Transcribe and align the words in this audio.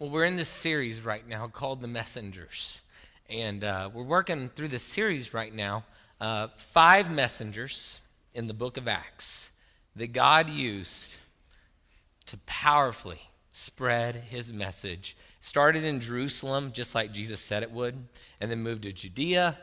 Well, 0.00 0.10
we're 0.10 0.26
in 0.26 0.36
this 0.36 0.48
series 0.48 1.00
right 1.00 1.26
now 1.26 1.48
called 1.48 1.80
The 1.80 1.88
Messengers. 1.88 2.82
And 3.28 3.64
uh, 3.64 3.90
we're 3.92 4.04
working 4.04 4.48
through 4.48 4.68
this 4.68 4.84
series 4.84 5.34
right 5.34 5.52
now. 5.52 5.86
Uh, 6.20 6.46
five 6.56 7.10
messengers 7.10 8.00
in 8.32 8.46
the 8.46 8.54
book 8.54 8.76
of 8.76 8.86
Acts 8.86 9.50
that 9.96 10.12
God 10.12 10.50
used 10.50 11.16
to 12.26 12.36
powerfully 12.46 13.22
spread 13.50 14.14
his 14.14 14.52
message. 14.52 15.16
Started 15.40 15.82
in 15.82 15.98
Jerusalem, 15.98 16.70
just 16.70 16.94
like 16.94 17.10
Jesus 17.10 17.40
said 17.40 17.64
it 17.64 17.72
would, 17.72 17.96
and 18.40 18.52
then 18.52 18.62
moved 18.62 18.84
to 18.84 18.92
Judea, 18.92 19.58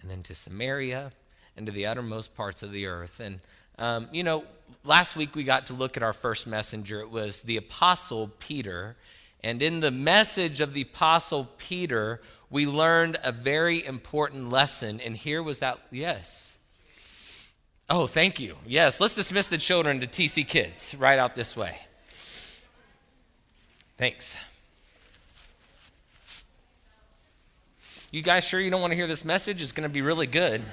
and 0.00 0.10
then 0.10 0.22
to 0.22 0.34
Samaria, 0.34 1.12
and 1.54 1.66
to 1.66 1.72
the 1.72 1.84
uttermost 1.84 2.34
parts 2.34 2.62
of 2.62 2.72
the 2.72 2.86
earth. 2.86 3.20
And, 3.20 3.40
um, 3.78 4.08
you 4.10 4.22
know, 4.22 4.44
last 4.84 5.16
week 5.16 5.34
we 5.34 5.44
got 5.44 5.66
to 5.66 5.74
look 5.74 5.98
at 5.98 6.02
our 6.02 6.14
first 6.14 6.46
messenger. 6.46 7.00
It 7.00 7.10
was 7.10 7.42
the 7.42 7.58
Apostle 7.58 8.30
Peter. 8.38 8.96
And 9.42 9.62
in 9.62 9.80
the 9.80 9.90
message 9.90 10.60
of 10.60 10.74
the 10.74 10.82
Apostle 10.82 11.48
Peter, 11.58 12.20
we 12.50 12.66
learned 12.66 13.18
a 13.22 13.32
very 13.32 13.84
important 13.84 14.50
lesson. 14.50 15.00
And 15.00 15.16
here 15.16 15.42
was 15.42 15.60
that, 15.60 15.78
yes. 15.90 16.58
Oh, 17.88 18.06
thank 18.06 18.40
you. 18.40 18.56
Yes, 18.66 19.00
let's 19.00 19.14
dismiss 19.14 19.46
the 19.46 19.58
children 19.58 20.00
to 20.00 20.06
TC 20.06 20.46
Kids 20.46 20.94
right 20.98 21.18
out 21.18 21.34
this 21.34 21.56
way. 21.56 21.78
Thanks. 23.96 24.36
You 28.10 28.22
guys 28.22 28.44
sure 28.44 28.60
you 28.60 28.70
don't 28.70 28.80
want 28.80 28.92
to 28.92 28.96
hear 28.96 29.06
this 29.06 29.24
message? 29.24 29.62
It's 29.62 29.72
going 29.72 29.88
to 29.88 29.92
be 29.92 30.02
really 30.02 30.26
good. 30.26 30.62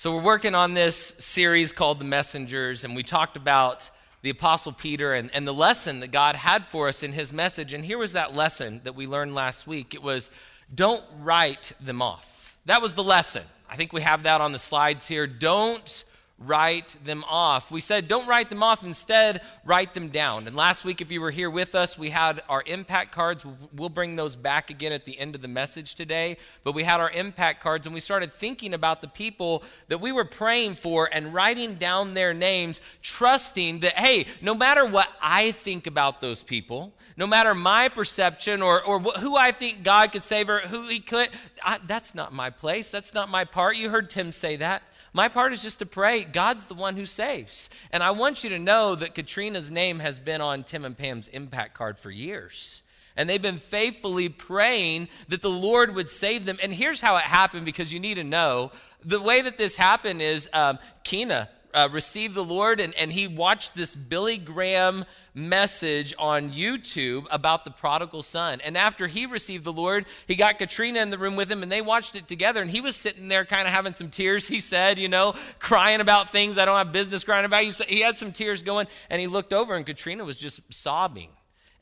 So, 0.00 0.14
we're 0.16 0.22
working 0.22 0.54
on 0.54 0.72
this 0.72 1.14
series 1.18 1.74
called 1.74 1.98
The 1.98 2.06
Messengers, 2.06 2.84
and 2.84 2.96
we 2.96 3.02
talked 3.02 3.36
about 3.36 3.90
the 4.22 4.30
Apostle 4.30 4.72
Peter 4.72 5.12
and, 5.12 5.30
and 5.34 5.46
the 5.46 5.52
lesson 5.52 6.00
that 6.00 6.10
God 6.10 6.36
had 6.36 6.66
for 6.66 6.88
us 6.88 7.02
in 7.02 7.12
his 7.12 7.34
message. 7.34 7.74
And 7.74 7.84
here 7.84 7.98
was 7.98 8.14
that 8.14 8.34
lesson 8.34 8.80
that 8.84 8.94
we 8.94 9.06
learned 9.06 9.34
last 9.34 9.66
week 9.66 9.92
it 9.92 10.02
was 10.02 10.30
don't 10.74 11.04
write 11.18 11.72
them 11.82 12.00
off. 12.00 12.56
That 12.64 12.80
was 12.80 12.94
the 12.94 13.02
lesson. 13.02 13.42
I 13.68 13.76
think 13.76 13.92
we 13.92 14.00
have 14.00 14.22
that 14.22 14.40
on 14.40 14.52
the 14.52 14.58
slides 14.58 15.06
here. 15.06 15.26
Don't 15.26 16.04
write 16.40 16.96
them 17.04 17.22
off. 17.28 17.70
We 17.70 17.82
said, 17.82 18.08
don't 18.08 18.26
write 18.26 18.48
them 18.48 18.62
off. 18.62 18.82
Instead, 18.82 19.42
write 19.64 19.92
them 19.92 20.08
down. 20.08 20.46
And 20.46 20.56
last 20.56 20.86
week, 20.86 21.02
if 21.02 21.12
you 21.12 21.20
were 21.20 21.30
here 21.30 21.50
with 21.50 21.74
us, 21.74 21.98
we 21.98 22.08
had 22.08 22.42
our 22.48 22.62
impact 22.66 23.12
cards. 23.12 23.44
We'll 23.74 23.90
bring 23.90 24.16
those 24.16 24.36
back 24.36 24.70
again 24.70 24.90
at 24.90 25.04
the 25.04 25.18
end 25.18 25.34
of 25.34 25.42
the 25.42 25.48
message 25.48 25.94
today. 25.94 26.38
But 26.64 26.72
we 26.72 26.82
had 26.82 26.98
our 26.98 27.10
impact 27.10 27.62
cards, 27.62 27.86
and 27.86 27.92
we 27.92 28.00
started 28.00 28.32
thinking 28.32 28.72
about 28.72 29.02
the 29.02 29.08
people 29.08 29.62
that 29.88 30.00
we 30.00 30.12
were 30.12 30.24
praying 30.24 30.74
for 30.74 31.10
and 31.12 31.34
writing 31.34 31.74
down 31.74 32.14
their 32.14 32.32
names, 32.32 32.80
trusting 33.02 33.80
that, 33.80 33.98
hey, 33.98 34.24
no 34.40 34.54
matter 34.54 34.86
what 34.86 35.08
I 35.20 35.50
think 35.52 35.86
about 35.86 36.22
those 36.22 36.42
people, 36.42 36.94
no 37.18 37.26
matter 37.26 37.54
my 37.54 37.90
perception 37.90 38.62
or, 38.62 38.82
or 38.82 38.98
who 38.98 39.36
I 39.36 39.52
think 39.52 39.82
God 39.82 40.12
could 40.12 40.22
save 40.22 40.48
or 40.48 40.60
who 40.60 40.88
he 40.88 41.00
could, 41.00 41.28
I, 41.62 41.78
that's 41.86 42.14
not 42.14 42.32
my 42.32 42.48
place. 42.48 42.90
That's 42.90 43.12
not 43.12 43.28
my 43.28 43.44
part. 43.44 43.76
You 43.76 43.90
heard 43.90 44.08
Tim 44.08 44.32
say 44.32 44.56
that. 44.56 44.82
My 45.12 45.28
part 45.28 45.52
is 45.52 45.62
just 45.62 45.80
to 45.80 45.86
pray. 45.86 46.24
God's 46.24 46.66
the 46.66 46.74
one 46.74 46.96
who 46.96 47.06
saves. 47.06 47.70
And 47.92 48.02
I 48.02 48.12
want 48.12 48.44
you 48.44 48.50
to 48.50 48.58
know 48.58 48.94
that 48.94 49.14
Katrina's 49.14 49.70
name 49.70 49.98
has 49.98 50.18
been 50.18 50.40
on 50.40 50.62
Tim 50.62 50.84
and 50.84 50.96
Pam's 50.96 51.28
impact 51.28 51.74
card 51.74 51.98
for 51.98 52.10
years. 52.10 52.82
And 53.16 53.28
they've 53.28 53.42
been 53.42 53.58
faithfully 53.58 54.28
praying 54.28 55.08
that 55.28 55.42
the 55.42 55.50
Lord 55.50 55.94
would 55.94 56.08
save 56.08 56.44
them. 56.44 56.58
And 56.62 56.72
here's 56.72 57.00
how 57.00 57.16
it 57.16 57.24
happened 57.24 57.64
because 57.64 57.92
you 57.92 58.00
need 58.00 58.14
to 58.14 58.24
know 58.24 58.70
the 59.04 59.20
way 59.20 59.42
that 59.42 59.56
this 59.56 59.76
happened 59.76 60.22
is 60.22 60.48
um, 60.52 60.78
Kina 61.04 61.48
uh, 61.74 61.88
received 61.90 62.34
the 62.34 62.44
Lord, 62.44 62.80
and, 62.80 62.94
and 62.94 63.12
he 63.12 63.26
watched 63.26 63.74
this 63.74 63.94
Billy 63.94 64.36
Graham 64.36 65.04
message 65.34 66.14
on 66.18 66.50
YouTube 66.50 67.26
about 67.30 67.64
the 67.64 67.70
prodigal 67.70 68.22
son. 68.22 68.60
And 68.62 68.76
after 68.76 69.06
he 69.06 69.26
received 69.26 69.64
the 69.64 69.72
Lord, 69.72 70.06
he 70.26 70.34
got 70.34 70.58
Katrina 70.58 71.00
in 71.00 71.10
the 71.10 71.18
room 71.18 71.36
with 71.36 71.50
him, 71.50 71.62
and 71.62 71.70
they 71.70 71.80
watched 71.80 72.16
it 72.16 72.28
together. 72.28 72.60
And 72.60 72.70
he 72.70 72.80
was 72.80 72.96
sitting 72.96 73.28
there 73.28 73.44
kind 73.44 73.66
of 73.66 73.74
having 73.74 73.94
some 73.94 74.10
tears, 74.10 74.48
he 74.48 74.60
said, 74.60 74.98
you 74.98 75.08
know, 75.08 75.34
crying 75.58 76.00
about 76.00 76.30
things 76.30 76.58
I 76.58 76.64
don't 76.64 76.76
have 76.76 76.92
business 76.92 77.24
crying 77.24 77.44
about. 77.44 77.62
He, 77.62 77.70
said, 77.70 77.86
he 77.88 78.00
had 78.00 78.18
some 78.18 78.32
tears 78.32 78.62
going, 78.62 78.86
and 79.08 79.20
he 79.20 79.26
looked 79.26 79.52
over, 79.52 79.74
and 79.74 79.86
Katrina 79.86 80.24
was 80.24 80.36
just 80.36 80.60
sobbing 80.72 81.30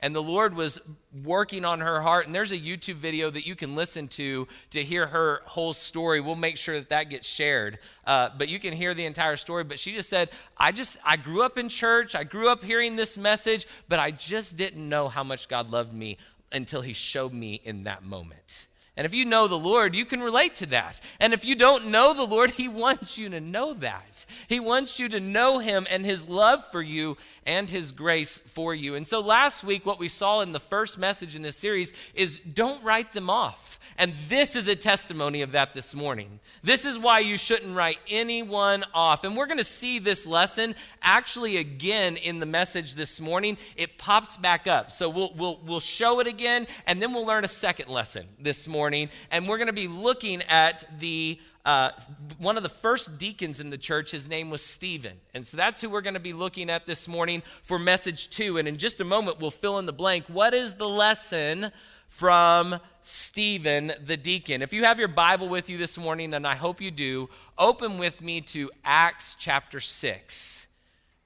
and 0.01 0.15
the 0.15 0.23
Lord 0.23 0.55
was 0.55 0.79
working 1.25 1.65
on 1.65 1.81
her 1.81 2.01
heart. 2.01 2.27
And 2.27 2.35
there's 2.35 2.53
a 2.53 2.59
YouTube 2.59 2.97
video 2.97 3.31
that 3.31 3.47
you 3.47 3.57
can 3.57 3.75
listen 3.75 4.07
to 4.09 4.47
to 4.71 4.85
hear 4.85 5.07
her 5.09 5.41
whole 5.45 5.73
story. 5.73 6.21
We'll 6.21 6.37
make 6.37 6.57
sure 6.57 6.79
that 6.79 6.91
that 6.91 7.11
gets 7.11 7.27
shared. 7.27 7.81
Uh, 8.07 8.29
but 8.37 8.49
you 8.49 8.61
can 8.61 8.73
hear 8.73 8.95
the 8.95 9.05
entire 9.05 9.37
story. 9.37 9.65
But 9.65 9.79
she 9.79 9.93
just 9.93 10.09
said, 10.09 10.31
I 10.57 10.71
just, 10.71 10.99
I 11.05 11.17
grew 11.17 11.43
up 11.43 11.59
in 11.59 11.69
church. 11.69 12.15
I 12.15 12.23
grew 12.23 12.49
up 12.49 12.63
hearing 12.63 12.95
this 12.95 13.19
message, 13.19 13.67
but 13.89 13.99
I 13.99 14.13
just 14.13 14.57
didn't 14.57 14.89
know 14.89 15.09
how 15.09 15.25
much 15.25 15.49
God 15.49 15.71
loved 15.71 15.93
me 15.93 16.17
until 16.53 16.83
He 16.83 16.93
showed 16.93 17.33
me 17.33 17.61
in 17.65 17.85
that 17.85 18.05
moment. 18.05 18.68
And 18.99 19.05
if 19.05 19.15
you 19.15 19.25
know 19.25 19.47
the 19.47 19.57
Lord, 19.57 19.95
you 19.95 20.05
can 20.05 20.21
relate 20.21 20.57
to 20.57 20.67
that. 20.67 21.01
And 21.21 21.33
if 21.33 21.45
you 21.45 21.55
don't 21.55 21.87
know 21.87 22.13
the 22.13 22.25
Lord, 22.25 22.51
He 22.59 22.67
wants 22.67 23.17
you 23.17 23.29
to 23.29 23.41
know 23.41 23.73
that. 23.75 24.27
He 24.49 24.59
wants 24.59 24.99
you 24.99 25.09
to 25.11 25.21
know 25.21 25.61
Him 25.61 25.87
and 25.89 26.05
His 26.05 26.29
love 26.29 26.67
for 26.73 26.83
you 26.83 27.17
and 27.47 27.71
His 27.71 27.93
grace 27.93 28.41
for 28.41 28.75
you. 28.75 28.97
And 28.97 29.07
so 29.07 29.21
last 29.21 29.63
week, 29.63 29.87
what 29.87 30.01
we 30.01 30.09
saw 30.09 30.41
in 30.41 30.51
the 30.51 30.59
first 30.59 30.99
message 30.99 31.37
in 31.37 31.43
this 31.43 31.57
series 31.57 31.93
is 32.13 32.41
don't 32.41 32.83
write 32.83 33.13
them 33.13 33.31
off. 33.31 33.79
And 33.97 34.13
this 34.29 34.57
is 34.57 34.67
a 34.67 34.77
testimony 34.77 35.43
of 35.43 35.53
that 35.53 35.75
this 35.75 35.95
morning. 35.95 36.41
This 36.65 36.85
is 36.85 36.99
why 36.99 37.21
you 37.21 37.37
shouldn't 37.37 37.77
write 37.77 37.99
anyone 38.09 38.85
off. 38.95 39.23
And 39.23 39.37
we're 39.37 39.47
going 39.47 39.59
to 39.59 39.65
see 39.65 40.01
this 40.01 40.27
lesson 40.27 40.75
actually 41.03 41.57
again 41.57 42.17
in 42.17 42.41
the 42.41 42.47
message 42.47 42.97
this 42.97 43.21
morning. 43.21 43.59
It 43.77 43.97
pops 43.97 44.37
back 44.37 44.67
up. 44.67 44.91
So 44.91 45.09
we'll, 45.09 45.33
we'll, 45.37 45.61
we'll 45.65 45.81
show 45.81 46.19
it 46.21 46.27
again, 46.27 46.67
and 46.87 47.01
then 47.01 47.13
we'll 47.13 47.27
learn 47.27 47.45
a 47.45 47.49
second 47.49 47.89
lesson 47.89 48.27
this 48.41 48.67
morning. 48.67 48.88
And 48.95 49.49
we're 49.49 49.59
going 49.59 49.69
to 49.69 49.73
be 49.73 49.89
looking 49.89 50.43
at 50.43 50.85
the 50.99 51.41
uh, 51.65 51.91
one 52.39 52.57
of 52.57 52.63
the 52.63 52.69
first 52.71 53.19
deacons 53.19 53.61
in 53.61 53.69
the 53.69 53.77
church, 53.77 54.11
his 54.11 54.27
name 54.27 54.49
was 54.49 54.63
Stephen. 54.63 55.13
And 55.35 55.47
so 55.47 55.59
that's 55.59 55.83
who 55.83 55.91
we're 55.91 56.01
going 56.01 56.15
to 56.15 56.21
be 56.21 56.33
looking 56.33 56.71
at 56.71 56.87
this 56.87 57.07
morning 57.07 57.43
for 57.63 57.79
message 57.79 58.31
two. 58.31 58.57
And 58.57 58.67
in 58.67 58.79
just 58.79 59.03
a 59.03 59.05
moment, 59.05 59.39
we'll 59.39 59.51
fill 59.51 59.79
in 59.79 59.85
the 59.85 59.93
blank. 59.93 60.25
What 60.29 60.55
is 60.55 60.77
the 60.77 60.89
lesson 60.89 61.71
from 62.09 62.81
Stephen 63.03 63.93
the 64.05 64.17
deacon. 64.17 64.61
If 64.61 64.73
you 64.73 64.85
have 64.85 64.99
your 64.99 65.09
Bible 65.09 65.49
with 65.49 65.71
you 65.71 65.79
this 65.79 65.97
morning, 65.97 66.35
and 66.35 66.47
I 66.47 66.57
hope 66.57 66.81
you 66.81 66.91
do, 66.91 67.29
open 67.57 67.99
with 67.99 68.23
me 68.23 68.41
to 68.43 68.71
Acts 68.85 69.37
chapter 69.39 69.79
6. 69.79 70.67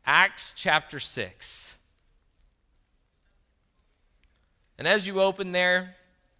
Acts 0.04 0.52
chapter 0.56 0.98
6. 0.98 1.76
And 4.78 4.86
as 4.86 5.06
you 5.06 5.20
open 5.20 5.52
there, 5.52 5.94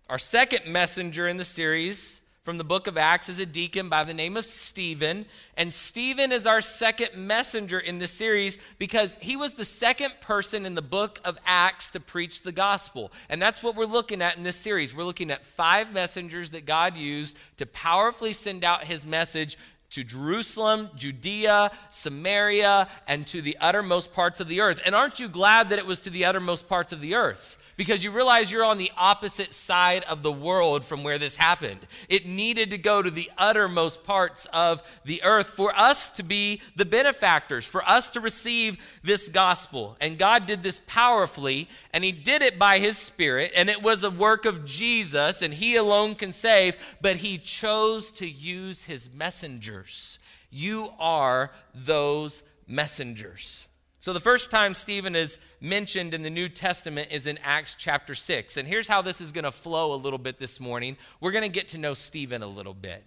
our 0.09 0.19
second 0.19 0.71
messenger 0.71 1.29
in 1.29 1.37
the 1.37 1.45
series 1.45 2.21
from 2.45 2.59
the 2.59 2.65
book 2.65 2.89
of 2.89 2.99
Acts 2.99 3.29
is 3.29 3.39
a 3.39 3.47
deacon 3.47 3.89
by 3.89 4.03
the 4.03 4.13
name 4.13 4.37
of 4.37 4.45
Stephen. 4.45 5.27
And 5.57 5.73
Stephen 5.73 6.33
is 6.33 6.45
our 6.45 6.61
second 6.61 7.15
messenger 7.15 7.79
in 7.79 8.01
the 8.01 8.09
series 8.09 8.59
because 8.79 9.17
he 9.21 9.37
was 9.37 9.53
the 9.53 9.65
second 9.65 10.15
person 10.21 10.67
in 10.67 10.75
the 10.75 10.83
book 10.83 11.21
of 11.25 11.39
Acts 11.47 11.91
to 11.91 12.01
preach 12.01 12.43
the 12.43 12.51
gospel. 12.51 13.13
And 13.29 13.41
that's 13.41 13.63
what 13.63 13.77
we're 13.77 13.85
looking 13.85 14.21
at 14.23 14.37
in 14.37 14.43
this 14.43 14.57
series. 14.57 14.93
We're 14.95 15.05
looking 15.05 15.31
at 15.31 15.45
five 15.45 15.93
messengers 15.93 16.51
that 16.51 16.67
God 16.67 16.97
used 16.97 17.37
to 17.59 17.67
powerfully 17.67 18.33
send 18.33 18.65
out 18.65 18.85
his 18.85 19.07
message 19.07 19.57
to 19.91 20.03
Jerusalem, 20.03 20.91
Judea, 20.97 21.71
Samaria, 21.91 22.89
and 23.07 23.25
to 23.29 23.41
the 23.41 23.57
uttermost 23.61 24.13
parts 24.13 24.41
of 24.41 24.49
the 24.49 24.63
earth. 24.63 24.81
And 24.85 24.97
aren't 24.97 25.21
you 25.21 25.29
glad 25.29 25.69
that 25.69 25.79
it 25.79 25.87
was 25.87 26.01
to 26.01 26.11
the 26.11 26.25
uttermost 26.25 26.69
parts 26.69 26.93
of 26.93 27.01
the 27.01 27.15
earth? 27.15 27.62
Because 27.83 28.05
you 28.05 28.13
realize 28.13 28.49
you're 28.49 28.63
on 28.63 28.79
the 28.79 28.93
opposite 28.97 29.53
side 29.53 30.05
of 30.05 30.23
the 30.23 30.31
world 30.31 30.85
from 30.85 31.03
where 31.03 31.19
this 31.19 31.35
happened. 31.35 31.85
It 32.09 32.27
needed 32.27 32.71
to 32.71 32.79
go 32.79 33.03
to 33.03 33.11
the 33.11 33.29
uttermost 33.37 34.05
parts 34.05 34.47
of 34.53 34.85
the 35.05 35.21
earth 35.25 35.49
for 35.49 35.77
us 35.77 36.09
to 36.11 36.23
be 36.23 36.61
the 36.77 36.85
benefactors, 36.85 37.65
for 37.65 37.85
us 37.89 38.09
to 38.11 38.21
receive 38.21 39.01
this 39.03 39.29
gospel. 39.29 39.97
And 40.01 40.17
God 40.17 40.47
did 40.47 40.63
this 40.63 40.81
powerfully, 40.87 41.69
and 41.93 42.05
He 42.05 42.13
did 42.13 42.41
it 42.41 42.57
by 42.57 42.79
His 42.79 42.97
Spirit, 42.97 43.51
and 43.57 43.69
it 43.69 43.83
was 43.83 44.05
a 44.05 44.11
work 44.13 44.45
of 44.45 44.65
Jesus, 44.65 45.43
and 45.43 45.53
He 45.53 45.75
alone 45.75 46.15
can 46.15 46.31
save, 46.31 46.77
but 47.01 47.17
He 47.17 47.37
chose 47.37 48.13
to 48.13 48.31
use 48.31 48.85
His 48.85 49.13
messengers. 49.13 50.21
You 50.53 50.91
are 51.01 51.51
those 51.75 52.45
messengers. 52.69 53.67
So, 54.03 54.13
the 54.13 54.19
first 54.19 54.51
time 54.51 54.75
Stephen 54.75 55.15
is 55.15 55.39
mentioned 55.61 56.13
in 56.13 56.23
the 56.23 56.29
New 56.29 56.49
Testament 56.49 57.13
is 57.13 57.29
in 57.29 57.39
Acts 57.39 57.77
chapter 57.79 58.17
6. 58.17 58.57
And 58.57 58.67
here's 58.67 58.89
how 58.89 59.01
this 59.01 59.21
is 59.21 59.31
going 59.31 59.45
to 59.45 59.53
flow 59.53 59.95
a 59.95 59.95
little 59.95 60.19
bit 60.19 60.41
this 60.41 60.59
morning. 60.59 60.97
We're 61.21 61.31
going 61.31 61.45
to 61.45 61.49
get 61.49 61.69
to 61.69 61.79
know 61.79 61.95
Stephen 61.95 62.43
a 62.43 62.49
little 62.49 62.75
bit. 62.75 63.05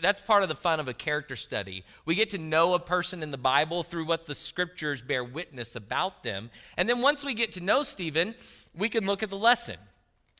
That's 0.00 0.22
part 0.22 0.42
of 0.42 0.48
the 0.48 0.54
fun 0.54 0.80
of 0.80 0.88
a 0.88 0.94
character 0.94 1.36
study. 1.36 1.84
We 2.06 2.14
get 2.14 2.30
to 2.30 2.38
know 2.38 2.72
a 2.72 2.78
person 2.78 3.22
in 3.22 3.32
the 3.32 3.36
Bible 3.36 3.82
through 3.82 4.06
what 4.06 4.24
the 4.24 4.34
scriptures 4.34 5.02
bear 5.02 5.22
witness 5.22 5.76
about 5.76 6.22
them. 6.22 6.48
And 6.78 6.88
then 6.88 7.02
once 7.02 7.22
we 7.22 7.34
get 7.34 7.52
to 7.52 7.60
know 7.60 7.82
Stephen, 7.82 8.34
we 8.74 8.88
can 8.88 9.04
look 9.04 9.22
at 9.22 9.28
the 9.28 9.36
lesson. 9.36 9.76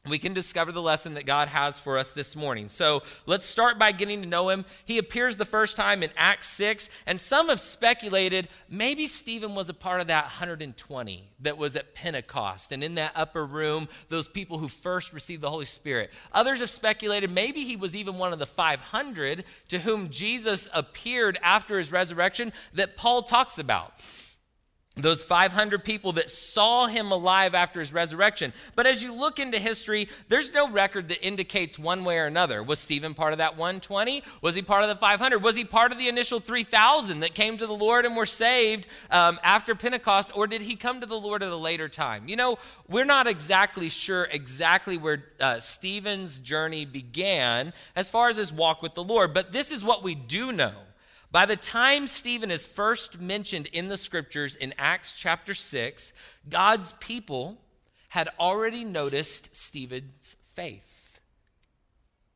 We 0.08 0.19
can 0.19 0.32
discover 0.32 0.73
the 0.73 0.81
lesson 0.81 1.14
that 1.14 1.26
God 1.26 1.49
has 1.49 1.79
for 1.79 1.99
us 1.99 2.12
this 2.12 2.35
morning. 2.35 2.70
So 2.70 3.02
let's 3.26 3.44
start 3.44 3.79
by 3.79 3.93
getting 3.93 4.23
to 4.23 4.29
know 4.29 4.49
him. 4.49 4.64
He 4.87 4.97
appears 4.97 5.37
the 5.37 5.44
first 5.44 5.76
time 5.76 6.02
in 6.02 6.08
Acts 6.17 6.49
6, 6.49 6.88
and 7.06 7.20
some 7.20 7.50
have 7.50 7.61
speculated 7.61 8.49
maybe 8.67 9.06
Stephen 9.06 9.55
was 9.55 9.69
a 9.69 9.75
part 9.75 10.00
of 10.00 10.06
that 10.06 10.25
120 10.25 11.29
that 11.41 11.58
was 11.58 11.76
at 11.76 11.94
Pentecost 11.94 12.73
and 12.73 12.82
in 12.82 12.94
that 12.94 13.12
upper 13.14 13.44
room, 13.44 13.88
those 14.08 14.26
people 14.26 14.56
who 14.56 14.69
first 14.69 15.12
received 15.12 15.43
the 15.43 15.50
Holy 15.50 15.67
Spirit. 15.67 16.11
Others 16.32 16.61
have 16.61 16.70
speculated 16.70 17.31
maybe 17.31 17.64
he 17.64 17.76
was 17.76 17.94
even 17.94 18.17
one 18.17 18.32
of 18.32 18.38
the 18.38 18.47
500 18.47 19.44
to 19.69 19.81
whom 19.81 20.08
Jesus 20.08 20.67
appeared 20.73 21.38
after 21.43 21.76
his 21.76 21.93
resurrection 21.93 22.55
that 22.73 22.97
Paul 22.97 23.23
talks 23.23 23.58
about 23.58 23.93
those 25.02 25.23
500 25.23 25.85
people 25.85 26.12
that 26.12 26.31
saw 26.31 26.87
him 26.87 27.12
alive 27.12 27.55
after 27.55 27.81
his 27.81 27.93
resurrection. 27.93 28.52
But 28.75 28.87
as 28.87 29.02
you 29.02 29.12
look 29.14 29.38
into 29.38 29.58
history, 29.58 30.08
there's 30.29 30.52
no 30.52 30.70
record 30.70 31.08
that 31.08 31.25
indicates 31.25 31.79
one 31.79 32.05
way 32.05 32.19
or 32.19 32.26
another. 32.26 32.62
Was 32.62 32.79
Stephen 32.79 33.14
part 33.14 33.32
of 33.32 33.38
that 33.38 33.56
120? 33.56 34.23
Was 34.43 34.55
he 34.55 34.62
part 34.62 34.82
of 34.82 34.88
the 34.88 34.97
500? 34.97 35.43
Was 35.43 35.56
he 35.56 35.64
part 35.64 35.93
of 35.93 35.99
the 35.99 36.08
initial 36.08 36.41
3,000 36.41 37.20
that 37.20 37.35
came 37.35 37.56
to 37.56 37.67
the 37.67 37.73
Lord 37.73 38.05
and 38.05 38.17
were 38.17 38.26
saved 38.26 38.87
um, 39.11 39.38
after 39.43 39.75
Pentecost? 39.75 40.31
Or 40.35 40.47
did 40.47 40.62
he 40.62 40.76
come 40.76 41.00
to 41.00 41.06
the 41.06 41.19
Lord 41.19 41.43
at 41.43 41.50
a 41.50 41.56
later 41.56 41.88
time? 41.88 42.29
You 42.29 42.37
know, 42.37 42.58
we're 42.88 43.05
not 43.05 43.26
exactly 43.26 43.88
sure 43.88 44.25
exactly 44.25 44.99
where 44.99 45.25
uh, 45.41 45.61
Stephen's 45.61 46.38
journey 46.38 46.85
began 46.85 47.73
as 47.97 48.11
far 48.11 48.29
as 48.29 48.37
his 48.37 48.52
walk 48.52 48.82
with 48.82 48.94
the 48.94 49.05
Lord, 49.05 49.35
but 49.35 49.52
this 49.52 49.70
is 49.70 49.85
what 49.85 50.02
we 50.02 50.14
do 50.14 50.52
know. 50.52 50.73
By 51.32 51.46
the 51.46 51.56
time 51.56 52.06
Stephen 52.06 52.50
is 52.50 52.66
first 52.66 53.20
mentioned 53.20 53.66
in 53.66 53.88
the 53.88 53.96
scriptures 53.96 54.56
in 54.56 54.74
Acts 54.78 55.14
chapter 55.14 55.54
6, 55.54 56.12
God's 56.48 56.92
people 56.94 57.58
had 58.08 58.28
already 58.40 58.84
noticed 58.84 59.54
Stephen's 59.54 60.36
faith. 60.54 61.20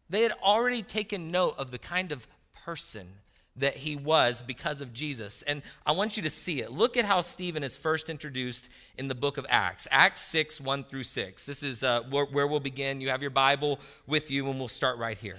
They 0.08 0.22
had 0.22 0.32
already 0.42 0.82
taken 0.82 1.32
note 1.32 1.56
of 1.58 1.72
the 1.72 1.78
kind 1.78 2.12
of 2.12 2.28
person 2.64 3.08
that 3.56 3.78
he 3.78 3.96
was 3.96 4.42
because 4.42 4.80
of 4.80 4.92
Jesus. 4.92 5.42
And 5.42 5.62
I 5.84 5.92
want 5.92 6.16
you 6.16 6.22
to 6.22 6.30
see 6.30 6.60
it. 6.60 6.72
Look 6.72 6.96
at 6.96 7.04
how 7.04 7.20
Stephen 7.20 7.64
is 7.64 7.76
first 7.76 8.10
introduced 8.10 8.68
in 8.96 9.08
the 9.08 9.14
book 9.14 9.38
of 9.38 9.46
Acts, 9.48 9.88
Acts 9.90 10.20
6, 10.22 10.60
1 10.60 10.84
through 10.84 11.04
6. 11.04 11.46
This 11.46 11.62
is 11.62 11.82
uh, 11.82 12.02
where, 12.10 12.26
where 12.26 12.46
we'll 12.46 12.60
begin. 12.60 13.00
You 13.00 13.10
have 13.10 13.22
your 13.22 13.30
Bible 13.30 13.80
with 14.06 14.30
you, 14.30 14.48
and 14.48 14.58
we'll 14.58 14.68
start 14.68 14.98
right 14.98 15.18
here. 15.18 15.38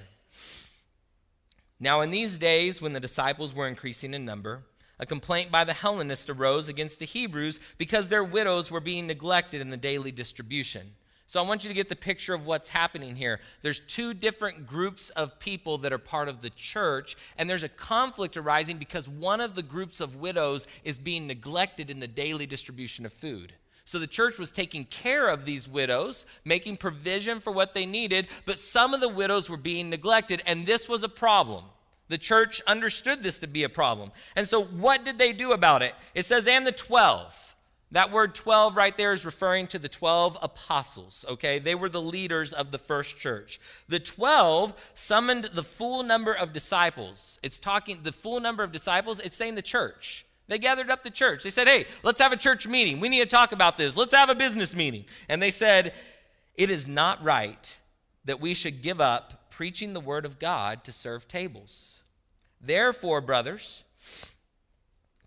Now, 1.80 2.02
in 2.02 2.10
these 2.10 2.38
days, 2.38 2.82
when 2.82 2.94
the 2.94 3.00
disciples 3.00 3.54
were 3.54 3.68
increasing 3.68 4.14
in 4.14 4.24
number, 4.24 4.64
a 4.98 5.06
complaint 5.06 5.52
by 5.52 5.66
the 5.66 5.74
Hellenists 5.74 6.30
arose 6.30 6.70
against 6.70 7.00
the 7.00 7.06
Hebrews 7.06 7.60
because 7.78 8.08
their 8.08 8.24
widows 8.24 8.72
were 8.72 8.80
being 8.80 9.08
neglected 9.08 9.60
in 9.60 9.70
the 9.70 9.78
daily 9.78 10.12
distribution. 10.12 10.94
So 11.28 11.44
I 11.44 11.48
want 11.48 11.64
you 11.64 11.70
to 11.70 11.74
get 11.74 11.90
the 11.90 11.96
picture 11.96 12.34
of 12.34 12.46
what's 12.46 12.70
happening 12.70 13.16
here. 13.16 13.40
There's 13.62 13.80
two 13.80 14.14
different 14.14 14.68
groups 14.68 15.10
of 15.10 15.40
people 15.40 15.80
that 15.80 15.92
are 15.92 15.98
part 15.98 16.30
of 16.30 16.42
the 16.42 16.52
church, 16.52 17.18
and 17.38 17.50
there's 17.50 17.64
a 17.64 17.70
conflict 17.70 18.38
arising 18.38 18.78
because 18.78 19.10
one 19.10 19.42
of 19.42 19.56
the 19.56 19.64
groups 19.64 20.00
of 20.00 20.16
widows 20.16 20.68
is 20.84 21.00
being 21.00 21.26
neglected 21.26 21.90
in 21.90 22.00
the 22.00 22.08
daily 22.08 22.46
distribution 22.46 23.06
of 23.06 23.12
food. 23.12 23.54
So 23.86 24.00
the 24.00 24.08
church 24.08 24.40
was 24.40 24.52
taking 24.52 24.84
care 24.86 25.28
of 25.28 25.46
these 25.46 25.68
widows, 25.68 26.26
making 26.44 26.78
provision 26.78 27.40
for 27.40 27.52
what 27.52 27.76
they 27.76 27.86
needed, 27.86 28.28
but 28.46 28.58
some 28.58 28.96
of 28.96 29.00
the 29.00 29.10
widows 29.10 29.48
were 29.48 29.58
being 29.58 29.92
neglected, 29.92 30.42
and 30.48 30.66
this 30.66 30.90
was 30.90 31.04
a 31.04 31.10
problem. 31.10 31.66
The 32.08 32.18
church 32.18 32.62
understood 32.68 33.24
this 33.24 33.40
to 33.40 33.48
be 33.48 33.64
a 33.64 33.70
problem. 33.70 34.12
And 34.36 34.48
so 34.48 34.64
what 34.64 35.06
did 35.06 35.18
they 35.18 35.34
do 35.34 35.52
about 35.52 35.84
it? 35.84 35.94
It 36.14 36.26
says, 36.26 36.48
and 36.48 36.66
the 36.66 36.72
12. 36.72 37.56
That 37.92 38.12
word 38.12 38.34
12 38.34 38.76
right 38.76 38.98
there 38.98 39.14
is 39.14 39.24
referring 39.24 39.68
to 39.68 39.80
the 39.80 39.88
12 39.88 40.40
apostles, 40.42 41.24
okay? 41.30 41.60
They 41.60 41.76
were 41.76 41.88
the 41.88 42.02
leaders 42.02 42.52
of 42.52 42.72
the 42.72 42.80
first 42.80 43.18
church. 43.18 43.60
The 43.88 44.00
12 44.00 44.74
summoned 44.96 45.46
the 45.54 45.64
full 45.64 46.04
number 46.04 46.34
of 46.34 46.52
disciples. 46.52 47.40
It's 47.44 47.60
talking, 47.60 48.00
the 48.04 48.12
full 48.12 48.40
number 48.40 48.64
of 48.64 48.72
disciples, 48.72 49.20
it's 49.20 49.38
saying 49.38 49.56
the 49.56 49.62
church. 49.62 50.26
They 50.48 50.60
gathered 50.60 50.92
up 50.92 51.04
the 51.04 51.10
church. 51.10 51.44
They 51.44 51.50
said, 51.50 51.68
hey, 51.68 51.88
let's 52.04 52.22
have 52.22 52.32
a 52.32 52.38
church 52.38 52.68
meeting. 52.68 53.00
We 53.00 53.10
need 53.10 53.22
to 53.22 53.26
talk 53.26 53.52
about 53.52 53.78
this. 53.78 53.98
Let's 53.98 54.14
have 54.14 54.30
a 54.30 54.36
business 54.36 54.76
meeting. 54.76 55.06
And 55.28 55.42
they 55.42 55.52
said, 55.52 55.94
it 56.54 56.70
is 56.70 56.88
not 56.88 57.24
right 57.24 57.78
that 58.26 58.40
we 58.40 58.54
should 58.54 58.82
give 58.82 59.02
up 59.02 59.50
preaching 59.50 59.94
the 59.94 60.00
word 60.00 60.26
of 60.26 60.40
God 60.40 60.84
to 60.84 60.92
serve 60.92 61.28
tables. 61.28 62.04
Therefore, 62.62 63.22
brothers, 63.22 63.84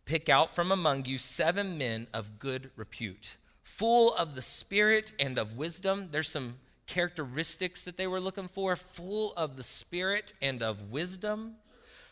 pick 0.05 0.29
out 0.29 0.55
from 0.55 0.71
among 0.71 1.05
you 1.05 1.19
seven 1.19 1.79
men 1.79 2.07
of 2.13 2.39
good 2.39 2.71
repute, 2.77 3.37
full 3.63 4.15
of 4.15 4.35
the 4.35 4.43
Spirit 4.43 5.13
and 5.19 5.39
of 5.39 5.57
wisdom. 5.57 6.09
There's 6.11 6.29
some 6.29 6.57
characteristics 6.87 7.83
that 7.85 7.97
they 7.97 8.07
were 8.07 8.21
looking 8.21 8.49
for, 8.49 8.75
full 8.77 9.33
of 9.37 9.57
the 9.57 9.65
Spirit 9.65 10.33
and 10.41 10.63
of 10.63 10.91
wisdom 10.91 11.57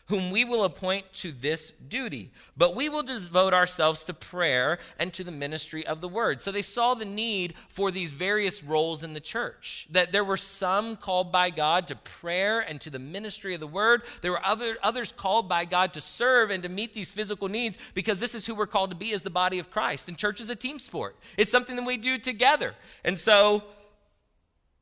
whom 0.07 0.31
we 0.31 0.45
will 0.45 0.63
appoint 0.63 1.11
to 1.13 1.31
this 1.31 1.71
duty. 1.71 2.31
But 2.55 2.75
we 2.75 2.89
will 2.89 3.03
devote 3.03 3.53
ourselves 3.53 4.03
to 4.05 4.13
prayer 4.13 4.79
and 4.97 5.13
to 5.13 5.23
the 5.23 5.31
ministry 5.31 5.85
of 5.85 6.01
the 6.01 6.07
word. 6.07 6.41
So 6.41 6.51
they 6.51 6.61
saw 6.61 6.93
the 6.93 7.05
need 7.05 7.53
for 7.67 7.91
these 7.91 8.11
various 8.11 8.63
roles 8.63 9.03
in 9.03 9.13
the 9.13 9.19
church. 9.19 9.87
That 9.91 10.11
there 10.11 10.23
were 10.23 10.37
some 10.37 10.95
called 10.95 11.31
by 11.31 11.49
God 11.49 11.87
to 11.87 11.95
prayer 11.95 12.59
and 12.59 12.79
to 12.81 12.89
the 12.89 12.99
ministry 12.99 13.53
of 13.53 13.59
the 13.59 13.67
word. 13.67 14.01
There 14.21 14.31
were 14.31 14.45
other, 14.45 14.77
others 14.81 15.11
called 15.11 15.49
by 15.49 15.65
God 15.65 15.93
to 15.93 16.01
serve 16.01 16.51
and 16.51 16.63
to 16.63 16.69
meet 16.69 16.93
these 16.93 17.11
physical 17.11 17.49
needs 17.49 17.77
because 17.93 18.19
this 18.19 18.33
is 18.33 18.45
who 18.45 18.55
we're 18.55 18.65
called 18.65 18.91
to 18.91 18.95
be 18.95 19.13
as 19.13 19.23
the 19.23 19.29
body 19.29 19.59
of 19.59 19.69
Christ. 19.69 20.07
And 20.07 20.17
church 20.17 20.39
is 20.39 20.49
a 20.49 20.55
team 20.55 20.79
sport, 20.79 21.15
it's 21.37 21.51
something 21.51 21.75
that 21.75 21.85
we 21.85 21.97
do 21.97 22.17
together. 22.17 22.75
And 23.03 23.19
so 23.19 23.63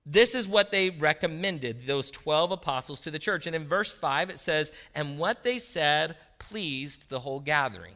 this 0.06 0.36
is 0.36 0.48
what 0.48 0.72
they 0.72 0.92
recommended, 0.92 1.88
those 1.88 2.12
12 2.12 2.52
apostles, 2.52 3.02
to 3.02 3.12
the 3.12 3.18
church. 3.18 3.48
And 3.48 3.56
in 3.56 3.66
verse 3.66 3.92
5, 3.92 4.30
it 4.30 4.40
says, 4.40 4.72
And 4.94 5.18
what 5.18 5.42
they 5.42 5.58
said 5.58 6.16
pleased 6.38 7.10
the 7.10 7.20
whole 7.20 7.40
gathering. 7.40 7.96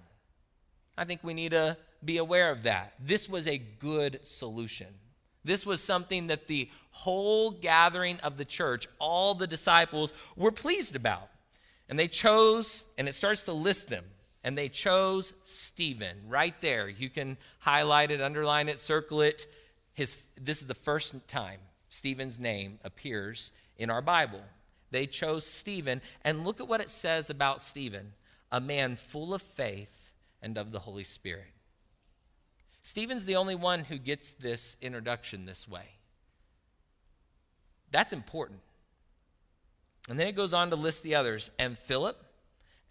I 0.98 1.06
think 1.06 1.24
we 1.24 1.36
need 1.36 1.52
to 1.52 1.78
be 2.04 2.18
aware 2.18 2.52
of 2.52 2.64
that. 2.64 2.94
This 3.00 3.30
was 3.30 3.48
a 3.48 3.58
good 3.58 4.22
solution. 4.24 4.88
This 5.46 5.66
was 5.66 5.84
something 5.84 6.28
that 6.28 6.48
the 6.48 6.70
whole 6.92 7.52
gathering 7.52 8.20
of 8.22 8.38
the 8.38 8.46
church, 8.46 8.88
all 8.98 9.36
the 9.36 9.48
disciples, 9.48 10.12
were 10.36 10.52
pleased 10.52 10.96
about. 10.96 11.30
And 11.88 11.98
they 11.98 12.08
chose, 12.08 12.86
and 12.98 13.08
it 13.08 13.14
starts 13.14 13.44
to 13.44 13.54
list 13.54 13.88
them. 13.88 14.06
And 14.44 14.58
they 14.58 14.70
chose 14.70 15.34
Stephen 15.44 16.18
right 16.28 16.60
there. 16.60 16.90
You 16.90 17.10
can 17.10 17.38
highlight 17.60 18.10
it, 18.10 18.20
underline 18.20 18.68
it, 18.68 18.80
circle 18.80 19.22
it. 19.22 19.46
His, 19.94 20.22
this 20.42 20.62
is 20.62 20.68
the 20.68 20.74
first 20.74 21.14
time 21.28 21.60
Stephen's 21.90 22.40
name 22.40 22.80
appears 22.84 23.52
in 23.78 23.90
our 23.90 24.02
Bible. 24.02 24.42
They 24.92 25.06
chose 25.06 25.46
Stephen, 25.46 26.02
and 26.24 26.44
look 26.44 26.60
at 26.60 26.68
what 26.68 26.82
it 26.82 26.90
says 26.90 27.30
about 27.30 27.62
Stephen 27.62 28.14
a 28.52 28.60
man 28.60 28.96
full 28.96 29.34
of 29.34 29.42
faith 29.42 30.12
and 30.42 30.58
of 30.58 30.72
the 30.72 30.80
Holy 30.80 31.04
Spirit. 31.04 31.54
Stephen's 32.82 33.26
the 33.26 33.36
only 33.36 33.56
one 33.56 33.84
who 33.84 33.98
gets 33.98 34.34
this 34.34 34.76
introduction 34.82 35.46
this 35.46 35.68
way. 35.68 35.84
That's 37.92 38.14
important. 38.14 38.62
And 40.10 40.20
then 40.20 40.28
it 40.28 40.36
goes 40.36 40.54
on 40.54 40.70
to 40.72 40.76
list 40.76 41.04
the 41.04 41.16
others 41.16 41.52
and 41.60 41.78
Philip, 41.78 42.24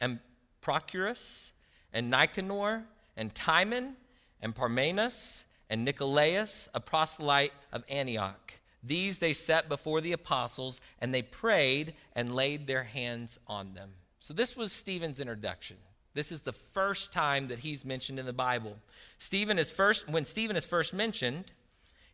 and 0.00 0.20
Prochorus, 0.62 1.52
and 1.92 2.10
Nicanor, 2.10 2.84
and 3.16 3.34
Timon, 3.34 3.96
and 4.40 4.54
Parmenas, 4.54 5.44
and 5.68 5.84
Nicolaus, 5.84 6.68
a 6.74 6.80
proselyte 6.80 7.52
of 7.72 7.82
Antioch. 7.88 8.54
These 8.82 9.18
they 9.18 9.32
set 9.32 9.68
before 9.68 10.00
the 10.00 10.12
apostles, 10.12 10.80
and 11.00 11.12
they 11.12 11.22
prayed 11.22 11.94
and 12.14 12.34
laid 12.34 12.66
their 12.66 12.84
hands 12.84 13.38
on 13.46 13.74
them. 13.74 13.90
So, 14.20 14.34
this 14.34 14.56
was 14.56 14.72
Stephen's 14.72 15.20
introduction. 15.20 15.76
This 16.14 16.32
is 16.32 16.40
the 16.40 16.52
first 16.52 17.12
time 17.12 17.48
that 17.48 17.60
he's 17.60 17.84
mentioned 17.84 18.18
in 18.18 18.26
the 18.26 18.32
Bible. 18.32 18.78
Stephen 19.18 19.58
is 19.58 19.70
first, 19.70 20.08
when 20.08 20.24
Stephen 20.24 20.56
is 20.56 20.66
first 20.66 20.92
mentioned, 20.92 21.52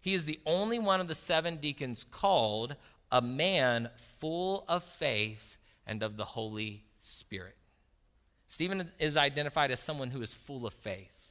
he 0.00 0.12
is 0.12 0.26
the 0.26 0.40
only 0.44 0.78
one 0.78 1.00
of 1.00 1.08
the 1.08 1.14
seven 1.14 1.56
deacons 1.56 2.04
called 2.04 2.76
a 3.10 3.22
man 3.22 3.88
full 4.18 4.64
of 4.68 4.84
faith 4.84 5.56
and 5.86 6.02
of 6.02 6.16
the 6.16 6.24
Holy 6.24 6.84
Spirit. 7.00 7.56
Stephen 8.46 8.90
is 8.98 9.16
identified 9.16 9.70
as 9.70 9.80
someone 9.80 10.10
who 10.10 10.20
is 10.20 10.32
full 10.32 10.66
of 10.66 10.74
faith. 10.74 11.23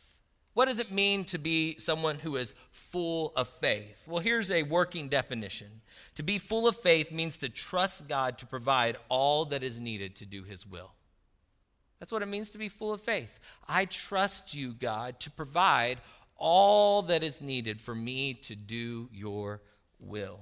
What 0.54 0.66
does 0.66 0.78
it 0.78 0.92
mean 0.92 1.26
to 1.26 1.40
be 1.40 1.78
someone 1.80 2.20
who 2.20 2.36
is 2.36 2.54
full 2.72 3.34
of 3.36 3.48
faith? 3.48 4.08
Well, 4.08 4.20
here's 4.22 4.52
a 4.52 4.64
working 4.64 5.10
definition. 5.10 5.82
To 6.16 6.24
be 6.24 6.38
full 6.38 6.68
of 6.68 6.76
faith 6.76 7.12
means 7.12 7.38
to 7.38 7.50
trust 7.50 8.08
God 8.08 8.38
to 8.38 8.46
provide 8.46 8.98
all 9.10 9.46
that 9.46 9.64
is 9.64 9.80
needed 9.80 10.16
to 10.18 10.26
do 10.26 10.44
his 10.44 10.68
will. 10.68 10.92
That's 12.00 12.12
what 12.12 12.22
it 12.22 12.28
means 12.28 12.52
to 12.52 12.58
be 12.58 12.70
full 12.70 12.94
of 12.94 13.02
faith. 13.02 13.40
I 13.68 13.86
trust 13.86 14.54
you, 14.54 14.74
God, 14.74 15.20
to 15.22 15.32
provide 15.32 16.00
all 16.36 17.02
that 17.04 17.24
is 17.24 17.42
needed 17.42 17.80
for 17.82 17.96
me 17.96 18.34
to 18.34 18.56
do 18.56 19.10
your 19.12 19.62
will. 20.00 20.40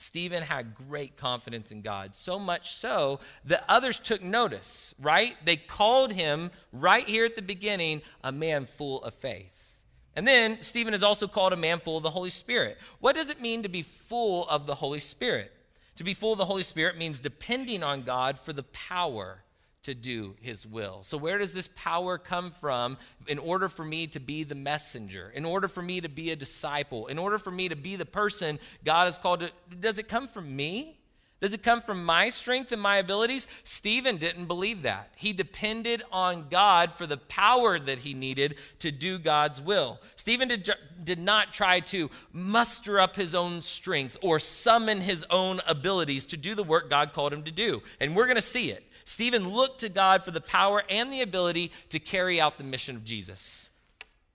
Stephen 0.00 0.42
had 0.42 0.74
great 0.74 1.18
confidence 1.18 1.70
in 1.70 1.82
God, 1.82 2.16
so 2.16 2.38
much 2.38 2.74
so 2.74 3.20
that 3.44 3.64
others 3.68 3.98
took 3.98 4.22
notice, 4.22 4.94
right? 4.98 5.36
They 5.44 5.56
called 5.56 6.12
him 6.12 6.50
right 6.72 7.06
here 7.06 7.26
at 7.26 7.36
the 7.36 7.42
beginning 7.42 8.00
a 8.24 8.32
man 8.32 8.64
full 8.64 9.02
of 9.02 9.12
faith. 9.12 9.78
And 10.16 10.26
then 10.26 10.58
Stephen 10.58 10.94
is 10.94 11.02
also 11.02 11.28
called 11.28 11.52
a 11.52 11.56
man 11.56 11.80
full 11.80 11.98
of 11.98 12.02
the 12.02 12.10
Holy 12.10 12.30
Spirit. 12.30 12.78
What 13.00 13.14
does 13.14 13.28
it 13.28 13.42
mean 13.42 13.62
to 13.62 13.68
be 13.68 13.82
full 13.82 14.48
of 14.48 14.66
the 14.66 14.76
Holy 14.76 15.00
Spirit? 15.00 15.52
To 15.96 16.04
be 16.04 16.14
full 16.14 16.32
of 16.32 16.38
the 16.38 16.46
Holy 16.46 16.62
Spirit 16.62 16.96
means 16.96 17.20
depending 17.20 17.82
on 17.82 18.00
God 18.00 18.38
for 18.38 18.54
the 18.54 18.62
power 18.62 19.44
to 19.82 19.94
do 19.94 20.34
his 20.40 20.66
will. 20.66 21.00
So, 21.02 21.16
where 21.16 21.38
does 21.38 21.54
this 21.54 21.68
power 21.74 22.18
come 22.18 22.50
from 22.50 22.98
in 23.26 23.38
order 23.38 23.68
for 23.68 23.84
me 23.84 24.06
to 24.08 24.20
be 24.20 24.44
the 24.44 24.54
messenger, 24.54 25.32
in 25.34 25.44
order 25.44 25.68
for 25.68 25.82
me 25.82 26.00
to 26.00 26.08
be 26.08 26.30
a 26.30 26.36
disciple, 26.36 27.06
in 27.06 27.18
order 27.18 27.38
for 27.38 27.50
me 27.50 27.68
to 27.68 27.76
be 27.76 27.96
the 27.96 28.06
person 28.06 28.58
God 28.84 29.06
has 29.06 29.18
called 29.18 29.40
to? 29.40 29.50
Does 29.78 29.98
it 29.98 30.08
come 30.08 30.28
from 30.28 30.54
me? 30.54 30.99
Does 31.40 31.54
it 31.54 31.62
come 31.62 31.80
from 31.80 32.04
my 32.04 32.28
strength 32.28 32.70
and 32.70 32.82
my 32.82 32.98
abilities? 32.98 33.48
Stephen 33.64 34.18
didn't 34.18 34.44
believe 34.44 34.82
that. 34.82 35.10
He 35.16 35.32
depended 35.32 36.02
on 36.12 36.48
God 36.50 36.92
for 36.92 37.06
the 37.06 37.16
power 37.16 37.78
that 37.78 38.00
he 38.00 38.12
needed 38.12 38.56
to 38.80 38.92
do 38.92 39.18
God's 39.18 39.58
will. 39.58 40.00
Stephen 40.16 40.48
did, 40.48 40.68
did 41.02 41.18
not 41.18 41.54
try 41.54 41.80
to 41.80 42.10
muster 42.34 43.00
up 43.00 43.16
his 43.16 43.34
own 43.34 43.62
strength 43.62 44.18
or 44.20 44.38
summon 44.38 45.00
his 45.00 45.24
own 45.30 45.60
abilities 45.66 46.26
to 46.26 46.36
do 46.36 46.54
the 46.54 46.62
work 46.62 46.90
God 46.90 47.14
called 47.14 47.32
him 47.32 47.42
to 47.44 47.50
do. 47.50 47.82
And 48.00 48.14
we're 48.14 48.26
going 48.26 48.36
to 48.36 48.42
see 48.42 48.70
it. 48.70 48.84
Stephen 49.06 49.48
looked 49.48 49.80
to 49.80 49.88
God 49.88 50.22
for 50.22 50.32
the 50.32 50.42
power 50.42 50.82
and 50.90 51.10
the 51.10 51.22
ability 51.22 51.72
to 51.88 51.98
carry 51.98 52.38
out 52.38 52.58
the 52.58 52.64
mission 52.64 52.96
of 52.96 53.04
Jesus. 53.04 53.70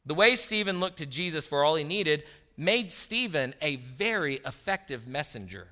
The 0.08 0.16
way 0.16 0.36
Stephen 0.36 0.80
looked 0.80 0.98
to 0.98 1.06
Jesus 1.06 1.46
for 1.46 1.64
all 1.64 1.76
he 1.76 1.84
needed 1.84 2.24
made 2.58 2.90
Stephen 2.90 3.54
a 3.62 3.76
very 3.76 4.36
effective 4.38 5.08
messenger. 5.08 5.68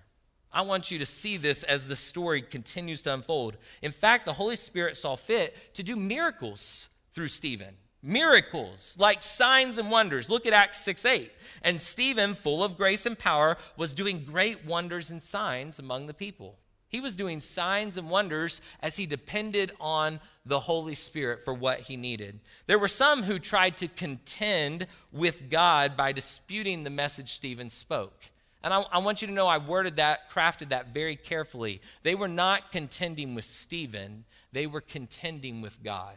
I 0.53 0.61
want 0.61 0.91
you 0.91 0.99
to 0.99 1.05
see 1.05 1.37
this 1.37 1.63
as 1.63 1.87
the 1.87 1.95
story 1.95 2.41
continues 2.41 3.01
to 3.03 3.13
unfold. 3.13 3.57
In 3.81 3.91
fact, 3.91 4.25
the 4.25 4.33
Holy 4.33 4.55
Spirit 4.55 4.95
saw 4.95 5.15
fit 5.15 5.73
to 5.73 5.83
do 5.83 5.95
miracles 5.95 6.89
through 7.11 7.29
Stephen. 7.29 7.75
Miracles 8.03 8.95
like 8.99 9.21
signs 9.21 9.77
and 9.77 9.89
wonders. 9.89 10.29
Look 10.29 10.45
at 10.45 10.53
Acts 10.53 10.79
6 10.81 11.05
8. 11.05 11.31
And 11.63 11.81
Stephen, 11.81 12.33
full 12.33 12.63
of 12.63 12.77
grace 12.77 13.05
and 13.05 13.17
power, 13.17 13.57
was 13.77 13.93
doing 13.93 14.25
great 14.25 14.65
wonders 14.65 15.09
and 15.09 15.23
signs 15.23 15.79
among 15.79 16.07
the 16.07 16.13
people. 16.13 16.57
He 16.89 16.99
was 16.99 17.15
doing 17.15 17.39
signs 17.39 17.97
and 17.97 18.07
wonders 18.07 18.61
as 18.79 18.97
he 18.97 19.07
depended 19.07 19.71
on 19.79 20.19
the 20.45 20.59
Holy 20.59 20.93
Spirit 20.93 21.43
for 21.43 21.53
what 21.53 21.79
he 21.79 21.97
needed. 21.97 22.39
There 22.67 22.77
were 22.77 22.87
some 22.87 23.23
who 23.23 23.39
tried 23.39 23.77
to 23.77 23.87
contend 23.87 24.85
with 25.11 25.49
God 25.49 25.97
by 25.97 26.11
disputing 26.11 26.83
the 26.83 26.91
message 26.91 27.31
Stephen 27.31 27.71
spoke. 27.71 28.29
And 28.63 28.73
I, 28.73 28.81
I, 28.91 28.97
want 28.99 29.21
you 29.21 29.27
to 29.27 29.33
know 29.33 29.47
I 29.47 29.57
worded 29.57 29.97
that, 29.97 30.31
crafted 30.31 30.69
that 30.69 30.93
very 30.93 31.17
carefully. 31.17 31.81
They 32.03 32.15
were 32.15 32.29
not 32.29 32.71
contending 32.71 33.35
with 33.35 33.45
Stephen, 33.45 34.25
they 34.51 34.67
were 34.67 34.81
contending 34.81 35.61
with 35.61 35.83
God. 35.83 36.15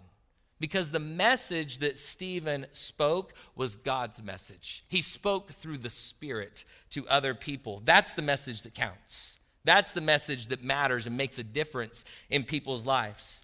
Because 0.59 0.91
the 0.91 1.01
message 1.01 1.79
that 1.79 1.99
Stephen 1.99 2.67
spoke 2.73 3.35
was 3.55 3.77
God's 3.77 4.23
message. 4.23 4.85
He 4.89 5.03
spoke 5.03 5.51
through 5.51 5.79
the 5.79 5.91
Spirit 5.91 6.65
to 6.91 7.07
other 7.09 7.35
people. 7.35 7.83
That's 7.85 8.15
the 8.15 8.23
message 8.23 8.63
that 8.63 8.75
counts. 8.75 9.39
That's 9.65 9.93
the 9.93 10.01
message 10.01 10.47
that 10.47 10.65
matters 10.65 11.07
and 11.07 11.17
makes 11.17 11.39
a 11.39 11.45
difference 11.45 12.05
in 12.31 12.45
people's 12.45 12.87
lives. 12.87 13.43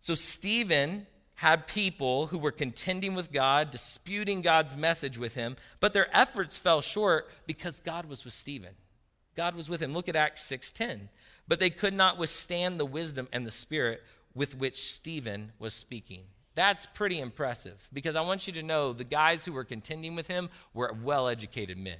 So, 0.00 0.14
Stephen 0.14 1.06
had 1.36 1.66
people 1.66 2.28
who 2.28 2.38
were 2.38 2.52
contending 2.52 3.14
with 3.14 3.32
God, 3.32 3.70
disputing 3.70 4.40
God's 4.40 4.74
message 4.74 5.18
with 5.18 5.34
him, 5.34 5.56
but 5.80 5.92
their 5.92 6.14
efforts 6.16 6.56
fell 6.58 6.80
short 6.80 7.28
because 7.46 7.80
God 7.80 8.06
was 8.06 8.24
with 8.24 8.34
Stephen. 8.34 8.74
God 9.34 9.54
was 9.54 9.68
with 9.68 9.82
him. 9.82 9.92
Look 9.92 10.08
at 10.08 10.16
Acts 10.16 10.42
6:10. 10.42 11.10
But 11.46 11.60
they 11.60 11.70
could 11.70 11.94
not 11.94 12.18
withstand 12.18 12.80
the 12.80 12.86
wisdom 12.86 13.28
and 13.32 13.46
the 13.46 13.50
spirit 13.50 14.02
with 14.34 14.56
which 14.56 14.92
Stephen 14.92 15.52
was 15.58 15.74
speaking. 15.74 16.24
That's 16.54 16.86
pretty 16.86 17.20
impressive 17.20 17.86
because 17.92 18.16
I 18.16 18.22
want 18.22 18.46
you 18.46 18.52
to 18.54 18.62
know 18.62 18.92
the 18.92 19.04
guys 19.04 19.44
who 19.44 19.52
were 19.52 19.64
contending 19.64 20.16
with 20.16 20.26
him 20.26 20.48
were 20.72 20.96
well 21.02 21.28
educated 21.28 21.76
men. 21.76 21.98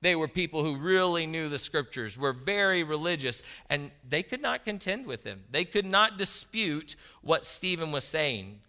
They 0.00 0.16
were 0.16 0.28
people 0.28 0.64
who 0.64 0.76
really 0.76 1.26
knew 1.26 1.50
the 1.50 1.58
scriptures, 1.58 2.16
were 2.16 2.32
very 2.32 2.82
religious, 2.82 3.42
and 3.68 3.90
they 4.08 4.22
could 4.22 4.40
not 4.40 4.64
contend 4.64 5.06
with 5.06 5.24
him. 5.24 5.44
They 5.50 5.66
could 5.66 5.84
not 5.84 6.16
dispute 6.16 6.96
what 7.20 7.44
Stephen 7.44 7.92
was 7.92 8.04
saying. 8.04 8.60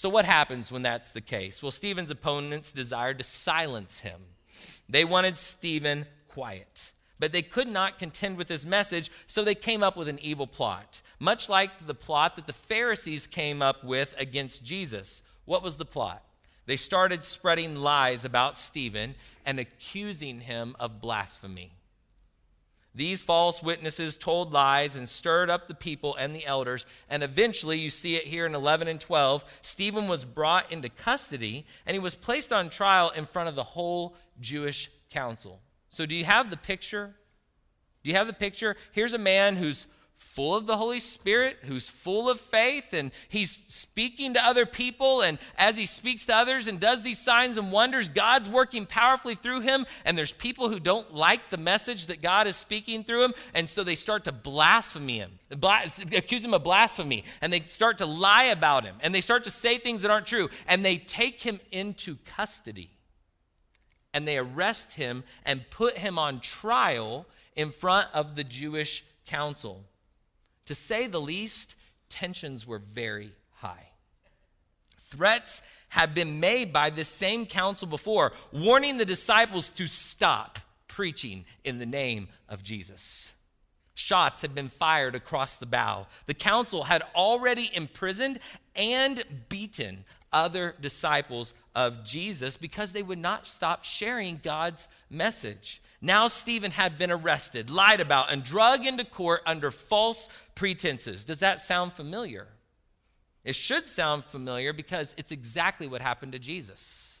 So, 0.00 0.08
what 0.08 0.24
happens 0.24 0.72
when 0.72 0.80
that's 0.80 1.10
the 1.10 1.20
case? 1.20 1.62
Well, 1.62 1.70
Stephen's 1.70 2.10
opponents 2.10 2.72
desired 2.72 3.18
to 3.18 3.22
silence 3.22 3.98
him. 3.98 4.22
They 4.88 5.04
wanted 5.04 5.36
Stephen 5.36 6.06
quiet, 6.26 6.92
but 7.18 7.32
they 7.32 7.42
could 7.42 7.68
not 7.68 7.98
contend 7.98 8.38
with 8.38 8.48
his 8.48 8.64
message, 8.64 9.10
so 9.26 9.44
they 9.44 9.54
came 9.54 9.82
up 9.82 9.98
with 9.98 10.08
an 10.08 10.18
evil 10.22 10.46
plot, 10.46 11.02
much 11.18 11.50
like 11.50 11.86
the 11.86 11.92
plot 11.92 12.36
that 12.36 12.46
the 12.46 12.54
Pharisees 12.54 13.26
came 13.26 13.60
up 13.60 13.84
with 13.84 14.14
against 14.16 14.64
Jesus. 14.64 15.22
What 15.44 15.62
was 15.62 15.76
the 15.76 15.84
plot? 15.84 16.24
They 16.64 16.78
started 16.78 17.22
spreading 17.22 17.76
lies 17.76 18.24
about 18.24 18.56
Stephen 18.56 19.16
and 19.44 19.60
accusing 19.60 20.40
him 20.40 20.76
of 20.80 21.02
blasphemy. 21.02 21.72
These 22.94 23.22
false 23.22 23.62
witnesses 23.62 24.16
told 24.16 24.52
lies 24.52 24.96
and 24.96 25.08
stirred 25.08 25.48
up 25.48 25.68
the 25.68 25.74
people 25.74 26.16
and 26.16 26.34
the 26.34 26.44
elders. 26.44 26.86
And 27.08 27.22
eventually, 27.22 27.78
you 27.78 27.88
see 27.88 28.16
it 28.16 28.26
here 28.26 28.46
in 28.46 28.54
11 28.54 28.88
and 28.88 29.00
12, 29.00 29.44
Stephen 29.62 30.08
was 30.08 30.24
brought 30.24 30.70
into 30.72 30.88
custody 30.88 31.66
and 31.86 31.94
he 31.94 32.00
was 32.00 32.16
placed 32.16 32.52
on 32.52 32.68
trial 32.68 33.10
in 33.10 33.26
front 33.26 33.48
of 33.48 33.54
the 33.54 33.62
whole 33.62 34.16
Jewish 34.40 34.90
council. 35.10 35.60
So, 35.90 36.04
do 36.04 36.14
you 36.14 36.24
have 36.24 36.50
the 36.50 36.56
picture? 36.56 37.14
Do 38.02 38.10
you 38.10 38.16
have 38.16 38.26
the 38.26 38.32
picture? 38.32 38.76
Here's 38.92 39.12
a 39.12 39.18
man 39.18 39.56
who's 39.56 39.86
full 40.20 40.54
of 40.54 40.66
the 40.66 40.76
Holy 40.76 41.00
Spirit, 41.00 41.56
who's 41.62 41.88
full 41.88 42.28
of 42.28 42.38
faith, 42.38 42.92
and 42.92 43.10
he's 43.28 43.58
speaking 43.68 44.34
to 44.34 44.44
other 44.44 44.66
people. 44.66 45.22
And 45.22 45.38
as 45.56 45.78
he 45.78 45.86
speaks 45.86 46.26
to 46.26 46.36
others 46.36 46.66
and 46.66 46.78
does 46.78 47.02
these 47.02 47.18
signs 47.18 47.56
and 47.56 47.72
wonders, 47.72 48.08
God's 48.08 48.48
working 48.48 48.84
powerfully 48.84 49.34
through 49.34 49.60
him. 49.60 49.86
And 50.04 50.16
there's 50.16 50.30
people 50.30 50.68
who 50.68 50.78
don't 50.78 51.12
like 51.12 51.48
the 51.48 51.56
message 51.56 52.06
that 52.06 52.20
God 52.20 52.46
is 52.46 52.54
speaking 52.54 53.02
through 53.02 53.24
him, 53.24 53.34
and 53.54 53.68
so 53.68 53.82
they 53.82 53.94
start 53.94 54.24
to 54.24 54.32
blaspheme 54.32 55.08
him, 55.08 55.38
accuse 56.12 56.44
him 56.44 56.54
of 56.54 56.62
blasphemy, 56.62 57.24
and 57.40 57.52
they 57.52 57.60
start 57.60 57.98
to 57.98 58.06
lie 58.06 58.44
about 58.44 58.84
him, 58.84 58.96
and 59.00 59.14
they 59.14 59.22
start 59.22 59.42
to 59.44 59.50
say 59.50 59.78
things 59.78 60.02
that 60.02 60.10
aren't 60.10 60.26
true, 60.26 60.50
and 60.68 60.84
they 60.84 60.98
take 60.98 61.40
him 61.40 61.58
into 61.72 62.18
custody. 62.24 62.90
And 64.12 64.28
they 64.28 64.36
arrest 64.36 64.92
him 64.92 65.24
and 65.46 65.68
put 65.70 65.98
him 65.98 66.18
on 66.18 66.40
trial 66.40 67.26
in 67.56 67.70
front 67.70 68.08
of 68.12 68.36
the 68.36 68.44
Jewish 68.44 69.04
council. 69.26 69.84
To 70.70 70.74
say 70.76 71.08
the 71.08 71.20
least, 71.20 71.74
tensions 72.08 72.64
were 72.64 72.78
very 72.78 73.32
high. 73.54 73.88
Threats 75.00 75.62
have 75.88 76.14
been 76.14 76.38
made 76.38 76.72
by 76.72 76.90
this 76.90 77.08
same 77.08 77.44
council 77.44 77.88
before, 77.88 78.30
warning 78.52 78.96
the 78.96 79.04
disciples 79.04 79.68
to 79.70 79.88
stop 79.88 80.60
preaching 80.86 81.44
in 81.64 81.78
the 81.78 81.86
name 81.86 82.28
of 82.48 82.62
Jesus. 82.62 83.34
Shots 83.96 84.42
had 84.42 84.54
been 84.54 84.68
fired 84.68 85.16
across 85.16 85.56
the 85.56 85.66
bow. 85.66 86.06
The 86.26 86.34
council 86.34 86.84
had 86.84 87.02
already 87.16 87.68
imprisoned 87.74 88.38
and 88.76 89.24
beaten 89.48 90.04
other 90.32 90.76
disciples 90.80 91.52
of 91.74 92.04
Jesus 92.04 92.56
because 92.56 92.92
they 92.92 93.02
would 93.02 93.18
not 93.18 93.48
stop 93.48 93.82
sharing 93.82 94.38
God's 94.40 94.86
message. 95.10 95.82
Now, 96.02 96.28
Stephen 96.28 96.70
had 96.70 96.96
been 96.96 97.10
arrested, 97.10 97.68
lied 97.68 98.00
about, 98.00 98.32
and 98.32 98.42
dragged 98.42 98.86
into 98.86 99.04
court 99.04 99.42
under 99.44 99.70
false 99.70 100.28
pretenses. 100.54 101.24
Does 101.24 101.40
that 101.40 101.60
sound 101.60 101.92
familiar? 101.92 102.48
It 103.44 103.54
should 103.54 103.86
sound 103.86 104.24
familiar 104.24 104.72
because 104.72 105.14
it's 105.18 105.32
exactly 105.32 105.86
what 105.86 106.00
happened 106.00 106.32
to 106.32 106.38
Jesus. 106.38 107.20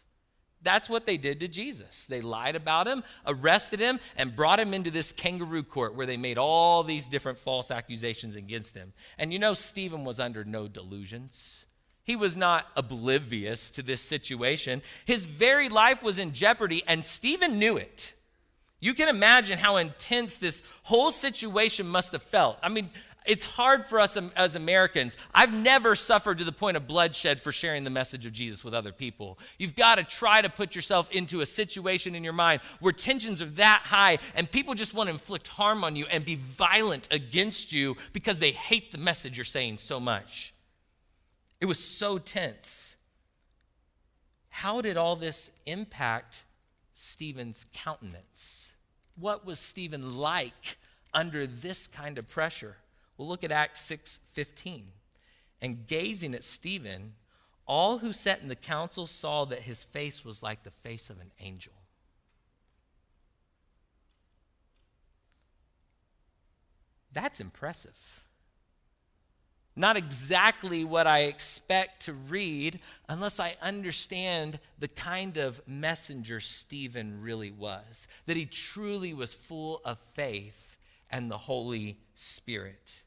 That's 0.62 0.88
what 0.90 1.06
they 1.06 1.16
did 1.16 1.40
to 1.40 1.48
Jesus. 1.48 2.06
They 2.06 2.20
lied 2.20 2.56
about 2.56 2.86
him, 2.86 3.02
arrested 3.26 3.80
him, 3.80 3.98
and 4.16 4.36
brought 4.36 4.60
him 4.60 4.74
into 4.74 4.90
this 4.90 5.12
kangaroo 5.12 5.62
court 5.62 5.94
where 5.94 6.06
they 6.06 6.18
made 6.18 6.36
all 6.36 6.82
these 6.82 7.08
different 7.08 7.38
false 7.38 7.70
accusations 7.70 8.36
against 8.36 8.74
him. 8.76 8.92
And 9.18 9.32
you 9.32 9.38
know, 9.38 9.54
Stephen 9.54 10.04
was 10.04 10.20
under 10.20 10.44
no 10.44 10.68
delusions. 10.68 11.64
He 12.04 12.16
was 12.16 12.36
not 12.36 12.66
oblivious 12.76 13.70
to 13.70 13.82
this 13.82 14.02
situation. 14.02 14.82
His 15.04 15.24
very 15.24 15.68
life 15.68 16.02
was 16.02 16.18
in 16.18 16.34
jeopardy, 16.34 16.82
and 16.86 17.04
Stephen 17.04 17.58
knew 17.58 17.76
it. 17.76 18.14
You 18.80 18.94
can 18.94 19.08
imagine 19.08 19.58
how 19.58 19.76
intense 19.76 20.36
this 20.36 20.62
whole 20.84 21.10
situation 21.10 21.86
must 21.86 22.12
have 22.12 22.22
felt. 22.22 22.58
I 22.62 22.70
mean, 22.70 22.90
it's 23.26 23.44
hard 23.44 23.84
for 23.84 24.00
us 24.00 24.16
um, 24.16 24.30
as 24.34 24.54
Americans. 24.54 25.16
I've 25.34 25.52
never 25.52 25.94
suffered 25.94 26.38
to 26.38 26.44
the 26.44 26.52
point 26.52 26.76
of 26.76 26.86
bloodshed 26.86 27.40
for 27.40 27.52
sharing 27.52 27.84
the 27.84 27.90
message 27.90 28.24
of 28.24 28.32
Jesus 28.32 28.64
with 28.64 28.72
other 28.72 28.92
people. 28.92 29.38
You've 29.58 29.76
got 29.76 29.96
to 29.96 30.04
try 30.04 30.40
to 30.40 30.48
put 30.48 30.74
yourself 30.74 31.10
into 31.10 31.40
a 31.40 31.46
situation 31.46 32.14
in 32.14 32.24
your 32.24 32.32
mind 32.32 32.62
where 32.80 32.92
tensions 32.92 33.42
are 33.42 33.46
that 33.46 33.82
high 33.84 34.18
and 34.34 34.50
people 34.50 34.74
just 34.74 34.94
want 34.94 35.08
to 35.08 35.12
inflict 35.12 35.48
harm 35.48 35.84
on 35.84 35.96
you 35.96 36.06
and 36.10 36.24
be 36.24 36.36
violent 36.36 37.08
against 37.10 37.72
you 37.72 37.96
because 38.12 38.38
they 38.38 38.52
hate 38.52 38.90
the 38.90 38.98
message 38.98 39.36
you're 39.36 39.44
saying 39.44 39.78
so 39.78 40.00
much. 40.00 40.54
It 41.60 41.66
was 41.66 41.78
so 41.78 42.16
tense. 42.16 42.96
How 44.50 44.80
did 44.80 44.96
all 44.96 45.14
this 45.14 45.50
impact 45.66 46.44
Stephen's 46.94 47.66
countenance? 47.74 48.69
What 49.20 49.44
was 49.44 49.58
Stephen 49.58 50.18
like 50.18 50.78
under 51.12 51.46
this 51.46 51.86
kind 51.86 52.18
of 52.18 52.28
pressure? 52.28 52.76
Well, 53.16 53.28
look 53.28 53.44
at 53.44 53.52
Acts 53.52 53.80
6:15. 53.80 54.92
And 55.60 55.86
gazing 55.86 56.34
at 56.34 56.44
Stephen, 56.44 57.14
All 57.66 57.98
who 57.98 58.12
sat 58.12 58.40
in 58.40 58.48
the 58.48 58.56
council 58.56 59.06
saw 59.06 59.44
that 59.44 59.60
his 59.60 59.84
face 59.84 60.24
was 60.24 60.42
like 60.42 60.64
the 60.64 60.72
face 60.72 61.08
of 61.08 61.20
an 61.20 61.30
angel. 61.38 61.74
That's 67.12 67.38
impressive. 67.38 68.24
Not 69.76 69.96
exactly 69.96 70.84
what 70.84 71.06
I 71.06 71.20
expect 71.20 72.02
to 72.02 72.12
read 72.12 72.80
unless 73.08 73.38
I 73.40 73.56
understand 73.62 74.58
the 74.78 74.88
kind 74.88 75.36
of 75.36 75.60
messenger 75.66 76.40
Stephen 76.40 77.22
really 77.22 77.50
was, 77.50 78.08
that 78.26 78.36
he 78.36 78.46
truly 78.46 79.14
was 79.14 79.32
full 79.32 79.80
of 79.84 79.98
faith 80.14 80.76
and 81.10 81.30
the 81.30 81.38
Holy 81.38 81.98
Spirit. 82.14 83.02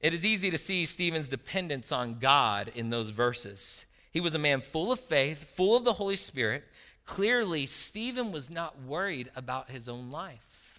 It 0.00 0.12
is 0.12 0.24
easy 0.24 0.50
to 0.50 0.58
see 0.58 0.84
Stephen's 0.84 1.30
dependence 1.30 1.90
on 1.90 2.18
God 2.18 2.70
in 2.74 2.90
those 2.90 3.10
verses. 3.10 3.86
He 4.12 4.20
was 4.20 4.34
a 4.34 4.38
man 4.38 4.60
full 4.60 4.92
of 4.92 5.00
faith, 5.00 5.42
full 5.56 5.76
of 5.76 5.84
the 5.84 5.94
Holy 5.94 6.16
Spirit. 6.16 6.64
Clearly, 7.06 7.66
Stephen 7.66 8.30
was 8.30 8.50
not 8.50 8.82
worried 8.82 9.30
about 9.34 9.70
his 9.70 9.88
own 9.88 10.10
life. 10.10 10.78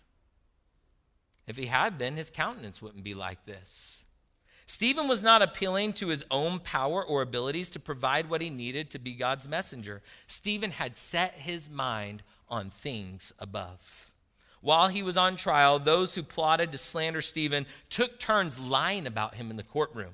If 1.47 1.57
he 1.57 1.65
had 1.65 1.97
been, 1.97 2.15
his 2.15 2.29
countenance 2.29 2.81
wouldn't 2.81 3.03
be 3.03 3.13
like 3.13 3.45
this. 3.45 4.04
Stephen 4.67 5.07
was 5.07 5.21
not 5.21 5.41
appealing 5.41 5.93
to 5.93 6.07
his 6.07 6.23
own 6.31 6.59
power 6.59 7.03
or 7.03 7.21
abilities 7.21 7.69
to 7.69 7.79
provide 7.79 8.29
what 8.29 8.41
he 8.41 8.49
needed 8.49 8.89
to 8.89 8.99
be 8.99 9.13
God's 9.13 9.47
messenger. 9.47 10.01
Stephen 10.27 10.71
had 10.71 10.97
set 10.97 11.33
his 11.33 11.69
mind 11.69 12.23
on 12.49 12.69
things 12.69 13.31
above. 13.37 14.11
While 14.61 14.87
he 14.87 15.03
was 15.03 15.17
on 15.17 15.35
trial, 15.35 15.77
those 15.77 16.15
who 16.15 16.23
plotted 16.23 16.71
to 16.71 16.79
slander 16.79 17.21
Stephen 17.21 17.67
took 17.91 18.19
turns 18.19 18.57
lying 18.57 19.05
about 19.05 19.35
him 19.35 19.51
in 19.51 19.57
the 19.57 19.63
courtroom. 19.63 20.13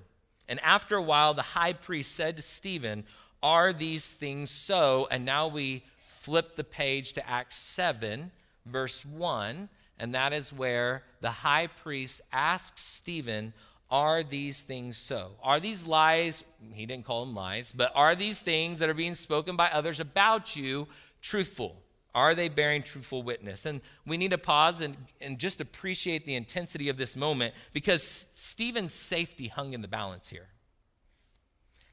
And 0.49 0.59
after 0.59 0.97
a 0.97 1.01
while, 1.01 1.33
the 1.33 1.41
high 1.41 1.71
priest 1.71 2.13
said 2.13 2.35
to 2.35 2.41
Stephen, 2.41 3.05
Are 3.41 3.71
these 3.71 4.13
things 4.13 4.51
so? 4.51 5.07
And 5.09 5.23
now 5.23 5.47
we 5.47 5.85
flip 6.05 6.57
the 6.57 6.65
page 6.65 7.13
to 7.13 7.29
Acts 7.29 7.55
7, 7.55 8.31
verse 8.65 9.05
1, 9.05 9.69
and 9.97 10.13
that 10.13 10.33
is 10.33 10.51
where 10.51 11.03
the 11.21 11.31
high 11.31 11.67
priest 11.67 12.19
asks 12.33 12.81
Stephen, 12.81 13.53
are 13.91 14.23
these 14.23 14.63
things 14.63 14.97
so? 14.97 15.33
Are 15.43 15.59
these 15.59 15.85
lies, 15.85 16.43
he 16.73 16.85
didn't 16.85 17.05
call 17.05 17.25
them 17.25 17.35
lies, 17.35 17.73
but 17.73 17.91
are 17.93 18.15
these 18.15 18.39
things 18.41 18.79
that 18.79 18.89
are 18.89 18.93
being 18.93 19.13
spoken 19.13 19.57
by 19.57 19.69
others 19.69 19.99
about 19.99 20.55
you 20.55 20.87
truthful? 21.21 21.75
Are 22.15 22.33
they 22.33 22.49
bearing 22.49 22.83
truthful 22.83 23.21
witness? 23.21 23.65
And 23.65 23.81
we 24.05 24.17
need 24.17 24.31
to 24.31 24.37
pause 24.37 24.81
and, 24.81 24.95
and 25.19 25.37
just 25.37 25.61
appreciate 25.61 26.25
the 26.25 26.35
intensity 26.35 26.89
of 26.89 26.97
this 26.97 27.15
moment 27.15 27.53
because 27.73 28.27
Stephen's 28.33 28.93
safety 28.93 29.47
hung 29.47 29.73
in 29.73 29.81
the 29.81 29.87
balance 29.87 30.29
here. 30.29 30.47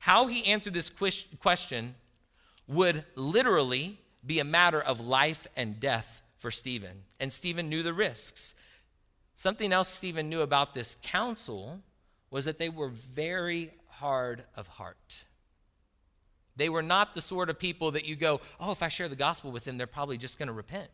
How 0.01 0.29
he 0.29 0.45
answered 0.47 0.75
this 0.75 0.91
question 0.91 1.97
would 2.69 3.05
literally 3.17 3.99
be 4.25 4.39
a 4.39 4.45
matter 4.45 4.81
of 4.81 5.01
life 5.01 5.47
and 5.57 5.81
death 5.81 6.23
for 6.39 6.51
Stephen. 6.51 7.05
And 7.19 7.33
Stephen 7.33 7.69
knew 7.69 7.83
the 7.83 7.93
risks. 7.93 8.55
Something 9.37 9.73
else 9.73 9.89
Stephen 9.89 10.29
knew 10.29 10.41
about 10.41 10.75
this 10.75 10.97
council 11.03 11.81
was 12.31 12.45
that 12.45 12.59
they 12.59 12.69
were 12.69 12.89
very 12.89 13.71
hard 13.89 14.45
of 14.57 14.69
heart. 14.69 15.25
They 16.57 16.69
were 16.69 16.83
not 16.83 17.15
the 17.15 17.21
sort 17.21 17.51
of 17.51 17.59
people 17.59 17.93
that 17.93 18.05
you 18.05 18.17
go, 18.17 18.41
oh, 18.59 18.73
if 18.73 18.83
I 18.83 18.89
share 18.89 19.09
the 19.09 19.17
gospel 19.17 19.53
with 19.53 19.65
them, 19.65 19.79
they're 19.79 19.87
probably 19.87 20.19
just 20.19 20.39
going 20.39 20.49
to 20.49 20.53
repent. 20.53 20.91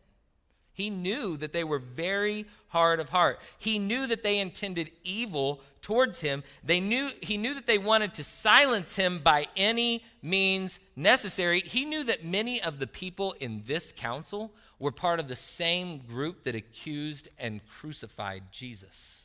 He 0.73 0.89
knew 0.89 1.37
that 1.37 1.53
they 1.53 1.63
were 1.63 1.79
very 1.79 2.45
hard 2.67 2.99
of 2.99 3.09
heart. 3.09 3.39
He 3.57 3.79
knew 3.79 4.07
that 4.07 4.23
they 4.23 4.39
intended 4.39 4.91
evil 5.03 5.61
towards 5.81 6.19
him. 6.19 6.43
They 6.65 6.81
knew 6.81 7.11
he 7.21 7.37
knew 7.37 7.53
that 7.53 7.65
they 7.65 7.77
wanted 7.77 8.13
to 8.15 8.25
silence 8.25 8.97
him 8.97 9.19
by 9.19 9.47
any 9.55 10.03
means 10.21 10.79
necessary. 10.97 11.61
He 11.61 11.85
knew 11.85 12.03
that 12.03 12.25
many 12.25 12.61
of 12.61 12.79
the 12.79 12.87
people 12.87 13.35
in 13.39 13.63
this 13.65 13.93
council 13.93 14.51
were 14.77 14.91
part 14.91 15.21
of 15.21 15.29
the 15.29 15.35
same 15.37 15.99
group 15.99 16.43
that 16.43 16.55
accused 16.55 17.29
and 17.39 17.65
crucified 17.65 18.43
Jesus 18.51 19.24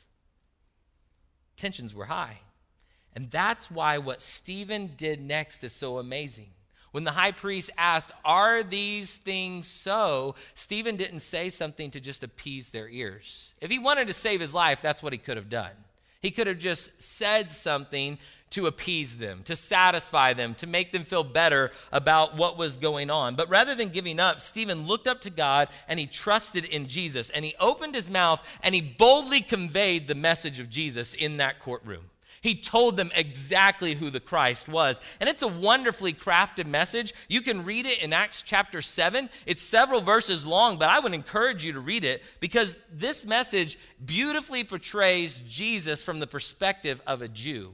tensions 1.61 1.93
were 1.93 2.05
high. 2.05 2.39
And 3.15 3.29
that's 3.29 3.69
why 3.69 3.97
what 3.97 4.21
Stephen 4.21 4.91
did 4.97 5.21
next 5.21 5.63
is 5.63 5.73
so 5.73 5.99
amazing. 5.99 6.49
When 6.91 7.03
the 7.03 7.11
high 7.11 7.31
priest 7.31 7.69
asked, 7.77 8.11
Are 8.25 8.63
these 8.63 9.17
things 9.17 9.67
so? 9.67 10.35
Stephen 10.55 10.97
didn't 10.97 11.19
say 11.19 11.49
something 11.49 11.91
to 11.91 11.99
just 11.99 12.23
appease 12.23 12.71
their 12.71 12.89
ears. 12.89 13.53
If 13.61 13.69
he 13.69 13.79
wanted 13.79 14.07
to 14.07 14.13
save 14.13 14.41
his 14.41 14.53
life, 14.53 14.81
that's 14.81 15.03
what 15.03 15.13
he 15.13 15.19
could 15.19 15.37
have 15.37 15.49
done. 15.49 15.71
He 16.21 16.31
could 16.31 16.47
have 16.47 16.59
just 16.59 17.01
said 17.01 17.51
something 17.51 18.17
to 18.51 18.67
appease 18.67 19.17
them, 19.17 19.41
to 19.45 19.55
satisfy 19.55 20.33
them, 20.33 20.53
to 20.55 20.67
make 20.67 20.91
them 20.91 21.03
feel 21.03 21.23
better 21.23 21.71
about 21.91 22.35
what 22.37 22.57
was 22.57 22.77
going 22.77 23.09
on. 23.09 23.35
But 23.35 23.49
rather 23.49 23.75
than 23.75 23.89
giving 23.89 24.19
up, 24.19 24.41
Stephen 24.41 24.85
looked 24.85 25.07
up 25.07 25.21
to 25.21 25.29
God 25.29 25.69
and 25.87 25.99
he 25.99 26.05
trusted 26.05 26.65
in 26.65 26.87
Jesus. 26.87 27.29
And 27.29 27.43
he 27.43 27.55
opened 27.59 27.95
his 27.95 28.09
mouth 28.09 28.45
and 28.61 28.75
he 28.75 28.81
boldly 28.81 29.41
conveyed 29.41 30.07
the 30.07 30.15
message 30.15 30.59
of 30.59 30.69
Jesus 30.69 31.13
in 31.13 31.37
that 31.37 31.59
courtroom. 31.59 32.05
He 32.41 32.55
told 32.55 32.97
them 32.97 33.11
exactly 33.15 33.93
who 33.93 34.09
the 34.09 34.19
Christ 34.19 34.67
was. 34.67 34.99
And 35.19 35.29
it's 35.29 35.43
a 35.43 35.47
wonderfully 35.47 36.11
crafted 36.11 36.65
message. 36.65 37.13
You 37.29 37.41
can 37.41 37.63
read 37.63 37.85
it 37.85 37.99
in 37.99 38.13
Acts 38.13 38.41
chapter 38.41 38.81
7. 38.81 39.29
It's 39.45 39.61
several 39.61 40.01
verses 40.01 40.43
long, 40.43 40.77
but 40.77 40.89
I 40.89 40.99
would 40.99 41.13
encourage 41.13 41.63
you 41.63 41.73
to 41.73 41.79
read 41.79 42.03
it 42.03 42.23
because 42.39 42.79
this 42.91 43.25
message 43.27 43.77
beautifully 44.03 44.63
portrays 44.63 45.39
Jesus 45.47 46.01
from 46.01 46.19
the 46.19 46.25
perspective 46.25 46.99
of 47.05 47.21
a 47.21 47.27
Jew 47.27 47.73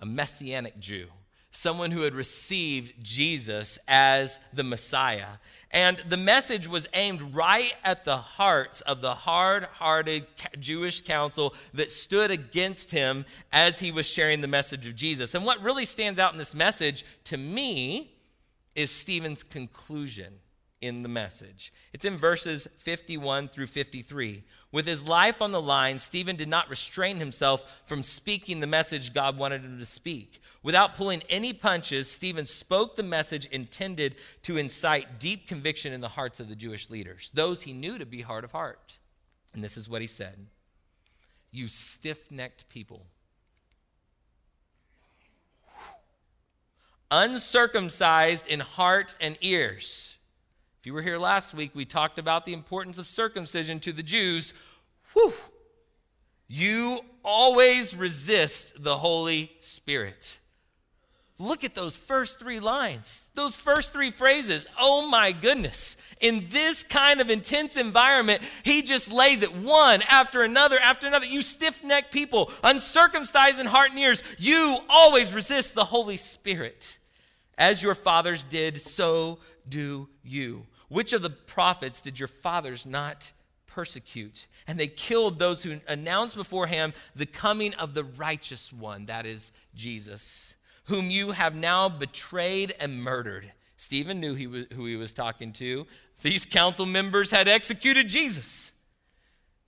a 0.00 0.06
messianic 0.06 0.78
Jew, 0.78 1.06
someone 1.50 1.90
who 1.90 2.02
had 2.02 2.14
received 2.14 2.94
Jesus 3.02 3.78
as 3.88 4.38
the 4.52 4.62
Messiah. 4.62 5.38
And 5.70 5.98
the 6.08 6.16
message 6.16 6.68
was 6.68 6.86
aimed 6.94 7.34
right 7.34 7.74
at 7.84 8.04
the 8.04 8.16
hearts 8.16 8.80
of 8.82 9.00
the 9.00 9.14
hard 9.14 9.64
hearted 9.64 10.26
Jewish 10.58 11.02
council 11.02 11.54
that 11.74 11.90
stood 11.90 12.30
against 12.30 12.90
him 12.90 13.24
as 13.52 13.80
he 13.80 13.92
was 13.92 14.06
sharing 14.06 14.40
the 14.40 14.48
message 14.48 14.86
of 14.86 14.94
Jesus. 14.94 15.34
And 15.34 15.44
what 15.44 15.62
really 15.62 15.84
stands 15.84 16.18
out 16.18 16.32
in 16.32 16.38
this 16.38 16.54
message 16.54 17.04
to 17.24 17.36
me 17.36 18.14
is 18.74 18.90
Stephen's 18.90 19.42
conclusion 19.42 20.34
in 20.80 21.02
the 21.02 21.08
message. 21.08 21.72
It's 21.92 22.04
in 22.04 22.16
verses 22.16 22.66
51 22.78 23.48
through 23.48 23.66
53. 23.66 24.44
With 24.72 24.86
his 24.86 25.04
life 25.04 25.42
on 25.42 25.52
the 25.52 25.60
line, 25.60 25.98
Stephen 25.98 26.36
did 26.36 26.48
not 26.48 26.70
restrain 26.70 27.18
himself 27.18 27.82
from 27.84 28.02
speaking 28.02 28.60
the 28.60 28.66
message 28.66 29.12
God 29.12 29.36
wanted 29.36 29.62
him 29.62 29.78
to 29.78 29.86
speak. 29.86 30.40
Without 30.62 30.96
pulling 30.96 31.22
any 31.28 31.52
punches, 31.52 32.10
Stephen 32.10 32.46
spoke 32.46 32.96
the 32.96 33.02
message 33.02 33.46
intended 33.46 34.14
to 34.42 34.56
incite 34.56 35.18
deep 35.18 35.46
conviction 35.46 35.92
in 35.92 36.00
the 36.00 36.08
hearts 36.08 36.40
of 36.40 36.48
the 36.48 36.56
Jewish 36.56 36.88
leaders, 36.88 37.30
those 37.34 37.62
he 37.62 37.72
knew 37.72 37.98
to 37.98 38.06
be 38.06 38.22
hard 38.22 38.44
of 38.44 38.52
heart. 38.52 38.98
And 39.52 39.62
this 39.62 39.76
is 39.76 39.88
what 39.88 40.00
he 40.00 40.06
said 40.06 40.46
You 41.50 41.68
stiff 41.68 42.30
necked 42.30 42.68
people. 42.68 43.06
Uncircumcised 47.10 48.46
in 48.46 48.60
heart 48.60 49.16
and 49.20 49.36
ears 49.40 50.16
if 50.80 50.86
you 50.86 50.94
were 50.94 51.02
here 51.02 51.18
last 51.18 51.52
week, 51.52 51.72
we 51.74 51.84
talked 51.84 52.18
about 52.18 52.46
the 52.46 52.54
importance 52.54 52.96
of 52.96 53.06
circumcision 53.06 53.80
to 53.80 53.92
the 53.92 54.02
Jews. 54.02 54.54
Whew! 55.12 55.34
You 56.48 57.00
always 57.22 57.94
resist 57.94 58.82
the 58.82 58.96
Holy 58.96 59.52
Spirit. 59.58 60.38
Look 61.38 61.64
at 61.64 61.74
those 61.74 61.96
first 61.96 62.38
three 62.38 62.60
lines, 62.60 63.28
those 63.34 63.54
first 63.54 63.92
three 63.92 64.10
phrases. 64.10 64.66
Oh 64.78 65.06
my 65.10 65.32
goodness. 65.32 65.98
In 66.22 66.46
this 66.48 66.82
kind 66.82 67.20
of 67.20 67.28
intense 67.28 67.76
environment, 67.76 68.40
he 68.62 68.80
just 68.80 69.12
lays 69.12 69.42
it 69.42 69.54
one 69.54 70.00
after 70.08 70.42
another 70.42 70.78
after 70.80 71.06
another. 71.06 71.26
You 71.26 71.42
stiff 71.42 71.84
necked 71.84 72.10
people, 72.10 72.50
uncircumcised 72.64 73.60
in 73.60 73.66
heart 73.66 73.90
and 73.90 73.98
ears, 73.98 74.22
you 74.38 74.78
always 74.88 75.34
resist 75.34 75.74
the 75.74 75.84
Holy 75.84 76.16
Spirit. 76.16 76.96
As 77.58 77.82
your 77.82 77.94
fathers 77.94 78.44
did, 78.44 78.80
so 78.80 79.40
do 79.68 80.08
you. 80.22 80.66
Which 80.90 81.12
of 81.12 81.22
the 81.22 81.30
prophets 81.30 82.00
did 82.00 82.18
your 82.18 82.28
fathers 82.28 82.84
not 82.84 83.30
persecute? 83.68 84.48
And 84.66 84.78
they 84.78 84.88
killed 84.88 85.38
those 85.38 85.62
who 85.62 85.78
announced 85.86 86.34
beforehand 86.34 86.94
the 87.14 87.26
coming 87.26 87.74
of 87.74 87.94
the 87.94 88.02
righteous 88.02 88.72
one, 88.72 89.06
that 89.06 89.24
is 89.24 89.52
Jesus, 89.72 90.54
whom 90.84 91.08
you 91.08 91.30
have 91.30 91.54
now 91.54 91.88
betrayed 91.88 92.74
and 92.80 93.02
murdered. 93.02 93.52
Stephen 93.76 94.18
knew 94.18 94.34
he 94.34 94.48
was, 94.48 94.66
who 94.74 94.84
he 94.84 94.96
was 94.96 95.12
talking 95.12 95.52
to. 95.54 95.86
These 96.22 96.44
council 96.44 96.86
members 96.86 97.30
had 97.30 97.46
executed 97.46 98.08
Jesus. 98.08 98.72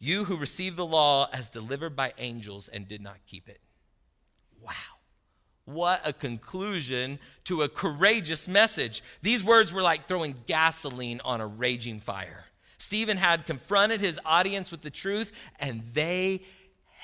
You 0.01 0.25
who 0.25 0.37
received 0.37 0.77
the 0.77 0.85
law 0.85 1.29
as 1.33 1.49
delivered 1.49 1.95
by 1.95 2.15
angels 2.19 2.67
and 2.67 2.89
did 2.89 3.01
not 3.01 3.19
keep 3.29 3.49
it. 3.49 3.61
Wow. 4.61 4.92
What 5.65 6.01
a 6.05 6.13
conclusion 6.13 7.19
to 7.45 7.63
a 7.63 7.69
courageous 7.69 8.49
message. 8.49 9.03
These 9.23 9.45
words 9.45 9.73
were 9.73 9.83
like 9.83 10.09
throwing 10.09 10.35
gasoline 10.47 11.21
on 11.25 11.41
a 11.41 11.47
raging 11.47 12.01
fire. 12.01 12.47
Stephen 12.79 13.17
had 13.17 13.47
confronted 13.47 14.01
his 14.01 14.19
audience 14.25 14.73
with 14.73 14.83
the 14.83 14.91
truth, 14.91 15.31
and 15.61 15.85
they 15.93 16.43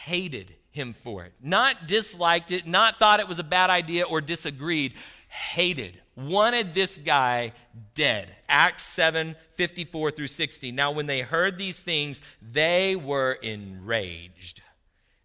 hated 0.05 0.55
him 0.71 0.93
for 0.93 1.25
it. 1.25 1.33
Not 1.41 1.87
disliked 1.87 2.51
it, 2.51 2.67
not 2.67 2.99
thought 2.99 3.21
it 3.21 3.29
was 3.29 3.39
a 3.39 3.45
bad 3.45 3.71
idea 3.71 4.05
or 4.05 4.21
disagreed, 4.21 4.95
hated, 5.29 6.01
wanted 6.17 6.75
this 6.75 6.99
guy 6.99 7.53
dead. 7.95 8.35
Acts 8.49 8.83
7 8.83 9.37
54 9.53 10.11
through 10.11 10.27
60. 10.27 10.73
Now, 10.73 10.91
when 10.91 11.07
they 11.07 11.21
heard 11.21 11.59
these 11.59 11.81
things, 11.81 12.23
they 12.41 12.97
were 12.97 13.33
enraged 13.33 14.63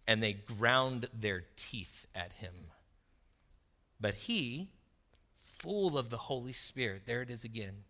and 0.06 0.22
they 0.22 0.34
ground 0.34 1.06
their 1.14 1.44
teeth 1.56 2.06
at 2.14 2.32
him. 2.34 2.52
But 4.04 4.16
he, 4.16 4.68
full 5.40 5.96
of 5.96 6.10
the 6.10 6.18
Holy 6.18 6.52
Spirit, 6.52 7.04
there 7.06 7.22
it 7.22 7.30
is 7.30 7.42
again, 7.42 7.84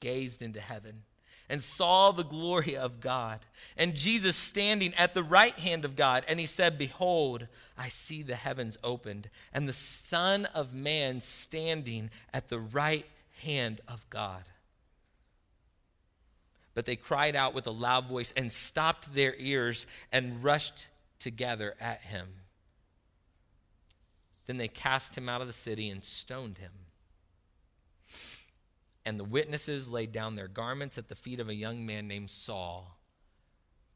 gazed 0.00 0.40
into 0.40 0.58
heaven 0.58 1.02
and 1.50 1.62
saw 1.62 2.12
the 2.12 2.24
glory 2.24 2.78
of 2.78 2.98
God 2.98 3.40
and 3.76 3.94
Jesus 3.94 4.36
standing 4.36 4.94
at 4.94 5.12
the 5.12 5.22
right 5.22 5.52
hand 5.58 5.84
of 5.84 5.96
God. 5.96 6.24
And 6.26 6.40
he 6.40 6.46
said, 6.46 6.78
Behold, 6.78 7.46
I 7.76 7.88
see 7.88 8.22
the 8.22 8.36
heavens 8.36 8.78
opened 8.82 9.28
and 9.52 9.68
the 9.68 9.74
Son 9.74 10.46
of 10.46 10.72
Man 10.72 11.20
standing 11.20 12.08
at 12.32 12.48
the 12.48 12.60
right 12.60 13.04
hand 13.42 13.82
of 13.86 14.08
God. 14.08 14.44
But 16.72 16.86
they 16.86 16.96
cried 16.96 17.36
out 17.36 17.52
with 17.52 17.66
a 17.66 17.70
loud 17.70 18.06
voice 18.06 18.32
and 18.34 18.50
stopped 18.50 19.14
their 19.14 19.34
ears 19.36 19.84
and 20.10 20.42
rushed 20.42 20.86
together 21.18 21.74
at 21.78 22.00
him. 22.00 22.28
Then 24.46 24.56
they 24.56 24.68
cast 24.68 25.16
him 25.16 25.28
out 25.28 25.40
of 25.40 25.46
the 25.46 25.52
city 25.52 25.88
and 25.88 26.02
stoned 26.02 26.58
him. 26.58 26.72
And 29.04 29.18
the 29.18 29.24
witnesses 29.24 29.90
laid 29.90 30.12
down 30.12 30.36
their 30.36 30.48
garments 30.48 30.98
at 30.98 31.08
the 31.08 31.14
feet 31.14 31.40
of 31.40 31.48
a 31.48 31.54
young 31.54 31.84
man 31.84 32.06
named 32.06 32.30
Saul. 32.30 32.98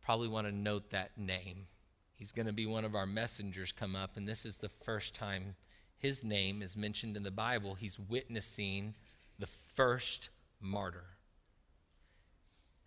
Probably 0.02 0.28
want 0.28 0.46
to 0.46 0.52
note 0.52 0.90
that 0.90 1.16
name. 1.16 1.66
He's 2.14 2.32
going 2.32 2.46
to 2.46 2.52
be 2.52 2.66
one 2.66 2.85
of 2.85 2.94
our 2.94 3.06
messengers 3.06 3.72
come 3.72 3.94
up, 3.94 4.16
and 4.16 4.26
this 4.26 4.46
is 4.46 4.56
the 4.56 4.68
first 4.68 5.14
time 5.14 5.54
his 5.98 6.24
name 6.24 6.62
is 6.62 6.76
mentioned 6.76 7.16
in 7.16 7.22
the 7.22 7.30
Bible. 7.30 7.74
He's 7.74 7.98
witnessing 7.98 8.94
the 9.38 9.46
first 9.46 10.30
martyr. 10.61 11.04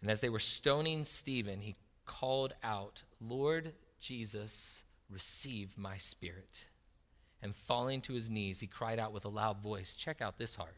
And 0.02 0.10
as 0.10 0.22
they 0.22 0.30
were 0.30 0.40
stoning 0.40 1.06
Stephen, 1.06 1.62
he 1.62 1.76
called 2.06 2.54
out, 2.64 3.04
Lord 3.20 3.74
Jesus, 4.00 4.84
receive 5.10 5.78
my 5.78 5.98
spirit. 5.98 6.66
And 7.42 7.56
falling 7.56 8.02
to 8.02 8.14
his 8.14 8.30
knees, 8.30 8.60
he 8.60 8.68
cried 8.68 9.00
out 9.00 9.14
with 9.14 9.26
a 9.26 9.30
loud 9.30 9.62
voice, 9.62 9.96
Check 9.96 10.22
out 10.22 10.38
this 10.38 10.56
heart. 10.56 10.78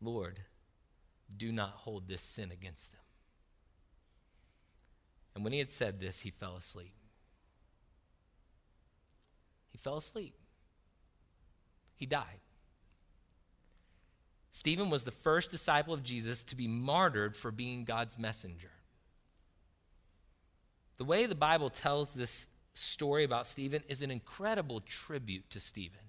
Lord, 0.00 0.40
do 1.36 1.52
not 1.52 1.70
hold 1.70 2.08
this 2.08 2.22
sin 2.22 2.50
against 2.50 2.92
them. 2.92 3.00
And 5.34 5.44
when 5.44 5.52
he 5.52 5.58
had 5.58 5.70
said 5.70 6.00
this, 6.00 6.20
he 6.20 6.30
fell 6.30 6.56
asleep. 6.56 6.94
He 9.70 9.78
fell 9.78 9.96
asleep. 9.96 10.34
He 11.96 12.06
died. 12.06 12.40
Stephen 14.52 14.90
was 14.90 15.04
the 15.04 15.10
first 15.10 15.50
disciple 15.50 15.94
of 15.94 16.02
Jesus 16.02 16.42
to 16.44 16.56
be 16.56 16.66
martyred 16.66 17.36
for 17.36 17.50
being 17.50 17.84
God's 17.84 18.18
messenger. 18.18 18.72
The 20.96 21.04
way 21.04 21.26
the 21.26 21.34
Bible 21.34 21.70
tells 21.70 22.12
this 22.12 22.48
story 22.72 23.24
about 23.24 23.46
Stephen 23.46 23.82
is 23.88 24.02
an 24.02 24.10
incredible 24.10 24.80
tribute 24.80 25.48
to 25.50 25.60
Stephen. 25.60 26.00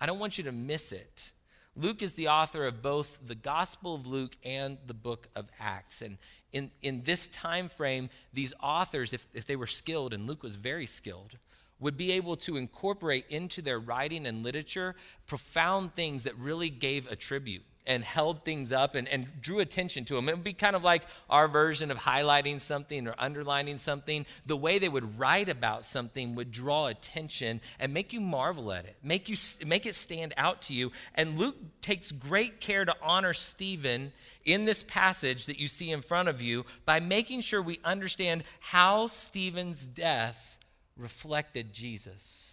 I 0.00 0.06
don't 0.06 0.18
want 0.18 0.38
you 0.38 0.44
to 0.44 0.52
miss 0.52 0.92
it. 0.92 1.32
Luke 1.74 2.02
is 2.02 2.14
the 2.14 2.28
author 2.28 2.66
of 2.66 2.82
both 2.82 3.18
the 3.26 3.34
Gospel 3.34 3.94
of 3.94 4.06
Luke 4.06 4.36
and 4.44 4.76
the 4.86 4.94
book 4.94 5.28
of 5.34 5.48
Acts. 5.58 6.02
And 6.02 6.18
in, 6.52 6.70
in 6.82 7.02
this 7.02 7.28
time 7.28 7.68
frame, 7.68 8.10
these 8.32 8.52
authors, 8.62 9.12
if, 9.12 9.26
if 9.32 9.46
they 9.46 9.56
were 9.56 9.66
skilled, 9.66 10.12
and 10.12 10.26
Luke 10.26 10.42
was 10.42 10.56
very 10.56 10.86
skilled, 10.86 11.38
would 11.80 11.96
be 11.96 12.12
able 12.12 12.36
to 12.36 12.56
incorporate 12.56 13.24
into 13.28 13.62
their 13.62 13.78
writing 13.78 14.26
and 14.26 14.44
literature 14.44 14.94
profound 15.26 15.94
things 15.94 16.24
that 16.24 16.36
really 16.36 16.68
gave 16.68 17.10
a 17.10 17.16
tribute 17.16 17.64
and 17.86 18.04
held 18.04 18.44
things 18.44 18.70
up 18.72 18.94
and, 18.94 19.08
and 19.08 19.26
drew 19.40 19.58
attention 19.58 20.04
to 20.04 20.14
them. 20.14 20.28
It 20.28 20.36
would 20.36 20.44
be 20.44 20.52
kind 20.52 20.76
of 20.76 20.84
like 20.84 21.02
our 21.28 21.48
version 21.48 21.90
of 21.90 21.98
highlighting 21.98 22.60
something 22.60 23.08
or 23.08 23.14
underlining 23.18 23.78
something. 23.78 24.24
The 24.46 24.56
way 24.56 24.78
they 24.78 24.88
would 24.88 25.18
write 25.18 25.48
about 25.48 25.84
something 25.84 26.34
would 26.34 26.52
draw 26.52 26.86
attention 26.86 27.60
and 27.78 27.92
make 27.92 28.12
you 28.12 28.20
marvel 28.20 28.72
at 28.72 28.84
it, 28.84 28.96
make, 29.02 29.28
you, 29.28 29.36
make 29.66 29.86
it 29.86 29.94
stand 29.94 30.32
out 30.36 30.62
to 30.62 30.74
you. 30.74 30.92
And 31.14 31.38
Luke 31.38 31.56
takes 31.80 32.12
great 32.12 32.60
care 32.60 32.84
to 32.84 32.94
honor 33.02 33.34
Stephen 33.34 34.12
in 34.44 34.64
this 34.64 34.82
passage 34.82 35.46
that 35.46 35.58
you 35.58 35.66
see 35.66 35.90
in 35.90 36.02
front 36.02 36.28
of 36.28 36.40
you 36.40 36.64
by 36.84 37.00
making 37.00 37.40
sure 37.40 37.62
we 37.62 37.80
understand 37.84 38.44
how 38.60 39.06
Stephen's 39.06 39.86
death 39.86 40.58
reflected 40.96 41.72
Jesus. 41.72 42.51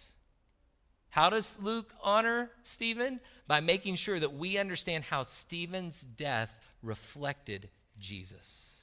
How 1.10 1.28
does 1.30 1.58
Luke 1.60 1.92
honor 2.02 2.50
Stephen? 2.62 3.20
By 3.46 3.60
making 3.60 3.96
sure 3.96 4.20
that 4.20 4.34
we 4.34 4.58
understand 4.58 5.04
how 5.04 5.24
Stephen's 5.24 6.02
death 6.02 6.66
reflected 6.82 7.68
Jesus. 7.98 8.80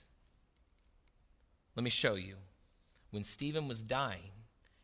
Let 1.76 1.84
me 1.84 1.90
show 1.90 2.16
you. 2.16 2.36
When 3.12 3.24
Stephen 3.24 3.68
was 3.68 3.82
dying, 3.82 4.32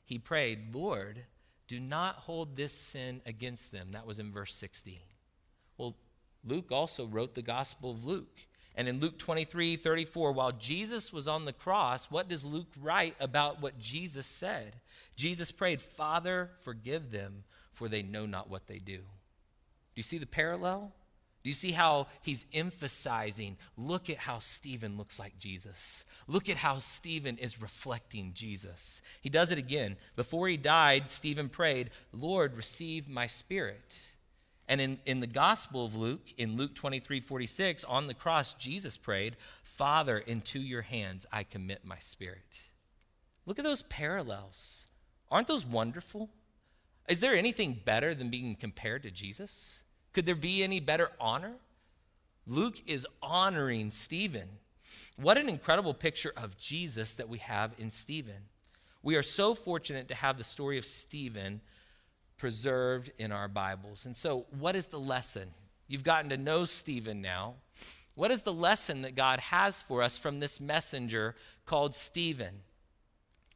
he 0.06 0.18
prayed, 0.18 0.74
Lord, 0.74 1.26
do 1.68 1.80
not 1.80 2.16
hold 2.16 2.56
this 2.56 2.74
sin 2.74 3.22
against 3.26 3.72
them. 3.72 3.92
That 3.92 4.06
was 4.06 4.20
in 4.20 4.32
verse 4.32 4.54
60. 4.56 5.00
Well, 5.78 5.96
Luke 6.46 6.72
also 6.72 7.08
wrote 7.08 7.36
the 7.36 7.42
Gospel 7.42 7.92
of 7.92 8.06
Luke. 8.06 8.38
And 8.76 8.88
in 8.88 9.00
Luke 9.00 9.18
23 9.18 9.76
34, 9.76 10.32
while 10.32 10.52
Jesus 10.52 11.14
was 11.14 11.28
on 11.28 11.46
the 11.46 11.54
cross, 11.54 12.10
what 12.10 12.28
does 12.28 12.46
Luke 12.46 12.74
write 12.82 13.16
about 13.20 13.62
what 13.62 13.80
Jesus 13.80 14.26
said? 14.26 14.76
Jesus 15.16 15.52
prayed, 15.52 15.82
Father, 15.82 16.50
forgive 16.64 17.12
them, 17.12 17.44
for 17.72 17.88
they 17.88 18.02
know 18.02 18.26
not 18.26 18.50
what 18.50 18.68
they 18.68 18.80
do. 18.80 18.98
Do 18.98 20.00
you 20.00 20.04
see 20.04 20.18
the 20.18 20.26
parallel? 20.26 20.92
Do 21.44 21.50
you 21.50 21.54
see 21.54 21.72
how 21.72 22.08
he's 22.22 22.46
emphasizing? 22.54 23.58
Look 23.78 24.10
at 24.10 24.18
how 24.18 24.40
Stephen 24.40 24.98
looks 24.98 25.20
like 25.20 25.38
Jesus. 25.38 26.06
Look 26.26 26.48
at 26.48 26.56
how 26.56 26.80
Stephen 26.80 27.38
is 27.38 27.62
reflecting 27.62 28.32
Jesus. 28.34 29.02
He 29.22 29.30
does 29.30 29.52
it 29.52 29.58
again. 29.58 29.98
Before 30.16 30.48
he 30.48 30.56
died, 30.56 31.12
Stephen 31.12 31.50
prayed, 31.50 31.90
Lord, 32.14 32.56
receive 32.56 33.10
my 33.10 33.28
spirit. 33.28 34.13
And 34.68 34.80
in, 34.80 35.00
in 35.06 35.20
the 35.20 35.28
Gospel 35.28 35.86
of 35.86 35.96
Luke, 35.96 36.34
in 36.38 36.56
Luke 36.56 36.74
23 36.74 37.20
46, 37.20 37.84
on 37.84 38.08
the 38.08 38.14
cross, 38.14 38.54
Jesus 38.54 38.96
prayed, 38.98 39.36
Father, 39.62 40.18
into 40.18 40.60
your 40.60 40.84
hands 40.84 41.26
I 41.32 41.44
commit 41.44 41.86
my 41.86 41.98
spirit. 42.00 42.62
Look 43.46 43.60
at 43.60 43.66
those 43.66 43.82
parallels. 43.84 44.88
Aren't 45.30 45.48
those 45.48 45.66
wonderful? 45.66 46.30
Is 47.10 47.20
there 47.20 47.36
anything 47.36 47.82
better 47.84 48.16
than 48.16 48.30
being 48.30 48.56
compared 48.56 49.04
to 49.04 49.12
Jesus? 49.12 49.84
Could 50.14 50.26
there 50.26 50.36
be 50.36 50.64
any 50.64 50.80
better 50.80 51.10
honor? 51.20 51.56
Luke 52.48 52.82
is 52.86 53.06
honoring 53.22 53.90
Stephen. 53.90 54.48
What 55.18 55.38
an 55.38 55.50
incredible 55.50 55.94
picture 55.94 56.34
of 56.38 56.58
Jesus 56.58 57.14
that 57.16 57.30
we 57.30 57.40
have 57.40 57.74
in 57.78 57.92
Stephen. 57.92 58.48
We 59.02 59.16
are 59.16 59.24
so 59.24 59.54
fortunate 59.54 60.08
to 60.08 60.16
have 60.16 60.38
the 60.38 60.44
story 60.44 60.78
of 60.78 60.86
Stephen 60.86 61.62
preserved 62.44 63.10
in 63.18 63.32
our 63.32 63.48
Bibles. 63.48 64.06
And 64.06 64.18
so, 64.18 64.48
what 64.60 64.76
is 64.76 64.88
the 64.88 65.00
lesson? 65.00 65.52
You've 65.88 66.04
gotten 66.04 66.30
to 66.30 66.36
know 66.36 66.66
Stephen 66.66 67.22
now. 67.22 67.54
What 68.16 68.32
is 68.32 68.42
the 68.42 68.52
lesson 68.52 69.02
that 69.04 69.16
God 69.16 69.40
has 69.40 69.82
for 69.82 70.04
us 70.04 70.18
from 70.18 70.42
this 70.42 70.60
messenger 70.60 71.36
called 71.66 71.96
Stephen? 71.96 72.56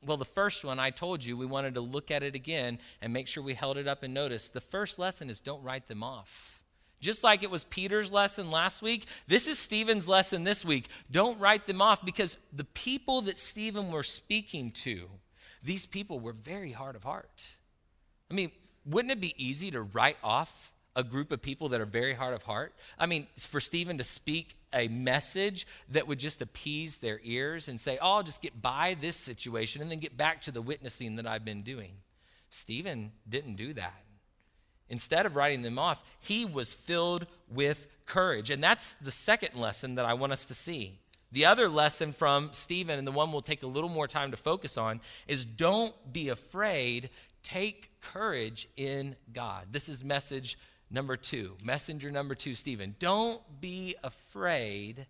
Well, 0.06 0.16
the 0.16 0.24
first 0.24 0.64
one 0.64 0.80
I 0.80 0.92
told 0.92 1.26
you, 1.26 1.36
we 1.36 1.46
wanted 1.46 1.74
to 1.74 1.82
look 1.82 2.12
at 2.12 2.24
it 2.24 2.34
again 2.34 2.80
and 3.02 3.12
make 3.12 3.28
sure 3.28 3.44
we 3.44 3.56
held 3.56 3.76
it 3.76 3.90
up 3.90 4.04
and 4.04 4.14
noticed. 4.14 4.54
The 4.54 4.62
first 4.62 4.98
lesson 4.98 5.30
is 5.30 5.42
don't 5.42 5.64
write 5.64 5.90
them 5.90 6.02
off. 6.02 6.62
Just 7.02 7.26
like 7.26 7.44
it 7.44 7.52
was 7.52 7.66
Peter's 7.66 8.10
lesson 8.10 8.50
last 8.50 8.82
week, 8.82 9.06
this 9.28 9.48
is 9.48 9.60
Stephen's 9.60 10.08
lesson 10.08 10.46
this 10.46 10.64
week. 10.64 10.88
Don't 11.12 11.38
write 11.42 11.66
them 11.66 11.82
off 11.82 12.06
because 12.06 12.38
the 12.54 12.64
people 12.64 13.20
that 13.24 13.38
Stephen 13.38 13.92
were 13.92 14.02
speaking 14.02 14.72
to, 14.72 15.10
these 15.62 15.86
people 15.86 16.22
were 16.22 16.32
very 16.32 16.72
hard 16.72 16.96
of 16.96 17.04
heart. 17.04 17.56
I 18.32 18.34
mean, 18.34 18.52
wouldn't 18.88 19.12
it 19.12 19.22
be 19.22 19.34
easy 19.38 19.72
to 19.72 19.82
write 19.82 20.18
off 20.24 20.72
a 20.96 21.04
group 21.04 21.32
of 21.32 21.42
people 21.42 21.70
that 21.70 21.82
are 21.82 21.86
very 21.86 22.14
hard 22.14 22.34
of 22.34 22.44
heart? 22.44 22.74
I 22.98 23.06
mean, 23.06 23.28
for 23.38 23.60
Stephen 23.60 23.98
to 23.98 24.04
speak 24.04 24.58
a 24.74 24.88
message 24.88 25.68
that 25.90 26.08
would 26.08 26.20
just 26.20 26.42
appease 26.42 26.98
their 26.98 27.20
ears 27.24 27.68
and 27.68 27.80
say, 27.80 27.98
oh, 28.02 28.16
I'll 28.16 28.24
just 28.24 28.42
get 28.42 28.62
by 28.62 28.96
this 29.00 29.16
situation 29.16 29.82
and 29.82 29.92
then 29.92 30.00
get 30.00 30.18
back 30.18 30.42
to 30.44 30.52
the 30.52 30.62
witnessing 30.62 31.16
that 31.18 31.28
I've 31.28 31.46
been 31.46 31.64
doing. 31.64 31.94
Stephen 32.50 33.12
didn't 33.28 33.56
do 33.56 33.74
that. 33.74 34.04
Instead 34.90 35.26
of 35.26 35.36
writing 35.36 35.64
them 35.64 35.78
off, 35.78 36.04
he 36.20 36.46
was 36.46 36.74
filled 36.74 37.28
with 37.50 37.88
courage. 38.06 38.50
And 38.50 38.64
that's 38.64 38.96
the 38.96 39.12
second 39.12 39.60
lesson 39.60 39.96
that 39.96 40.06
I 40.06 40.14
want 40.14 40.32
us 40.32 40.46
to 40.46 40.54
see. 40.54 41.00
The 41.32 41.46
other 41.46 41.68
lesson 41.68 42.14
from 42.14 42.50
Stephen, 42.54 42.98
and 42.98 43.06
the 43.06 43.12
one 43.12 43.34
we'll 43.34 43.42
take 43.42 43.64
a 43.64 43.68
little 43.68 43.90
more 43.90 44.08
time 44.08 44.32
to 44.32 44.38
focus 44.38 44.78
on, 44.78 45.02
is 45.28 45.46
don't 45.46 45.94
be 46.14 46.30
afraid. 46.30 47.10
Take 47.44 47.92
courage 48.02 48.68
in 48.76 49.16
God. 49.34 49.68
This 49.72 49.90
is 49.90 50.04
message 50.04 50.58
Number 50.90 51.18
two, 51.18 51.58
messenger 51.62 52.10
number 52.12 52.34
two, 52.34 52.56
Stephen. 52.56 52.96
Don't 52.98 53.42
be 53.60 53.96
afraid. 54.04 55.06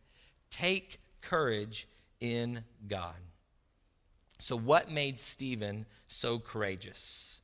Take 0.50 1.00
courage 1.22 1.88
in 2.20 2.64
God. 2.88 3.16
So, 4.40 4.56
what 4.56 4.90
made 4.90 5.20
Stephen 5.20 5.86
so 6.08 6.40
courageous? 6.40 7.37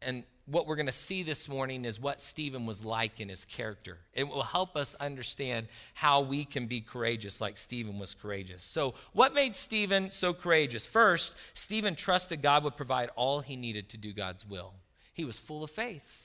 And 0.00 0.24
what 0.46 0.66
we're 0.66 0.76
going 0.76 0.86
to 0.86 0.92
see 0.92 1.22
this 1.22 1.48
morning 1.48 1.84
is 1.84 2.00
what 2.00 2.22
Stephen 2.22 2.64
was 2.64 2.84
like 2.84 3.20
in 3.20 3.28
his 3.28 3.44
character. 3.44 3.98
It 4.14 4.28
will 4.28 4.42
help 4.42 4.76
us 4.76 4.94
understand 4.94 5.68
how 5.94 6.22
we 6.22 6.44
can 6.44 6.66
be 6.66 6.80
courageous 6.80 7.40
like 7.40 7.58
Stephen 7.58 7.98
was 7.98 8.14
courageous. 8.14 8.64
So, 8.64 8.94
what 9.12 9.34
made 9.34 9.54
Stephen 9.54 10.10
so 10.10 10.32
courageous? 10.32 10.86
First, 10.86 11.34
Stephen 11.54 11.94
trusted 11.94 12.40
God 12.40 12.64
would 12.64 12.76
provide 12.76 13.10
all 13.14 13.40
he 13.40 13.56
needed 13.56 13.88
to 13.90 13.98
do 13.98 14.12
God's 14.12 14.46
will, 14.46 14.72
he 15.12 15.24
was 15.24 15.38
full 15.38 15.62
of 15.62 15.70
faith. 15.70 16.24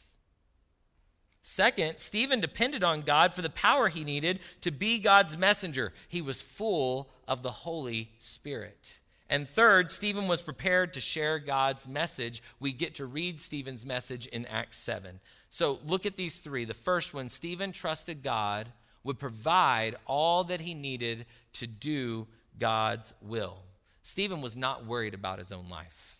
Second, 1.46 1.98
Stephen 1.98 2.40
depended 2.40 2.86
on 2.86 3.02
God 3.02 3.34
for 3.34 3.42
the 3.42 3.50
power 3.50 3.90
he 3.90 4.06
needed 4.06 4.40
to 4.62 4.72
be 4.72 4.98
God's 4.98 5.38
messenger. 5.38 5.92
He 6.08 6.22
was 6.22 6.42
full 6.42 7.10
of 7.28 7.44
the 7.44 7.52
Holy 7.52 8.12
Spirit. 8.18 9.00
And 9.34 9.50
third, 9.50 9.89
Stephen 9.89 10.28
was 10.28 10.43
prepared 10.43 10.93
to 10.93 11.02
share 11.02 11.39
God's 11.39 11.88
message. 11.88 12.43
We 12.60 12.72
get 12.72 12.93
to 12.96 13.08
read 13.08 13.41
Stephen's 13.41 13.84
message 13.84 14.28
in 14.28 14.46
Acts 14.46 14.78
7. 14.78 15.19
So 15.50 15.80
look 15.88 16.06
at 16.06 16.15
these 16.15 16.39
three. 16.39 16.65
The 16.65 16.76
first 16.76 17.15
one 17.15 17.30
Stephen 17.30 17.72
trusted 17.72 18.22
God 18.22 18.67
would 19.04 19.17
provide 19.17 19.96
all 20.06 20.43
that 20.43 20.62
he 20.62 20.76
needed 20.76 21.26
to 21.54 21.65
do 21.65 22.28
God's 22.60 23.12
will. 23.24 23.63
Stephen 24.04 24.39
was 24.39 24.56
not 24.56 24.86
worried 24.86 25.15
about 25.15 25.39
his 25.39 25.52
own 25.52 25.67
life. 25.67 26.19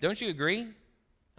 Don't 0.00 0.20
you 0.20 0.28
agree? 0.28 0.66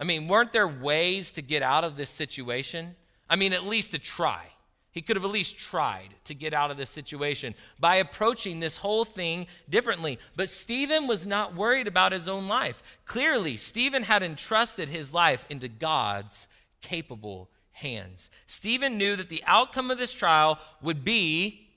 I 0.00 0.02
mean, 0.02 0.26
weren't 0.26 0.50
there 0.50 0.66
ways 0.66 1.30
to 1.32 1.40
get 1.40 1.62
out 1.62 1.84
of 1.84 1.96
this 1.96 2.10
situation? 2.10 2.96
I 3.30 3.36
mean, 3.36 3.52
at 3.52 3.64
least 3.64 3.92
to 3.92 4.00
try. 4.00 4.48
He 4.96 5.02
could 5.02 5.16
have 5.16 5.26
at 5.26 5.30
least 5.30 5.58
tried 5.58 6.14
to 6.24 6.32
get 6.32 6.54
out 6.54 6.70
of 6.70 6.78
this 6.78 6.88
situation 6.88 7.54
by 7.78 7.96
approaching 7.96 8.60
this 8.60 8.78
whole 8.78 9.04
thing 9.04 9.46
differently. 9.68 10.18
But 10.36 10.48
Stephen 10.48 11.06
was 11.06 11.26
not 11.26 11.54
worried 11.54 11.86
about 11.86 12.12
his 12.12 12.26
own 12.26 12.48
life. 12.48 12.82
Clearly, 13.04 13.58
Stephen 13.58 14.04
had 14.04 14.22
entrusted 14.22 14.88
his 14.88 15.12
life 15.12 15.44
into 15.50 15.68
God's 15.68 16.48
capable 16.80 17.50
hands. 17.72 18.30
Stephen 18.46 18.96
knew 18.96 19.16
that 19.16 19.28
the 19.28 19.44
outcome 19.46 19.90
of 19.90 19.98
this 19.98 20.14
trial 20.14 20.58
would 20.80 21.04
be 21.04 21.68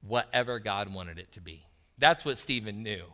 whatever 0.00 0.58
God 0.58 0.94
wanted 0.94 1.18
it 1.18 1.32
to 1.32 1.42
be. 1.42 1.66
That's 1.98 2.24
what 2.24 2.38
Stephen 2.38 2.82
knew. 2.82 3.04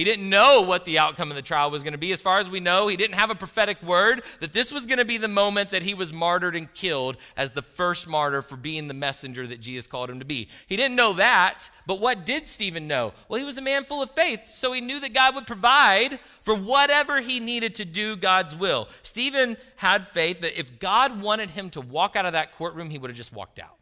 He 0.00 0.04
didn't 0.04 0.30
know 0.30 0.62
what 0.62 0.86
the 0.86 0.98
outcome 0.98 1.30
of 1.30 1.34
the 1.34 1.42
trial 1.42 1.70
was 1.70 1.82
going 1.82 1.92
to 1.92 1.98
be. 1.98 2.10
As 2.10 2.22
far 2.22 2.38
as 2.38 2.48
we 2.48 2.58
know, 2.58 2.88
he 2.88 2.96
didn't 2.96 3.18
have 3.18 3.28
a 3.28 3.34
prophetic 3.34 3.82
word 3.82 4.22
that 4.40 4.54
this 4.54 4.72
was 4.72 4.86
going 4.86 4.96
to 4.96 5.04
be 5.04 5.18
the 5.18 5.28
moment 5.28 5.68
that 5.68 5.82
he 5.82 5.92
was 5.92 6.10
martyred 6.10 6.56
and 6.56 6.72
killed 6.72 7.18
as 7.36 7.52
the 7.52 7.60
first 7.60 8.08
martyr 8.08 8.40
for 8.40 8.56
being 8.56 8.88
the 8.88 8.94
messenger 8.94 9.46
that 9.46 9.60
Jesus 9.60 9.86
called 9.86 10.08
him 10.08 10.18
to 10.18 10.24
be. 10.24 10.48
He 10.66 10.78
didn't 10.78 10.96
know 10.96 11.12
that, 11.12 11.68
but 11.86 12.00
what 12.00 12.24
did 12.24 12.48
Stephen 12.48 12.88
know? 12.88 13.12
Well, 13.28 13.40
he 13.40 13.44
was 13.44 13.58
a 13.58 13.60
man 13.60 13.84
full 13.84 14.00
of 14.00 14.10
faith, 14.12 14.48
so 14.48 14.72
he 14.72 14.80
knew 14.80 15.00
that 15.00 15.12
God 15.12 15.34
would 15.34 15.46
provide 15.46 16.18
for 16.40 16.54
whatever 16.54 17.20
he 17.20 17.38
needed 17.38 17.74
to 17.74 17.84
do 17.84 18.16
God's 18.16 18.56
will. 18.56 18.88
Stephen 19.02 19.58
had 19.76 20.08
faith 20.08 20.40
that 20.40 20.58
if 20.58 20.78
God 20.78 21.20
wanted 21.20 21.50
him 21.50 21.68
to 21.72 21.82
walk 21.82 22.16
out 22.16 22.24
of 22.24 22.32
that 22.32 22.52
courtroom, 22.52 22.88
he 22.88 22.96
would 22.96 23.10
have 23.10 23.18
just 23.18 23.34
walked 23.34 23.58
out. 23.58 23.76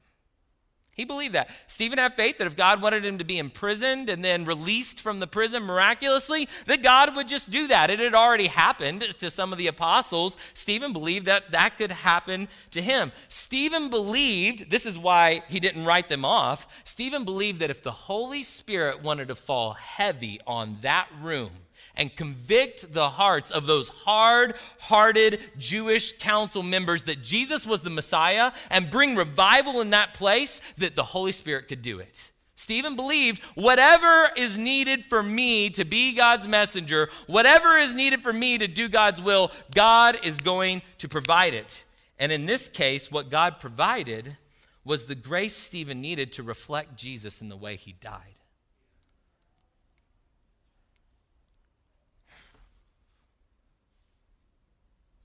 He 0.98 1.04
believed 1.04 1.36
that. 1.36 1.48
Stephen 1.68 1.96
had 1.96 2.12
faith 2.12 2.38
that 2.38 2.48
if 2.48 2.56
God 2.56 2.82
wanted 2.82 3.04
him 3.04 3.18
to 3.18 3.24
be 3.24 3.38
imprisoned 3.38 4.10
and 4.10 4.24
then 4.24 4.44
released 4.44 5.00
from 5.00 5.20
the 5.20 5.28
prison 5.28 5.62
miraculously, 5.62 6.48
that 6.66 6.82
God 6.82 7.14
would 7.14 7.28
just 7.28 7.52
do 7.52 7.68
that. 7.68 7.88
It 7.88 8.00
had 8.00 8.16
already 8.16 8.48
happened 8.48 9.02
to 9.02 9.30
some 9.30 9.52
of 9.52 9.58
the 9.58 9.68
apostles. 9.68 10.36
Stephen 10.54 10.92
believed 10.92 11.26
that 11.26 11.52
that 11.52 11.78
could 11.78 11.92
happen 11.92 12.48
to 12.72 12.82
him. 12.82 13.12
Stephen 13.28 13.90
believed, 13.90 14.70
this 14.70 14.86
is 14.86 14.98
why 14.98 15.44
he 15.46 15.60
didn't 15.60 15.84
write 15.84 16.08
them 16.08 16.24
off. 16.24 16.66
Stephen 16.82 17.24
believed 17.24 17.60
that 17.60 17.70
if 17.70 17.80
the 17.80 17.92
Holy 17.92 18.42
Spirit 18.42 19.00
wanted 19.00 19.28
to 19.28 19.36
fall 19.36 19.74
heavy 19.74 20.40
on 20.48 20.78
that 20.80 21.06
room, 21.22 21.52
and 21.98 22.14
convict 22.14 22.94
the 22.94 23.10
hearts 23.10 23.50
of 23.50 23.66
those 23.66 23.88
hard 23.88 24.54
hearted 24.78 25.40
Jewish 25.58 26.16
council 26.18 26.62
members 26.62 27.04
that 27.04 27.22
Jesus 27.22 27.66
was 27.66 27.82
the 27.82 27.90
Messiah 27.90 28.52
and 28.70 28.88
bring 28.88 29.16
revival 29.16 29.80
in 29.80 29.90
that 29.90 30.14
place, 30.14 30.60
that 30.78 30.96
the 30.96 31.02
Holy 31.02 31.32
Spirit 31.32 31.68
could 31.68 31.82
do 31.82 31.98
it. 31.98 32.30
Stephen 32.56 32.96
believed 32.96 33.42
whatever 33.54 34.30
is 34.36 34.58
needed 34.58 35.04
for 35.04 35.22
me 35.22 35.70
to 35.70 35.84
be 35.84 36.12
God's 36.12 36.48
messenger, 36.48 37.08
whatever 37.26 37.76
is 37.76 37.94
needed 37.94 38.20
for 38.20 38.32
me 38.32 38.58
to 38.58 38.66
do 38.66 38.88
God's 38.88 39.22
will, 39.22 39.52
God 39.74 40.18
is 40.24 40.40
going 40.40 40.82
to 40.98 41.08
provide 41.08 41.54
it. 41.54 41.84
And 42.18 42.32
in 42.32 42.46
this 42.46 42.66
case, 42.66 43.12
what 43.12 43.30
God 43.30 43.60
provided 43.60 44.36
was 44.84 45.04
the 45.04 45.14
grace 45.14 45.54
Stephen 45.54 46.00
needed 46.00 46.32
to 46.32 46.42
reflect 46.42 46.96
Jesus 46.96 47.40
in 47.40 47.48
the 47.48 47.56
way 47.56 47.76
he 47.76 47.92
died. 47.92 48.37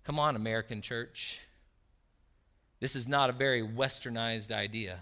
Come 0.04 0.20
on, 0.20 0.36
American 0.36 0.82
church. 0.82 1.39
This 2.80 2.96
is 2.96 3.08
not 3.08 3.30
a 3.30 3.34
very 3.34 3.62
westernized 3.62 4.52
idea. 4.52 5.00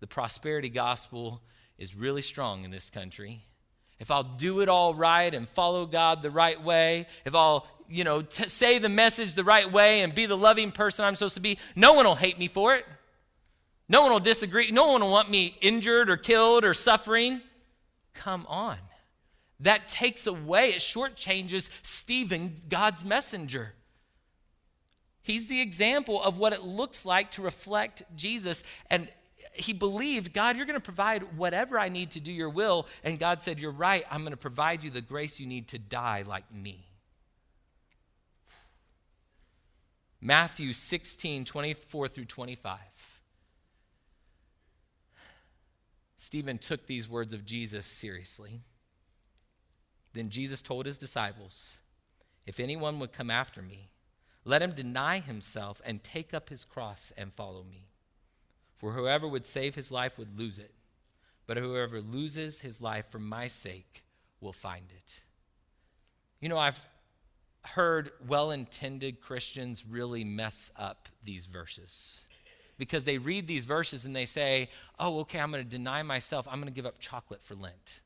The 0.00 0.06
prosperity 0.06 0.68
gospel 0.68 1.40
is 1.78 1.94
really 1.94 2.20
strong 2.20 2.64
in 2.64 2.70
this 2.70 2.90
country. 2.90 3.46
If 3.98 4.10
I'll 4.10 4.22
do 4.22 4.60
it 4.60 4.68
all 4.68 4.94
right 4.94 5.32
and 5.32 5.48
follow 5.48 5.86
God 5.86 6.20
the 6.20 6.30
right 6.30 6.62
way, 6.62 7.06
if 7.24 7.34
I'll, 7.34 7.66
you 7.88 8.04
know, 8.04 8.20
t- 8.20 8.48
say 8.48 8.78
the 8.78 8.90
message 8.90 9.34
the 9.34 9.44
right 9.44 9.70
way 9.70 10.02
and 10.02 10.14
be 10.14 10.26
the 10.26 10.36
loving 10.36 10.70
person 10.70 11.04
I'm 11.04 11.16
supposed 11.16 11.36
to 11.36 11.40
be, 11.40 11.58
no 11.74 11.94
one 11.94 12.04
will 12.04 12.14
hate 12.14 12.38
me 12.38 12.48
for 12.48 12.74
it. 12.74 12.84
No 13.88 14.02
one 14.02 14.12
will 14.12 14.20
disagree. 14.20 14.70
No 14.70 14.88
one 14.88 15.00
will 15.00 15.10
want 15.10 15.30
me 15.30 15.56
injured 15.60 16.10
or 16.10 16.16
killed 16.18 16.64
or 16.64 16.74
suffering. 16.74 17.40
Come 18.12 18.46
on. 18.48 18.76
That 19.60 19.88
takes 19.88 20.26
away, 20.26 20.70
it 20.70 20.80
shortchanges 20.80 21.70
Stephen, 21.82 22.56
God's 22.68 23.04
messenger. 23.04 23.72
He's 25.24 25.48
the 25.48 25.60
example 25.60 26.22
of 26.22 26.38
what 26.38 26.52
it 26.52 26.62
looks 26.62 27.04
like 27.04 27.32
to 27.32 27.42
reflect 27.42 28.04
Jesus. 28.14 28.62
And 28.90 29.08
he 29.54 29.72
believed, 29.72 30.34
God, 30.34 30.56
you're 30.56 30.66
going 30.66 30.78
to 30.78 30.84
provide 30.84 31.38
whatever 31.38 31.78
I 31.78 31.88
need 31.88 32.10
to 32.12 32.20
do 32.20 32.30
your 32.30 32.50
will. 32.50 32.86
And 33.02 33.18
God 33.18 33.40
said, 33.40 33.58
You're 33.58 33.72
right. 33.72 34.04
I'm 34.10 34.20
going 34.20 34.32
to 34.32 34.36
provide 34.36 34.84
you 34.84 34.90
the 34.90 35.00
grace 35.00 35.40
you 35.40 35.46
need 35.46 35.68
to 35.68 35.78
die 35.78 36.24
like 36.26 36.52
me. 36.52 36.84
Matthew 40.20 40.74
16, 40.74 41.46
24 41.46 42.08
through 42.08 42.24
25. 42.26 42.78
Stephen 46.18 46.58
took 46.58 46.86
these 46.86 47.08
words 47.08 47.32
of 47.32 47.46
Jesus 47.46 47.86
seriously. 47.86 48.60
Then 50.12 50.28
Jesus 50.28 50.60
told 50.60 50.84
his 50.86 50.98
disciples, 50.98 51.78
If 52.46 52.60
anyone 52.60 52.98
would 53.00 53.12
come 53.12 53.30
after 53.30 53.62
me, 53.62 53.88
let 54.44 54.62
him 54.62 54.72
deny 54.72 55.20
himself 55.20 55.80
and 55.84 56.04
take 56.04 56.34
up 56.34 56.48
his 56.48 56.64
cross 56.64 57.12
and 57.16 57.32
follow 57.32 57.64
me. 57.64 57.88
For 58.76 58.92
whoever 58.92 59.26
would 59.26 59.46
save 59.46 59.74
his 59.74 59.90
life 59.90 60.18
would 60.18 60.38
lose 60.38 60.58
it, 60.58 60.74
but 61.46 61.56
whoever 61.56 62.00
loses 62.00 62.60
his 62.60 62.80
life 62.80 63.06
for 63.08 63.18
my 63.18 63.48
sake 63.48 64.04
will 64.40 64.52
find 64.52 64.86
it. 64.90 65.22
You 66.40 66.48
know, 66.48 66.58
I've 66.58 66.84
heard 67.62 68.10
well 68.26 68.50
intended 68.50 69.20
Christians 69.20 69.84
really 69.86 70.24
mess 70.24 70.70
up 70.76 71.08
these 71.24 71.46
verses 71.46 72.26
because 72.76 73.04
they 73.04 73.18
read 73.18 73.46
these 73.46 73.64
verses 73.64 74.04
and 74.04 74.14
they 74.14 74.26
say, 74.26 74.68
oh, 74.98 75.20
okay, 75.20 75.38
I'm 75.38 75.50
going 75.50 75.64
to 75.64 75.68
deny 75.68 76.02
myself. 76.02 76.46
I'm 76.50 76.60
going 76.60 76.72
to 76.72 76.74
give 76.74 76.86
up 76.86 76.98
chocolate 76.98 77.42
for 77.42 77.54
Lent. 77.54 78.00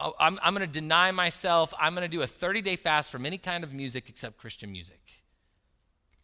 Oh, 0.00 0.14
I'm, 0.18 0.38
I'm 0.42 0.54
going 0.54 0.66
to 0.66 0.72
deny 0.72 1.10
myself. 1.10 1.72
I'm 1.78 1.94
going 1.94 2.08
to 2.08 2.14
do 2.14 2.22
a 2.22 2.26
30 2.26 2.62
day 2.62 2.76
fast 2.76 3.10
from 3.10 3.24
any 3.24 3.38
kind 3.38 3.64
of 3.64 3.72
music 3.72 4.08
except 4.08 4.36
Christian 4.38 4.72
music. 4.72 5.00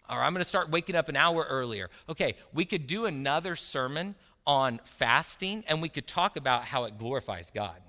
Or 0.08 0.20
I'm 0.22 0.32
going 0.32 0.42
to 0.42 0.48
start 0.48 0.70
waking 0.70 0.96
up 0.96 1.08
an 1.08 1.16
hour 1.16 1.46
earlier. 1.48 1.88
Okay, 2.08 2.34
we 2.52 2.64
could 2.64 2.86
do 2.86 3.06
another 3.06 3.54
sermon 3.54 4.16
on 4.44 4.80
fasting 4.84 5.62
and 5.68 5.80
we 5.80 5.88
could 5.88 6.06
talk 6.06 6.36
about 6.36 6.64
how 6.64 6.84
it 6.84 6.98
glorifies 6.98 7.50
God. 7.52 7.80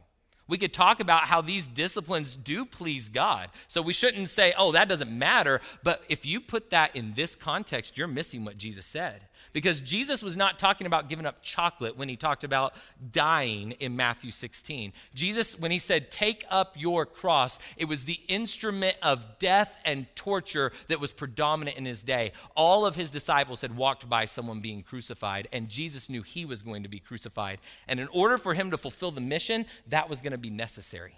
We 0.51 0.57
could 0.57 0.73
talk 0.73 0.99
about 0.99 1.21
how 1.21 1.39
these 1.39 1.65
disciplines 1.65 2.35
do 2.35 2.65
please 2.65 3.07
God. 3.07 3.47
So 3.69 3.81
we 3.81 3.93
shouldn't 3.93 4.27
say, 4.27 4.53
oh, 4.57 4.73
that 4.73 4.89
doesn't 4.89 5.09
matter. 5.09 5.61
But 5.81 6.03
if 6.09 6.25
you 6.25 6.41
put 6.41 6.71
that 6.71 6.93
in 6.93 7.13
this 7.13 7.37
context, 7.37 7.97
you're 7.97 8.05
missing 8.05 8.43
what 8.43 8.57
Jesus 8.57 8.85
said. 8.85 9.27
Because 9.53 9.81
Jesus 9.81 10.21
was 10.21 10.37
not 10.37 10.59
talking 10.59 10.87
about 10.87 11.09
giving 11.09 11.25
up 11.25 11.41
chocolate 11.41 11.97
when 11.97 12.09
he 12.09 12.15
talked 12.15 12.43
about 12.43 12.73
dying 13.11 13.71
in 13.73 13.95
Matthew 13.95 14.29
16. 14.29 14.93
Jesus, 15.15 15.57
when 15.57 15.71
he 15.71 15.79
said, 15.79 16.11
take 16.11 16.45
up 16.49 16.75
your 16.77 17.05
cross, 17.05 17.57
it 17.77 17.85
was 17.85 18.03
the 18.03 18.19
instrument 18.27 18.97
of 19.01 19.39
death 19.39 19.77
and 19.85 20.13
torture 20.15 20.71
that 20.89 20.99
was 20.99 21.11
predominant 21.11 21.77
in 21.77 21.85
his 21.85 22.03
day. 22.03 22.33
All 22.55 22.85
of 22.85 22.95
his 22.95 23.09
disciples 23.09 23.61
had 23.61 23.75
walked 23.75 24.07
by 24.09 24.25
someone 24.25 24.59
being 24.59 24.83
crucified, 24.83 25.47
and 25.51 25.69
Jesus 25.69 26.09
knew 26.09 26.21
he 26.21 26.45
was 26.45 26.61
going 26.61 26.83
to 26.83 26.89
be 26.89 26.99
crucified. 26.99 27.59
And 27.87 27.99
in 27.99 28.09
order 28.09 28.37
for 28.37 28.53
him 28.53 28.71
to 28.71 28.77
fulfill 28.77 29.11
the 29.11 29.21
mission, 29.21 29.65
that 29.87 30.09
was 30.09 30.21
going 30.21 30.33
to 30.33 30.40
be 30.41 30.49
necessary. 30.49 31.15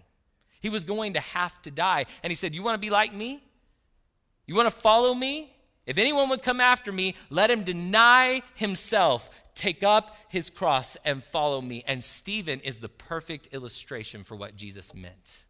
He 0.59 0.69
was 0.69 0.83
going 0.83 1.13
to 1.13 1.19
have 1.19 1.61
to 1.63 1.71
die. 1.71 2.05
And 2.23 2.31
he 2.31 2.35
said, 2.35 2.55
You 2.55 2.63
want 2.63 2.75
to 2.75 2.85
be 2.85 2.89
like 2.89 3.13
me? 3.13 3.43
You 4.45 4.55
want 4.55 4.69
to 4.69 4.75
follow 4.75 5.13
me? 5.13 5.53
If 5.85 5.97
anyone 5.97 6.29
would 6.29 6.41
come 6.41 6.61
after 6.61 6.91
me, 6.91 7.15
let 7.29 7.51
him 7.51 7.63
deny 7.63 8.41
himself, 8.55 9.29
take 9.55 9.83
up 9.83 10.15
his 10.29 10.49
cross 10.49 10.95
and 11.03 11.21
follow 11.21 11.61
me. 11.61 11.83
And 11.85 12.03
Stephen 12.03 12.61
is 12.61 12.79
the 12.79 12.89
perfect 12.89 13.49
illustration 13.51 14.23
for 14.23 14.35
what 14.35 14.55
Jesus 14.55 14.93
meant. 14.93 15.43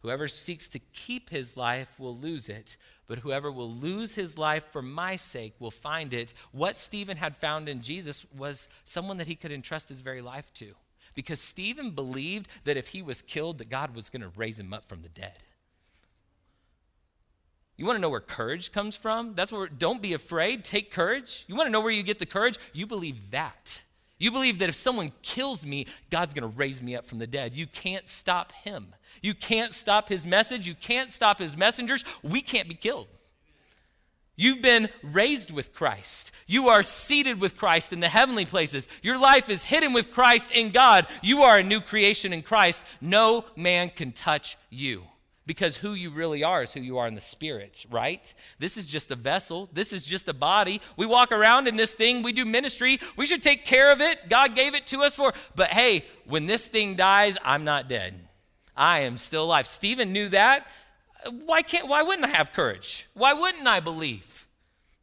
Whoever 0.00 0.28
seeks 0.28 0.68
to 0.68 0.78
keep 0.78 1.30
his 1.30 1.56
life 1.56 1.98
will 1.98 2.16
lose 2.16 2.48
it, 2.48 2.76
but 3.06 3.20
whoever 3.20 3.50
will 3.50 3.70
lose 3.70 4.14
his 4.14 4.38
life 4.38 4.64
for 4.70 4.82
my 4.82 5.16
sake 5.16 5.54
will 5.58 5.70
find 5.70 6.12
it. 6.12 6.32
What 6.52 6.76
Stephen 6.76 7.16
had 7.16 7.36
found 7.36 7.68
in 7.68 7.82
Jesus 7.82 8.24
was 8.34 8.68
someone 8.84 9.18
that 9.18 9.26
he 9.26 9.34
could 9.34 9.52
entrust 9.52 9.88
his 9.88 10.02
very 10.02 10.20
life 10.20 10.52
to. 10.54 10.74
Because 11.14 11.40
Stephen 11.40 11.90
believed 11.90 12.48
that 12.64 12.76
if 12.76 12.88
he 12.88 13.02
was 13.02 13.22
killed, 13.22 13.58
that 13.58 13.68
God 13.68 13.94
was 13.94 14.10
going 14.10 14.22
to 14.22 14.30
raise 14.36 14.58
him 14.58 14.72
up 14.72 14.88
from 14.88 15.02
the 15.02 15.08
dead. 15.08 15.38
You 17.76 17.86
want 17.86 17.96
to 17.96 18.00
know 18.00 18.10
where 18.10 18.20
courage 18.20 18.70
comes 18.70 18.94
from? 18.94 19.34
That's 19.34 19.50
where, 19.50 19.66
don't 19.66 20.00
be 20.00 20.12
afraid, 20.12 20.64
take 20.64 20.92
courage. 20.92 21.44
You 21.48 21.56
want 21.56 21.66
to 21.66 21.72
know 21.72 21.80
where 21.80 21.90
you 21.90 22.02
get 22.02 22.18
the 22.18 22.26
courage? 22.26 22.56
You 22.72 22.86
believe 22.86 23.30
that. 23.32 23.82
You 24.18 24.30
believe 24.30 24.60
that 24.60 24.68
if 24.68 24.76
someone 24.76 25.12
kills 25.22 25.66
me, 25.66 25.86
God's 26.08 26.34
going 26.34 26.48
to 26.48 26.56
raise 26.56 26.80
me 26.80 26.94
up 26.94 27.04
from 27.04 27.18
the 27.18 27.26
dead. 27.26 27.52
You 27.52 27.66
can't 27.66 28.06
stop 28.06 28.52
him. 28.52 28.94
You 29.22 29.34
can't 29.34 29.72
stop 29.72 30.08
his 30.08 30.24
message. 30.24 30.68
You 30.68 30.74
can't 30.74 31.10
stop 31.10 31.40
his 31.40 31.56
messengers. 31.56 32.04
We 32.22 32.40
can't 32.40 32.68
be 32.68 32.74
killed. 32.74 33.08
You've 34.36 34.60
been 34.60 34.88
raised 35.02 35.50
with 35.52 35.72
Christ. 35.72 36.32
You 36.46 36.68
are 36.68 36.82
seated 36.82 37.40
with 37.40 37.56
Christ 37.56 37.92
in 37.92 38.00
the 38.00 38.08
heavenly 38.08 38.44
places. 38.44 38.88
Your 39.02 39.18
life 39.18 39.48
is 39.48 39.64
hidden 39.64 39.92
with 39.92 40.10
Christ 40.10 40.50
in 40.50 40.70
God. 40.70 41.06
You 41.22 41.42
are 41.42 41.58
a 41.58 41.62
new 41.62 41.80
creation 41.80 42.32
in 42.32 42.42
Christ. 42.42 42.82
No 43.00 43.44
man 43.56 43.90
can 43.90 44.12
touch 44.12 44.56
you 44.70 45.04
because 45.46 45.76
who 45.76 45.94
you 45.94 46.10
really 46.10 46.42
are 46.42 46.62
is 46.62 46.72
who 46.72 46.80
you 46.80 46.98
are 46.98 47.06
in 47.06 47.14
the 47.14 47.20
spirit, 47.20 47.84
right? 47.90 48.32
This 48.58 48.76
is 48.76 48.86
just 48.86 49.10
a 49.10 49.16
vessel. 49.16 49.68
This 49.72 49.92
is 49.92 50.02
just 50.02 50.28
a 50.28 50.34
body. 50.34 50.80
We 50.96 51.06
walk 51.06 51.32
around 51.32 51.68
in 51.68 51.76
this 51.76 51.94
thing, 51.94 52.22
we 52.22 52.32
do 52.32 52.44
ministry. 52.44 52.98
We 53.16 53.26
should 53.26 53.42
take 53.42 53.64
care 53.64 53.92
of 53.92 54.00
it. 54.00 54.28
God 54.28 54.56
gave 54.56 54.74
it 54.74 54.86
to 54.88 55.02
us 55.02 55.14
for. 55.14 55.32
But 55.54 55.70
hey, 55.70 56.04
when 56.26 56.46
this 56.46 56.68
thing 56.68 56.96
dies, 56.96 57.36
I'm 57.44 57.64
not 57.64 57.88
dead. 57.88 58.14
I 58.76 59.00
am 59.00 59.16
still 59.18 59.44
alive. 59.44 59.66
Stephen 59.66 60.12
knew 60.12 60.28
that. 60.30 60.66
Why 61.44 61.62
can't 61.62 61.88
why 61.88 62.02
wouldn't 62.02 62.24
I 62.24 62.36
have 62.36 62.52
courage? 62.52 63.08
Why 63.14 63.32
wouldn't 63.32 63.66
I 63.66 63.80
believe 63.80 64.46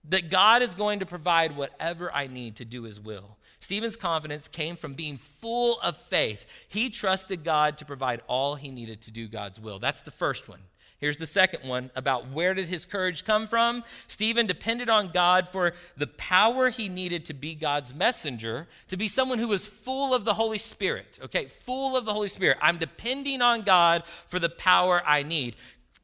that 0.10 0.30
God 0.30 0.62
is 0.62 0.74
going 0.74 1.00
to 1.00 1.06
provide 1.06 1.56
whatever 1.56 2.14
I 2.14 2.28
need 2.28 2.56
to 2.58 2.66
do 2.66 2.84
his 2.84 3.00
will? 3.00 3.38
Stephen's 3.60 3.96
confidence 3.96 4.48
came 4.48 4.76
from 4.76 4.94
being 4.94 5.18
full 5.18 5.80
of 5.82 5.96
faith. 5.96 6.46
He 6.68 6.90
trusted 6.90 7.44
God 7.44 7.78
to 7.78 7.86
provide 7.86 8.22
all 8.28 8.56
he 8.56 8.72
needed 8.72 9.02
to 9.02 9.12
do 9.12 9.28
God's 9.28 9.60
will. 9.60 9.78
That's 9.78 10.02
the 10.02 10.12
first 10.12 10.50
one. 10.50 10.62
Here's 11.02 11.18
the 11.18 11.26
second 11.26 11.68
one 11.68 11.90
about 11.96 12.30
where 12.30 12.54
did 12.54 12.68
his 12.68 12.86
courage 12.86 13.26
come 13.26 13.48
from? 13.48 13.84
Stephen 14.08 14.46
depended 14.46 14.88
on 14.88 15.10
God 15.12 15.50
for 15.50 15.74
the 15.98 16.06
power 16.06 16.70
he 16.70 16.90
needed 16.90 17.26
to 17.26 17.34
be 17.34 17.56
God's 17.56 17.92
messenger, 17.92 18.68
to 18.88 18.98
be 18.98 19.08
someone 19.08 19.40
who 19.40 19.48
was 19.48 19.66
full 19.66 20.14
of 20.14 20.26
the 20.26 20.36
Holy 20.36 20.60
Spirit. 20.60 21.18
Okay, 21.24 21.48
full 21.48 21.98
of 21.98 22.06
the 22.06 22.14
Holy 22.14 22.28
Spirit. 22.28 22.60
I'm 22.62 22.78
depending 22.78 23.42
on 23.42 23.64
God 23.64 24.04
for 24.28 24.38
the 24.38 24.50
power 24.50 25.02
I 25.04 25.24
need. 25.24 25.56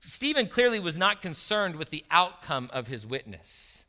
Stephen 0.08 0.48
clearly 0.48 0.80
was 0.80 0.98
not 0.98 1.22
concerned 1.22 1.76
with 1.76 1.90
the 1.90 2.06
outcome 2.10 2.70
of 2.72 2.88
his 2.88 3.06
witness. 3.06 3.84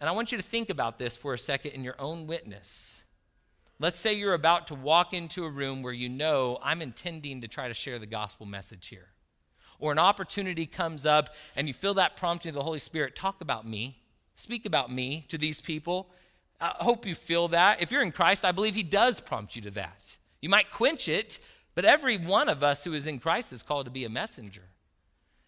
And 0.00 0.08
I 0.08 0.12
want 0.12 0.32
you 0.32 0.38
to 0.38 0.42
think 0.42 0.68
about 0.68 0.98
this 0.98 1.16
for 1.16 1.32
a 1.32 1.38
second 1.38 1.70
in 1.70 1.84
your 1.84 1.94
own 2.00 2.26
witness. 2.26 3.04
Let's 3.78 3.96
say 3.96 4.12
you're 4.12 4.34
about 4.34 4.66
to 4.66 4.74
walk 4.74 5.14
into 5.14 5.44
a 5.44 5.50
room 5.50 5.82
where 5.82 5.92
you 5.92 6.08
know 6.08 6.58
I'm 6.64 6.82
intending 6.82 7.42
to 7.42 7.48
try 7.48 7.68
to 7.68 7.74
share 7.74 8.00
the 8.00 8.06
gospel 8.06 8.44
message 8.44 8.88
here. 8.88 9.10
Or 9.78 9.92
an 9.92 10.00
opportunity 10.00 10.66
comes 10.66 11.06
up 11.06 11.30
and 11.54 11.68
you 11.68 11.74
feel 11.74 11.94
that 11.94 12.16
prompting 12.16 12.48
of 12.48 12.54
the 12.56 12.64
Holy 12.64 12.80
Spirit 12.80 13.14
talk 13.14 13.40
about 13.40 13.64
me, 13.64 14.02
speak 14.34 14.66
about 14.66 14.90
me 14.90 15.26
to 15.28 15.38
these 15.38 15.60
people. 15.60 16.10
I 16.60 16.74
hope 16.80 17.06
you 17.06 17.14
feel 17.14 17.46
that. 17.48 17.80
If 17.80 17.92
you're 17.92 18.02
in 18.02 18.10
Christ, 18.10 18.44
I 18.44 18.50
believe 18.50 18.74
He 18.74 18.82
does 18.82 19.20
prompt 19.20 19.54
you 19.54 19.62
to 19.62 19.70
that. 19.70 20.16
You 20.40 20.48
might 20.48 20.72
quench 20.72 21.08
it, 21.08 21.38
but 21.74 21.84
every 21.84 22.16
one 22.16 22.48
of 22.48 22.62
us 22.62 22.84
who 22.84 22.92
is 22.92 23.06
in 23.06 23.18
Christ 23.18 23.52
is 23.52 23.62
called 23.62 23.86
to 23.86 23.90
be 23.90 24.04
a 24.04 24.08
messenger. 24.08 24.64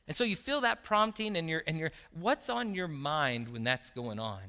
And 0.09 0.17
so 0.17 0.25
you 0.25 0.37
feel 0.37 0.61
that 0.61 0.85
prompting, 0.85 1.37
and 1.37 1.49
you're, 1.49 1.63
and 1.67 1.79
you're, 1.79 1.91
what's 2.13 2.49
on 2.49 2.75
your 2.75 2.89
mind 2.89 3.51
when 3.51 3.65
that's 3.65 3.91
going 3.91 4.19
on? 4.19 4.41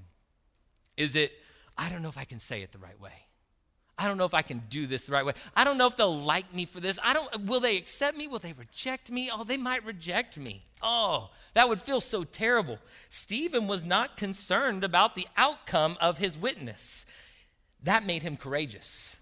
Is 0.96 1.16
it, 1.16 1.32
I 1.78 1.90
don't 1.90 2.02
know 2.02 2.10
if 2.10 2.18
I 2.18 2.26
can 2.26 2.40
say 2.40 2.62
it 2.62 2.72
the 2.72 2.78
right 2.78 3.00
way. 3.00 3.28
I 4.00 4.08
don't 4.08 4.18
know 4.18 4.26
if 4.26 4.36
I 4.36 4.44
can 4.44 4.62
do 4.70 4.86
this 4.86 5.08
the 5.08 5.14
right 5.14 5.26
way. 5.26 5.34
I 5.56 5.64
don't 5.64 5.78
know 5.78 5.88
if 5.88 5.98
they'll 5.98 6.16
like 6.16 6.54
me 6.54 6.66
for 6.66 6.80
this. 6.80 7.00
I 7.04 7.14
don't 7.14 7.46
will 7.48 7.60
they 7.60 7.78
accept 7.78 8.16
me? 8.16 8.28
Will 8.28 8.38
they 8.38 8.54
reject 8.54 9.10
me? 9.10 9.32
Oh, 9.34 9.44
they 9.44 9.58
might 9.58 9.84
reject 9.84 10.38
me. 10.38 10.62
Oh, 10.84 11.32
that 11.56 11.68
would 11.68 11.82
feel 11.82 12.00
so 12.00 12.24
terrible. 12.24 12.78
Stephen 13.10 13.68
was 13.68 13.84
not 13.84 14.16
concerned 14.16 14.84
about 14.84 15.16
the 15.16 15.28
outcome 15.36 15.98
of 16.00 16.20
his 16.20 16.38
witness. 16.38 17.08
That 17.82 18.06
made 18.06 18.22
him 18.22 18.38
courageous. 18.38 19.16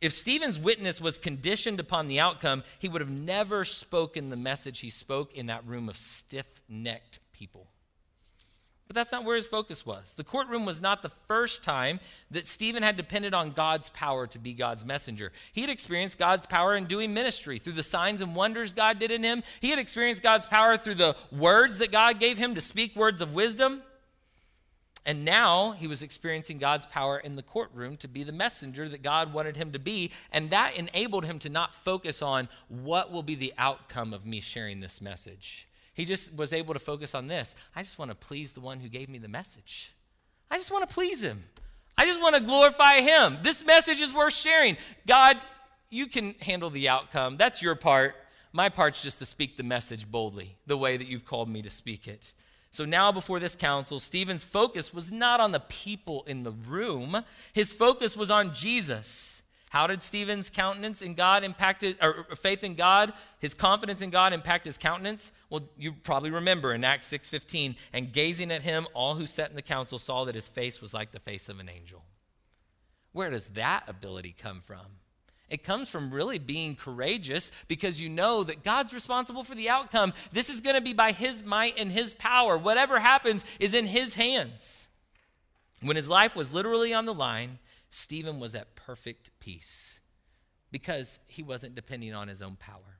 If 0.00 0.12
Stephen's 0.12 0.58
witness 0.58 1.00
was 1.00 1.18
conditioned 1.18 1.80
upon 1.80 2.06
the 2.06 2.20
outcome, 2.20 2.64
he 2.78 2.88
would 2.88 3.00
have 3.00 3.10
never 3.10 3.64
spoken 3.64 4.28
the 4.28 4.36
message 4.36 4.80
he 4.80 4.90
spoke 4.90 5.34
in 5.34 5.46
that 5.46 5.66
room 5.66 5.88
of 5.88 5.96
stiff 5.96 6.60
necked 6.68 7.20
people. 7.32 7.68
But 8.86 8.94
that's 8.94 9.10
not 9.10 9.24
where 9.24 9.34
his 9.34 9.48
focus 9.48 9.84
was. 9.84 10.14
The 10.14 10.22
courtroom 10.22 10.64
was 10.64 10.80
not 10.80 11.02
the 11.02 11.08
first 11.08 11.64
time 11.64 11.98
that 12.30 12.46
Stephen 12.46 12.84
had 12.84 12.96
depended 12.96 13.34
on 13.34 13.50
God's 13.50 13.90
power 13.90 14.28
to 14.28 14.38
be 14.38 14.52
God's 14.52 14.84
messenger. 14.84 15.32
He 15.52 15.62
had 15.62 15.70
experienced 15.70 16.18
God's 16.18 16.46
power 16.46 16.76
in 16.76 16.84
doing 16.84 17.12
ministry 17.12 17.58
through 17.58 17.72
the 17.72 17.82
signs 17.82 18.20
and 18.20 18.36
wonders 18.36 18.72
God 18.72 19.00
did 19.00 19.10
in 19.10 19.24
him. 19.24 19.42
He 19.60 19.70
had 19.70 19.80
experienced 19.80 20.22
God's 20.22 20.46
power 20.46 20.76
through 20.76 20.94
the 20.96 21.16
words 21.32 21.78
that 21.78 21.90
God 21.90 22.20
gave 22.20 22.38
him 22.38 22.54
to 22.54 22.60
speak 22.60 22.94
words 22.94 23.20
of 23.20 23.34
wisdom. 23.34 23.82
And 25.06 25.24
now 25.24 25.70
he 25.70 25.86
was 25.86 26.02
experiencing 26.02 26.58
God's 26.58 26.84
power 26.84 27.16
in 27.16 27.36
the 27.36 27.42
courtroom 27.42 27.96
to 27.98 28.08
be 28.08 28.24
the 28.24 28.32
messenger 28.32 28.88
that 28.88 29.02
God 29.02 29.32
wanted 29.32 29.56
him 29.56 29.70
to 29.70 29.78
be. 29.78 30.10
And 30.32 30.50
that 30.50 30.74
enabled 30.74 31.24
him 31.24 31.38
to 31.38 31.48
not 31.48 31.76
focus 31.76 32.20
on 32.22 32.48
what 32.68 33.12
will 33.12 33.22
be 33.22 33.36
the 33.36 33.54
outcome 33.56 34.12
of 34.12 34.26
me 34.26 34.40
sharing 34.40 34.80
this 34.80 35.00
message. 35.00 35.68
He 35.94 36.04
just 36.04 36.34
was 36.34 36.52
able 36.52 36.74
to 36.74 36.80
focus 36.80 37.14
on 37.14 37.28
this. 37.28 37.54
I 37.76 37.84
just 37.84 38.00
want 38.00 38.10
to 38.10 38.16
please 38.16 38.52
the 38.52 38.60
one 38.60 38.80
who 38.80 38.88
gave 38.88 39.08
me 39.08 39.18
the 39.18 39.28
message. 39.28 39.92
I 40.50 40.58
just 40.58 40.72
want 40.72 40.86
to 40.86 40.92
please 40.92 41.22
him. 41.22 41.44
I 41.96 42.04
just 42.04 42.20
want 42.20 42.34
to 42.34 42.42
glorify 42.42 43.00
him. 43.00 43.38
This 43.42 43.64
message 43.64 44.00
is 44.00 44.12
worth 44.12 44.34
sharing. 44.34 44.76
God, 45.06 45.38
you 45.88 46.08
can 46.08 46.34
handle 46.40 46.68
the 46.68 46.88
outcome. 46.88 47.36
That's 47.36 47.62
your 47.62 47.76
part. 47.76 48.16
My 48.52 48.68
part's 48.68 49.02
just 49.02 49.20
to 49.20 49.26
speak 49.26 49.56
the 49.56 49.62
message 49.62 50.10
boldly, 50.10 50.56
the 50.66 50.76
way 50.76 50.96
that 50.96 51.06
you've 51.06 51.24
called 51.24 51.48
me 51.48 51.62
to 51.62 51.70
speak 51.70 52.08
it. 52.08 52.32
So 52.76 52.84
now, 52.84 53.10
before 53.10 53.40
this 53.40 53.56
council, 53.56 53.98
Stephen's 53.98 54.44
focus 54.44 54.92
was 54.92 55.10
not 55.10 55.40
on 55.40 55.52
the 55.52 55.60
people 55.60 56.24
in 56.26 56.42
the 56.42 56.50
room, 56.50 57.24
his 57.54 57.72
focus 57.72 58.18
was 58.18 58.30
on 58.30 58.52
Jesus. 58.52 59.42
How 59.70 59.86
did 59.86 60.02
Stephen's 60.02 60.50
countenance 60.50 61.00
in 61.00 61.14
God 61.14 61.42
impact 61.42 61.80
his, 61.80 61.96
or 62.02 62.26
faith 62.36 62.62
in 62.62 62.74
God, 62.74 63.14
his 63.38 63.54
confidence 63.54 64.02
in 64.02 64.10
God 64.10 64.34
impact 64.34 64.66
his 64.66 64.76
countenance? 64.76 65.32
Well, 65.48 65.70
you 65.78 65.94
probably 65.94 66.30
remember 66.30 66.74
in 66.74 66.84
Acts 66.84 67.06
6:15, 67.06 67.76
and 67.94 68.12
gazing 68.12 68.52
at 68.52 68.60
him, 68.60 68.86
all 68.92 69.14
who 69.14 69.24
sat 69.24 69.48
in 69.48 69.56
the 69.56 69.62
council 69.62 69.98
saw 69.98 70.26
that 70.26 70.34
his 70.34 70.46
face 70.46 70.82
was 70.82 70.92
like 70.92 71.12
the 71.12 71.18
face 71.18 71.48
of 71.48 71.58
an 71.58 71.70
angel. 71.70 72.04
Where 73.12 73.30
does 73.30 73.48
that 73.48 73.88
ability 73.88 74.34
come 74.38 74.60
from? 74.60 74.98
It 75.48 75.62
comes 75.62 75.88
from 75.88 76.12
really 76.12 76.38
being 76.38 76.74
courageous 76.74 77.52
because 77.68 78.00
you 78.00 78.08
know 78.08 78.42
that 78.42 78.64
God's 78.64 78.92
responsible 78.92 79.44
for 79.44 79.54
the 79.54 79.68
outcome. 79.68 80.12
This 80.32 80.50
is 80.50 80.60
going 80.60 80.74
to 80.74 80.80
be 80.80 80.92
by 80.92 81.12
His 81.12 81.44
might 81.44 81.78
and 81.78 81.92
His 81.92 82.14
power. 82.14 82.58
Whatever 82.58 82.98
happens 82.98 83.44
is 83.60 83.72
in 83.72 83.86
His 83.86 84.14
hands. 84.14 84.86
When 85.82 85.96
his 85.96 86.08
life 86.08 86.34
was 86.34 86.52
literally 86.52 86.94
on 86.94 87.04
the 87.04 87.14
line, 87.14 87.58
Stephen 87.90 88.40
was 88.40 88.54
at 88.54 88.74
perfect 88.76 89.30
peace 89.40 90.00
because 90.70 91.18
he 91.26 91.42
wasn't 91.42 91.74
depending 91.74 92.14
on 92.14 92.28
his 92.28 92.40
own 92.40 92.56
power. 92.56 92.98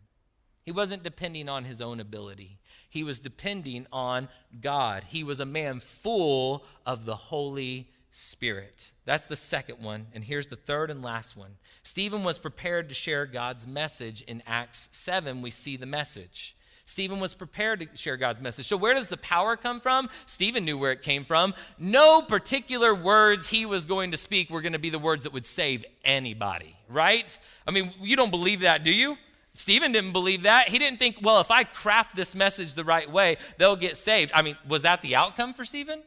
He 0.62 0.72
wasn't 0.72 1.02
depending 1.02 1.48
on 1.48 1.64
his 1.64 1.80
own 1.80 2.00
ability. 2.00 2.58
He 2.88 3.04
was 3.04 3.20
depending 3.20 3.86
on 3.92 4.28
God. 4.60 5.04
He 5.08 5.22
was 5.22 5.40
a 5.40 5.46
man 5.46 5.80
full 5.80 6.64
of 6.84 7.04
the 7.04 7.16
Holy 7.16 7.90
Spirit. 8.18 8.92
That's 9.04 9.26
the 9.26 9.36
second 9.36 9.82
one. 9.82 10.06
And 10.14 10.24
here's 10.24 10.46
the 10.46 10.56
third 10.56 10.90
and 10.90 11.02
last 11.02 11.36
one. 11.36 11.56
Stephen 11.82 12.24
was 12.24 12.38
prepared 12.38 12.88
to 12.88 12.94
share 12.94 13.26
God's 13.26 13.66
message. 13.66 14.22
In 14.22 14.42
Acts 14.46 14.88
7, 14.92 15.42
we 15.42 15.50
see 15.50 15.76
the 15.76 15.84
message. 15.84 16.56
Stephen 16.86 17.20
was 17.20 17.34
prepared 17.34 17.80
to 17.80 17.88
share 17.94 18.16
God's 18.16 18.40
message. 18.40 18.68
So, 18.68 18.78
where 18.78 18.94
does 18.94 19.10
the 19.10 19.18
power 19.18 19.54
come 19.54 19.80
from? 19.80 20.08
Stephen 20.24 20.64
knew 20.64 20.78
where 20.78 20.92
it 20.92 21.02
came 21.02 21.24
from. 21.24 21.52
No 21.78 22.22
particular 22.22 22.94
words 22.94 23.48
he 23.48 23.66
was 23.66 23.84
going 23.84 24.12
to 24.12 24.16
speak 24.16 24.48
were 24.48 24.62
going 24.62 24.72
to 24.72 24.78
be 24.78 24.88
the 24.88 24.98
words 24.98 25.24
that 25.24 25.34
would 25.34 25.44
save 25.44 25.84
anybody, 26.02 26.74
right? 26.88 27.36
I 27.66 27.70
mean, 27.70 27.92
you 28.00 28.16
don't 28.16 28.30
believe 28.30 28.60
that, 28.60 28.82
do 28.82 28.92
you? 28.92 29.18
Stephen 29.52 29.92
didn't 29.92 30.12
believe 30.12 30.44
that. 30.44 30.70
He 30.70 30.78
didn't 30.78 30.98
think, 30.98 31.18
well, 31.20 31.40
if 31.40 31.50
I 31.50 31.64
craft 31.64 32.16
this 32.16 32.34
message 32.34 32.72
the 32.72 32.84
right 32.84 33.10
way, 33.10 33.36
they'll 33.58 33.76
get 33.76 33.98
saved. 33.98 34.32
I 34.34 34.40
mean, 34.40 34.56
was 34.66 34.82
that 34.82 35.02
the 35.02 35.16
outcome 35.16 35.52
for 35.52 35.66
Stephen? 35.66 36.02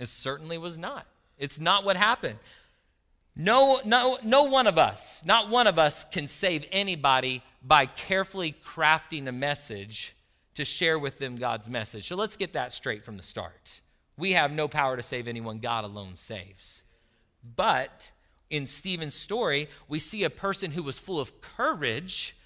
It 0.00 0.08
certainly 0.08 0.58
was 0.58 0.76
not. 0.76 1.06
It's 1.40 1.58
not 1.58 1.84
what 1.84 1.96
happened. 1.96 2.38
No, 3.34 3.80
no, 3.84 4.18
no 4.22 4.44
one 4.44 4.66
of 4.66 4.78
us, 4.78 5.24
not 5.24 5.48
one 5.48 5.66
of 5.66 5.78
us, 5.78 6.04
can 6.04 6.26
save 6.26 6.66
anybody 6.70 7.42
by 7.62 7.86
carefully 7.86 8.54
crafting 8.64 9.26
a 9.26 9.32
message 9.32 10.14
to 10.54 10.64
share 10.64 10.98
with 10.98 11.18
them 11.18 11.36
God's 11.36 11.68
message. 11.68 12.06
So 12.06 12.16
let's 12.16 12.36
get 12.36 12.52
that 12.52 12.72
straight 12.72 13.04
from 13.04 13.16
the 13.16 13.22
start. 13.22 13.80
We 14.18 14.32
have 14.32 14.52
no 14.52 14.68
power 14.68 14.96
to 14.96 15.02
save 15.02 15.26
anyone, 15.26 15.58
God 15.58 15.84
alone 15.84 16.16
saves. 16.16 16.82
But 17.56 18.12
in 18.50 18.66
Stephen's 18.66 19.14
story, 19.14 19.68
we 19.88 19.98
see 19.98 20.24
a 20.24 20.30
person 20.30 20.72
who 20.72 20.82
was 20.82 20.98
full 20.98 21.18
of 21.18 21.40
courage 21.40 22.36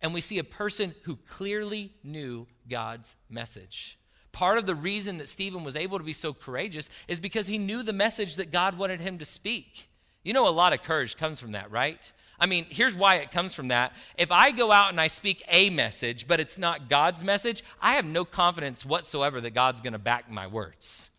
and 0.00 0.14
we 0.14 0.20
see 0.22 0.38
a 0.38 0.44
person 0.44 0.94
who 1.02 1.16
clearly 1.16 1.92
knew 2.02 2.46
God's 2.68 3.16
message. 3.28 3.97
Part 4.38 4.58
of 4.58 4.66
the 4.66 4.74
reason 4.76 5.18
that 5.18 5.28
Stephen 5.28 5.64
was 5.64 5.74
able 5.74 5.98
to 5.98 6.04
be 6.04 6.12
so 6.12 6.32
courageous 6.32 6.90
is 7.08 7.18
because 7.18 7.48
he 7.48 7.58
knew 7.58 7.82
the 7.82 7.92
message 7.92 8.36
that 8.36 8.52
God 8.52 8.78
wanted 8.78 9.00
him 9.00 9.18
to 9.18 9.24
speak. 9.24 9.88
You 10.22 10.32
know, 10.32 10.46
a 10.46 10.50
lot 10.50 10.72
of 10.72 10.84
courage 10.84 11.16
comes 11.16 11.40
from 11.40 11.50
that, 11.52 11.72
right? 11.72 12.12
I 12.38 12.46
mean, 12.46 12.64
here's 12.68 12.94
why 12.94 13.16
it 13.16 13.32
comes 13.32 13.52
from 13.52 13.66
that. 13.68 13.94
If 14.16 14.30
I 14.30 14.52
go 14.52 14.70
out 14.70 14.90
and 14.90 15.00
I 15.00 15.08
speak 15.08 15.42
a 15.48 15.70
message, 15.70 16.28
but 16.28 16.38
it's 16.38 16.56
not 16.56 16.88
God's 16.88 17.24
message, 17.24 17.64
I 17.82 17.94
have 17.94 18.04
no 18.04 18.24
confidence 18.24 18.86
whatsoever 18.86 19.40
that 19.40 19.54
God's 19.54 19.80
going 19.80 19.94
to 19.94 19.98
back 19.98 20.30
my 20.30 20.46
words. 20.46 21.10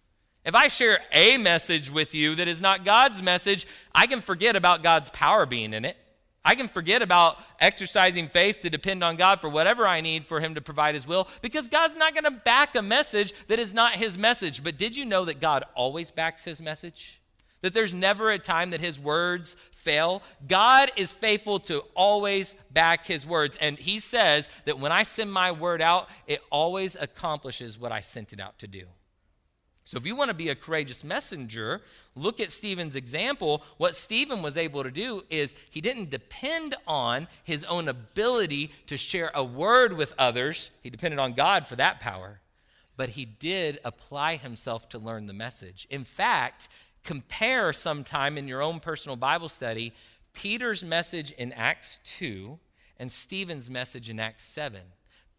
If 0.45 0.55
I 0.55 0.69
share 0.69 1.01
a 1.11 1.35
message 1.35 1.91
with 1.91 2.15
you 2.15 2.35
that 2.35 2.47
is 2.47 2.61
not 2.61 2.85
God's 2.85 3.21
message, 3.21 3.67
I 3.93 4.07
can 4.07 4.21
forget 4.21 4.55
about 4.55 4.81
God's 4.81 5.09
power 5.09 5.45
being 5.45 5.73
in 5.73 5.83
it. 5.83 5.97
I 6.43 6.55
can 6.55 6.67
forget 6.67 7.01
about 7.01 7.37
exercising 7.59 8.27
faith 8.27 8.61
to 8.61 8.69
depend 8.69 9.03
on 9.03 9.17
God 9.17 9.41
for 9.41 9.49
whatever 9.49 9.85
I 9.85 10.01
need 10.01 10.25
for 10.25 10.39
Him 10.39 10.55
to 10.55 10.61
provide 10.61 10.95
His 10.95 11.05
will 11.05 11.27
because 11.41 11.67
God's 11.67 11.95
not 11.95 12.13
going 12.13 12.23
to 12.23 12.41
back 12.43 12.75
a 12.75 12.81
message 12.81 13.33
that 13.47 13.59
is 13.59 13.73
not 13.73 13.93
His 13.93 14.17
message. 14.17 14.63
But 14.63 14.77
did 14.77 14.95
you 14.95 15.05
know 15.05 15.25
that 15.25 15.41
God 15.41 15.63
always 15.75 16.11
backs 16.11 16.45
His 16.45 16.61
message? 16.61 17.21
That 17.61 17.73
there's 17.73 17.93
never 17.93 18.31
a 18.31 18.39
time 18.39 18.69
that 18.69 18.79
His 18.79 18.97
words 18.97 19.57
fail? 19.71 20.23
God 20.47 20.91
is 20.95 21.11
faithful 21.11 21.59
to 21.61 21.83
always 21.93 22.55
back 22.71 23.05
His 23.05 23.25
words. 23.25 23.57
And 23.59 23.77
He 23.77 23.99
says 23.99 24.49
that 24.63 24.79
when 24.79 24.93
I 24.93 25.03
send 25.03 25.33
my 25.33 25.51
word 25.51 25.81
out, 25.81 26.07
it 26.25 26.41
always 26.49 26.95
accomplishes 26.95 27.77
what 27.77 27.91
I 27.91 27.99
sent 27.99 28.31
it 28.31 28.39
out 28.39 28.59
to 28.59 28.67
do. 28.67 28.85
So, 29.89 29.97
if 29.97 30.05
you 30.05 30.15
want 30.15 30.27
to 30.27 30.35
be 30.35 30.49
a 30.49 30.55
courageous 30.55 31.03
messenger, 31.03 31.81
look 32.13 32.39
at 32.39 32.51
Stephen's 32.51 32.95
example. 32.95 33.63
What 33.77 33.95
Stephen 33.95 34.43
was 34.43 34.55
able 34.55 34.83
to 34.83 34.91
do 34.91 35.23
is 35.31 35.55
he 35.71 35.81
didn't 35.81 36.11
depend 36.11 36.75
on 36.85 37.27
his 37.43 37.63
own 37.63 37.87
ability 37.87 38.71
to 38.85 38.97
share 38.97 39.31
a 39.33 39.43
word 39.43 39.93
with 39.93 40.13
others, 40.15 40.69
he 40.83 40.91
depended 40.91 41.19
on 41.19 41.33
God 41.33 41.65
for 41.65 41.75
that 41.77 41.99
power. 41.99 42.39
But 42.97 43.09
he 43.09 43.25
did 43.25 43.79
apply 43.83 44.35
himself 44.35 44.87
to 44.89 44.99
learn 44.99 45.25
the 45.25 45.33
message. 45.33 45.87
In 45.89 46.03
fact, 46.03 46.67
compare 47.03 47.73
sometime 47.73 48.37
in 48.37 48.47
your 48.47 48.61
own 48.61 48.79
personal 48.79 49.15
Bible 49.15 49.49
study 49.49 49.91
Peter's 50.33 50.83
message 50.83 51.31
in 51.31 51.51
Acts 51.53 51.99
2 52.03 52.59
and 52.99 53.11
Stephen's 53.11 53.71
message 53.71 54.07
in 54.07 54.19
Acts 54.19 54.43
7. 54.43 54.81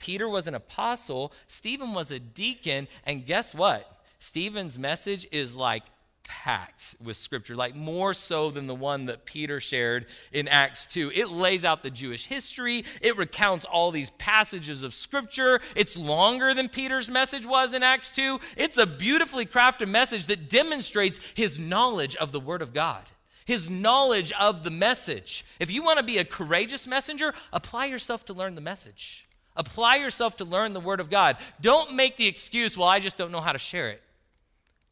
Peter 0.00 0.28
was 0.28 0.48
an 0.48 0.56
apostle, 0.56 1.32
Stephen 1.46 1.92
was 1.92 2.10
a 2.10 2.18
deacon, 2.18 2.88
and 3.06 3.24
guess 3.24 3.54
what? 3.54 3.98
Stephen's 4.20 4.78
message 4.78 5.26
is 5.32 5.56
like 5.56 5.82
packed 6.24 6.94
with 7.02 7.16
scripture, 7.16 7.56
like 7.56 7.74
more 7.74 8.14
so 8.14 8.50
than 8.50 8.66
the 8.68 8.74
one 8.74 9.06
that 9.06 9.24
Peter 9.24 9.60
shared 9.60 10.06
in 10.30 10.46
Acts 10.46 10.86
2. 10.86 11.10
It 11.12 11.30
lays 11.30 11.64
out 11.64 11.82
the 11.82 11.90
Jewish 11.90 12.26
history, 12.26 12.84
it 13.00 13.16
recounts 13.16 13.64
all 13.64 13.90
these 13.90 14.10
passages 14.10 14.82
of 14.82 14.94
scripture. 14.94 15.60
It's 15.74 15.96
longer 15.96 16.54
than 16.54 16.68
Peter's 16.68 17.10
message 17.10 17.46
was 17.46 17.72
in 17.72 17.82
Acts 17.82 18.12
2. 18.12 18.38
It's 18.56 18.78
a 18.78 18.86
beautifully 18.86 19.44
crafted 19.44 19.88
message 19.88 20.26
that 20.26 20.48
demonstrates 20.48 21.18
his 21.34 21.58
knowledge 21.58 22.14
of 22.16 22.30
the 22.30 22.40
Word 22.40 22.62
of 22.62 22.72
God. 22.72 23.02
His 23.46 23.68
knowledge 23.68 24.32
of 24.38 24.62
the 24.62 24.70
message. 24.70 25.44
If 25.58 25.72
you 25.72 25.82
want 25.82 25.98
to 25.98 26.04
be 26.04 26.18
a 26.18 26.24
courageous 26.24 26.86
messenger, 26.86 27.34
apply 27.52 27.86
yourself 27.86 28.24
to 28.26 28.34
learn 28.34 28.54
the 28.54 28.60
message. 28.60 29.24
Apply 29.56 29.96
yourself 29.96 30.36
to 30.36 30.44
learn 30.44 30.74
the 30.74 30.80
Word 30.80 31.00
of 31.00 31.10
God. 31.10 31.38
Don't 31.60 31.94
make 31.94 32.16
the 32.16 32.28
excuse, 32.28 32.76
well, 32.76 32.86
I 32.86 33.00
just 33.00 33.18
don't 33.18 33.32
know 33.32 33.40
how 33.40 33.52
to 33.52 33.58
share 33.58 33.88
it. 33.88 34.02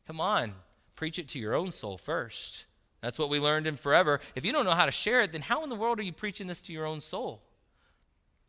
Come 0.09 0.23
on, 0.23 0.55
preach 0.95 1.19
it 1.19 1.29
to 1.29 1.39
your 1.39 1.55
own 1.55 1.71
soul 1.71 1.99
first. 1.99 2.65
That's 3.03 3.19
what 3.19 3.29
we 3.29 3.39
learned 3.39 3.67
in 3.67 3.77
forever. 3.77 4.21
If 4.35 4.43
you 4.43 4.53
don't 4.53 4.65
know 4.65 4.73
how 4.73 4.87
to 4.87 4.91
share 4.91 5.21
it, 5.21 5.33
then 5.33 5.43
how 5.43 5.63
in 5.63 5.69
the 5.69 5.77
world 5.77 6.01
are 6.01 6.03
you 6.03 6.15
preaching 6.15 6.47
this 6.47 6.63
to 6.63 6.73
your 6.73 6.87
own 6.87 7.03
soul? 7.03 7.43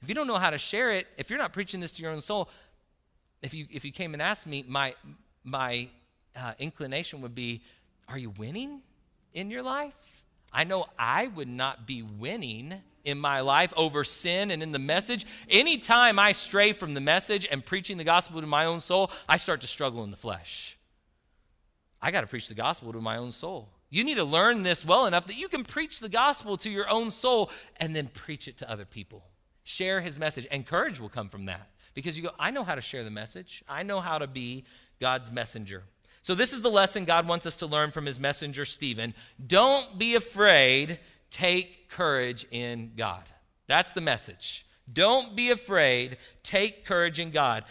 If 0.01 0.07
you 0.07 0.15
don't 0.15 0.25
know 0.25 0.37
how 0.37 0.51
to 0.51 0.57
share 0.57 0.91
it, 0.91 1.05
if 1.17 1.29
you're 1.29 1.37
not 1.37 1.51
preaching 1.51 1.81
this 1.81 1.91
to 1.91 2.01
your 2.01 2.11
own 2.11 2.21
soul, 2.21 2.49
if 3.41 3.53
you 3.53 3.67
if 3.69 3.83
you 3.83 3.91
came 3.91 4.13
and 4.13 4.21
asked 4.21 4.47
me, 4.47 4.63
my 4.65 4.95
my 5.43 5.89
uh, 6.33 6.53
inclination 6.59 7.19
would 7.21 7.35
be, 7.35 7.61
are 8.07 8.17
you 8.17 8.29
winning 8.29 8.81
in 9.33 9.51
your 9.51 9.61
life? 9.61 10.23
I 10.53 10.63
know 10.63 10.85
I 10.97 11.27
would 11.27 11.49
not 11.49 11.85
be 11.85 12.03
winning 12.03 12.75
in 13.03 13.19
my 13.19 13.41
life 13.41 13.73
over 13.75 14.05
sin 14.05 14.49
and 14.49 14.63
in 14.63 14.71
the 14.71 14.79
message. 14.79 15.25
Anytime 15.49 16.19
I 16.19 16.31
stray 16.31 16.71
from 16.71 16.93
the 16.93 17.01
message 17.01 17.45
and 17.51 17.65
preaching 17.65 17.97
the 17.97 18.05
gospel 18.05 18.39
to 18.39 18.47
my 18.47 18.63
own 18.63 18.79
soul, 18.79 19.11
I 19.27 19.35
start 19.35 19.59
to 19.61 19.67
struggle 19.67 20.05
in 20.05 20.11
the 20.11 20.17
flesh. 20.17 20.77
I 22.01 22.11
got 22.11 22.21
to 22.21 22.27
preach 22.27 22.47
the 22.47 22.53
gospel 22.53 22.93
to 22.93 23.01
my 23.01 23.17
own 23.17 23.31
soul. 23.31 23.69
You 23.89 24.03
need 24.03 24.15
to 24.15 24.23
learn 24.23 24.63
this 24.63 24.85
well 24.85 25.05
enough 25.05 25.27
that 25.27 25.37
you 25.37 25.47
can 25.47 25.63
preach 25.63 25.99
the 25.99 26.09
gospel 26.09 26.57
to 26.57 26.69
your 26.69 26.89
own 26.89 27.11
soul 27.11 27.49
and 27.77 27.95
then 27.95 28.07
preach 28.07 28.47
it 28.47 28.57
to 28.59 28.71
other 28.71 28.85
people. 28.85 29.23
Share 29.63 30.01
his 30.01 30.17
message, 30.17 30.47
and 30.51 30.65
courage 30.65 30.99
will 30.99 31.09
come 31.09 31.29
from 31.29 31.45
that 31.45 31.69
because 31.93 32.17
you 32.17 32.23
go, 32.23 32.31
I 32.39 32.51
know 32.51 32.63
how 32.63 32.75
to 32.75 32.81
share 32.81 33.03
the 33.03 33.09
message, 33.09 33.63
I 33.67 33.83
know 33.83 33.99
how 33.99 34.17
to 34.19 34.27
be 34.27 34.65
God's 34.99 35.31
messenger. 35.31 35.83
So, 36.21 36.35
this 36.35 36.53
is 36.53 36.61
the 36.61 36.69
lesson 36.69 37.05
God 37.05 37.27
wants 37.27 37.45
us 37.45 37.55
to 37.57 37.65
learn 37.65 37.91
from 37.91 38.05
his 38.05 38.19
messenger, 38.19 38.65
Stephen. 38.65 39.13
Don't 39.45 39.97
be 39.97 40.15
afraid, 40.15 40.99
take 41.29 41.89
courage 41.89 42.45
in 42.51 42.91
God. 42.97 43.23
That's 43.67 43.93
the 43.93 44.01
message. 44.01 44.65
Don't 44.91 45.35
be 45.35 45.49
afraid, 45.51 46.17
take 46.43 46.85
courage 46.85 47.19
in 47.19 47.31
God. 47.31 47.63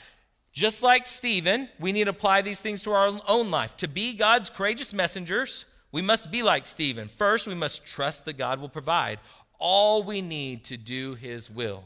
Just 0.59 0.82
like 0.82 1.06
Stephen, 1.06 1.68
we 1.78 1.92
need 1.92 2.04
to 2.04 2.11
apply 2.11 2.42
these 2.42 2.61
things 2.61 2.82
to 2.82 2.90
our 2.90 3.16
own 3.28 3.48
life. 3.48 3.76
To 3.76 3.86
be 3.86 4.12
God's 4.12 4.50
courageous 4.50 4.92
messengers, 4.92 5.66
we 5.92 6.02
must 6.02 6.32
be 6.32 6.42
like 6.42 6.66
Stephen. 6.66 7.06
First, 7.06 7.46
we 7.46 7.54
must 7.54 7.86
trust 7.86 8.24
that 8.24 8.38
God 8.38 8.61
will 8.61 8.68
provide 8.68 9.20
all 9.61 10.02
we 10.02 10.20
need 10.20 10.64
to 10.64 10.76
do 10.76 11.14
his 11.14 11.48
will, 11.48 11.84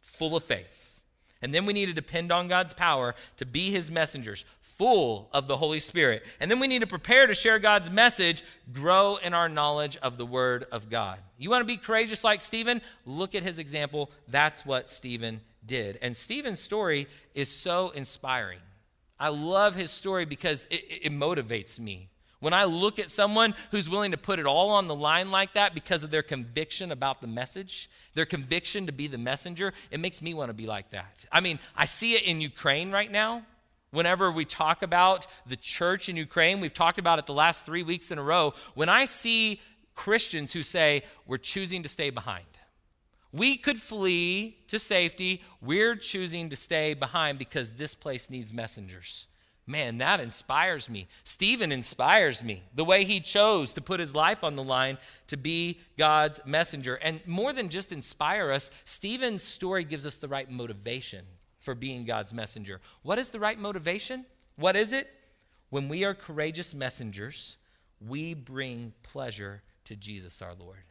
full 0.00 0.34
of 0.34 0.44
faith. 0.44 0.98
And 1.42 1.54
then 1.54 1.66
we 1.66 1.74
need 1.74 1.86
to 1.86 1.92
depend 1.92 2.32
on 2.32 2.48
God's 2.48 2.72
power 2.72 3.14
to 3.36 3.44
be 3.44 3.70
his 3.70 3.90
messengers, 3.90 4.46
full 4.62 5.28
of 5.34 5.46
the 5.46 5.58
Holy 5.58 5.78
Spirit. 5.78 6.24
And 6.40 6.50
then 6.50 6.58
we 6.58 6.68
need 6.68 6.80
to 6.80 6.86
prepare 6.86 7.26
to 7.26 7.34
share 7.34 7.58
God's 7.58 7.90
message, 7.90 8.42
grow 8.72 9.16
in 9.16 9.34
our 9.34 9.50
knowledge 9.50 9.98
of 9.98 10.16
the 10.16 10.24
Word 10.24 10.64
of 10.72 10.88
God. 10.88 11.18
You 11.36 11.50
want 11.50 11.60
to 11.60 11.66
be 11.66 11.76
courageous 11.76 12.24
like 12.24 12.40
Stephen? 12.40 12.80
Look 13.04 13.34
at 13.34 13.42
his 13.42 13.58
example. 13.58 14.10
That's 14.26 14.64
what 14.64 14.88
Stephen 14.88 15.42
did. 15.66 15.98
And 16.02 16.16
Stephen's 16.16 16.60
story 16.60 17.08
is 17.34 17.50
so 17.50 17.90
inspiring. 17.90 18.60
I 19.18 19.28
love 19.30 19.74
his 19.74 19.90
story 19.90 20.24
because 20.24 20.66
it, 20.70 20.84
it, 21.04 21.12
motivates 21.12 21.78
me. 21.78 22.10
When 22.40 22.52
I 22.52 22.64
look 22.64 22.98
at 22.98 23.10
someone 23.10 23.54
who's 23.70 23.88
willing 23.88 24.10
to 24.10 24.18
put 24.18 24.38
it 24.38 24.46
all 24.46 24.70
on 24.70 24.88
the 24.88 24.94
line 24.94 25.30
like 25.30 25.54
that 25.54 25.74
because 25.74 26.02
of 26.02 26.10
their 26.10 26.22
conviction 26.22 26.92
about 26.92 27.22
the 27.22 27.26
message, 27.26 27.88
their 28.14 28.26
conviction 28.26 28.86
to 28.86 28.92
be 28.92 29.06
the 29.06 29.16
messenger, 29.16 29.72
it 29.90 30.00
makes 30.00 30.20
me 30.20 30.34
want 30.34 30.50
to 30.50 30.54
be 30.54 30.66
like 30.66 30.90
that. 30.90 31.24
I 31.32 31.40
mean, 31.40 31.58
I 31.74 31.86
see 31.86 32.14
it 32.14 32.24
in 32.24 32.42
Ukraine 32.42 32.92
right 32.92 33.10
now. 33.10 33.42
Whenever 33.90 34.30
we 34.30 34.44
talk 34.44 34.82
about 34.82 35.26
the 35.46 35.56
church 35.56 36.10
in 36.10 36.16
Ukraine, 36.16 36.60
we've 36.60 36.74
talked 36.74 36.98
about 36.98 37.18
it 37.18 37.24
the 37.24 37.32
last 37.32 37.64
three 37.64 37.82
weeks 37.82 38.10
in 38.10 38.18
a 38.18 38.22
row. 38.22 38.52
When 38.74 38.90
I 38.90 39.06
see 39.06 39.60
Christians 39.94 40.52
who 40.52 40.62
say, 40.62 41.04
we're 41.26 41.38
choosing 41.38 41.82
to 41.82 41.88
stay 41.88 42.10
behind, 42.10 42.44
we 43.36 43.56
could 43.56 43.80
flee 43.80 44.58
to 44.68 44.78
safety. 44.78 45.42
We're 45.60 45.96
choosing 45.96 46.50
to 46.50 46.56
stay 46.56 46.94
behind 46.94 47.38
because 47.38 47.72
this 47.72 47.94
place 47.94 48.30
needs 48.30 48.52
messengers. 48.52 49.26
Man, 49.68 49.98
that 49.98 50.20
inspires 50.20 50.88
me. 50.88 51.08
Stephen 51.24 51.72
inspires 51.72 52.42
me. 52.42 52.62
The 52.74 52.84
way 52.84 53.04
he 53.04 53.18
chose 53.18 53.72
to 53.72 53.80
put 53.80 53.98
his 53.98 54.14
life 54.14 54.44
on 54.44 54.54
the 54.54 54.62
line 54.62 54.96
to 55.26 55.36
be 55.36 55.80
God's 55.98 56.40
messenger. 56.46 56.94
And 56.96 57.20
more 57.26 57.52
than 57.52 57.68
just 57.68 57.90
inspire 57.90 58.52
us, 58.52 58.70
Stephen's 58.84 59.42
story 59.42 59.82
gives 59.82 60.06
us 60.06 60.18
the 60.18 60.28
right 60.28 60.48
motivation 60.48 61.24
for 61.58 61.74
being 61.74 62.04
God's 62.04 62.32
messenger. 62.32 62.80
What 63.02 63.18
is 63.18 63.30
the 63.30 63.40
right 63.40 63.58
motivation? 63.58 64.24
What 64.54 64.76
is 64.76 64.92
it? 64.92 65.10
When 65.70 65.88
we 65.88 66.04
are 66.04 66.14
courageous 66.14 66.72
messengers, 66.72 67.56
we 68.00 68.34
bring 68.34 68.92
pleasure 69.02 69.62
to 69.86 69.96
Jesus 69.96 70.40
our 70.40 70.54
Lord. 70.54 70.84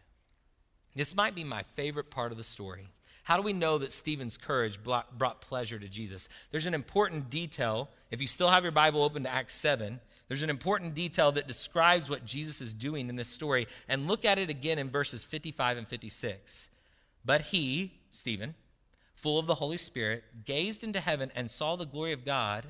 This 0.96 1.16
might 1.16 1.36
be 1.36 1.44
my 1.44 1.64
favorite 1.64 2.10
part 2.10 2.32
of 2.32 2.38
the 2.38 2.44
story. 2.44 2.88
How 3.24 3.38
do 3.38 3.44
we 3.44 3.54
know 3.54 3.78
that 3.80 3.92
Stephen's 3.92 4.38
courage 4.38 4.80
brought 4.84 5.42
pleasure 5.42 5.80
to 5.80 5.90
Jesus? 5.90 6.30
There's 6.52 6.68
an 6.68 6.74
important 6.74 7.30
detail. 7.30 7.90
If 8.12 8.22
you 8.22 8.28
still 8.28 8.50
have 8.50 8.64
your 8.64 8.72
Bible 8.72 9.04
open 9.04 9.24
to 9.24 9.34
Acts 9.34 9.56
7, 9.56 10.00
there's 10.28 10.44
an 10.44 10.50
important 10.50 10.94
detail 10.94 11.32
that 11.32 11.48
describes 11.48 12.10
what 12.10 12.26
Jesus 12.26 12.62
is 12.62 12.74
doing 12.74 13.10
in 13.10 13.16
this 13.16 13.28
story. 13.28 13.68
And 13.88 14.08
look 14.08 14.26
at 14.26 14.40
it 14.40 14.50
again 14.50 14.80
in 14.80 14.90
verses 14.90 15.24
55 15.24 15.78
and 15.78 15.88
56. 15.88 16.70
But 17.26 17.42
he, 17.42 17.94
Stephen, 18.12 18.54
full 19.16 19.40
of 19.40 19.48
the 19.48 19.56
Holy 19.56 19.78
Spirit, 19.78 20.24
gazed 20.46 20.84
into 20.84 21.00
heaven 21.00 21.32
and 21.36 21.50
saw 21.50 21.76
the 21.76 21.86
glory 21.86 22.12
of 22.12 22.24
God 22.26 22.68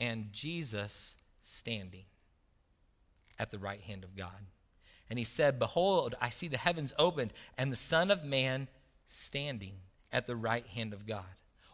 and 0.00 0.32
Jesus 0.32 1.16
standing 1.42 2.04
at 3.38 3.50
the 3.50 3.58
right 3.58 3.82
hand 3.82 4.04
of 4.04 4.16
God. 4.16 4.46
And 5.10 5.18
he 5.18 5.24
said, 5.24 5.58
Behold, 5.58 6.14
I 6.20 6.28
see 6.28 6.48
the 6.48 6.58
heavens 6.58 6.92
opened 6.98 7.32
and 7.56 7.72
the 7.72 7.76
Son 7.76 8.10
of 8.10 8.24
Man 8.24 8.68
standing 9.06 9.74
at 10.12 10.26
the 10.26 10.36
right 10.36 10.66
hand 10.66 10.92
of 10.92 11.06
God. 11.06 11.24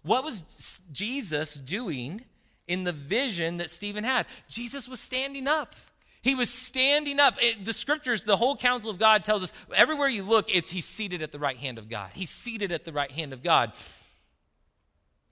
What 0.03 0.24
was 0.24 0.80
Jesus 0.93 1.55
doing 1.55 2.24
in 2.66 2.85
the 2.85 2.93
vision 2.93 3.59
that 3.59 3.70
Stephen 3.70 4.05
had. 4.05 4.26
Jesus 4.49 4.89
was 4.89 5.01
standing 5.01 5.49
up. 5.49 5.74
He 6.22 6.35
was 6.35 6.49
standing 6.49 7.20
up. 7.20 7.37
It, 7.41 7.64
the 7.64 7.74
scriptures, 7.74 8.22
the 8.22 8.37
whole 8.37 8.57
counsel 8.57 8.91
of 8.91 8.99
God 8.99 9.24
tells 9.24 9.43
us 9.43 9.53
everywhere 9.74 10.09
you 10.09 10.22
look, 10.22 10.49
it's 10.55 10.70
he's 10.70 10.87
seated 10.87 11.20
at 11.20 11.32
the 11.32 11.39
right 11.39 11.59
hand 11.59 11.78
of 11.78 11.91
God. 11.91 12.11
He's 12.14 12.30
seated 12.30 12.72
at 12.72 12.85
the 12.85 12.93
right 12.93 13.11
hand 13.11 13.32
of 13.32 13.43
God. 13.43 13.72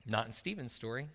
Not 0.06 0.26
in 0.26 0.32
Stephen's 0.32 0.72
story. 0.72 1.06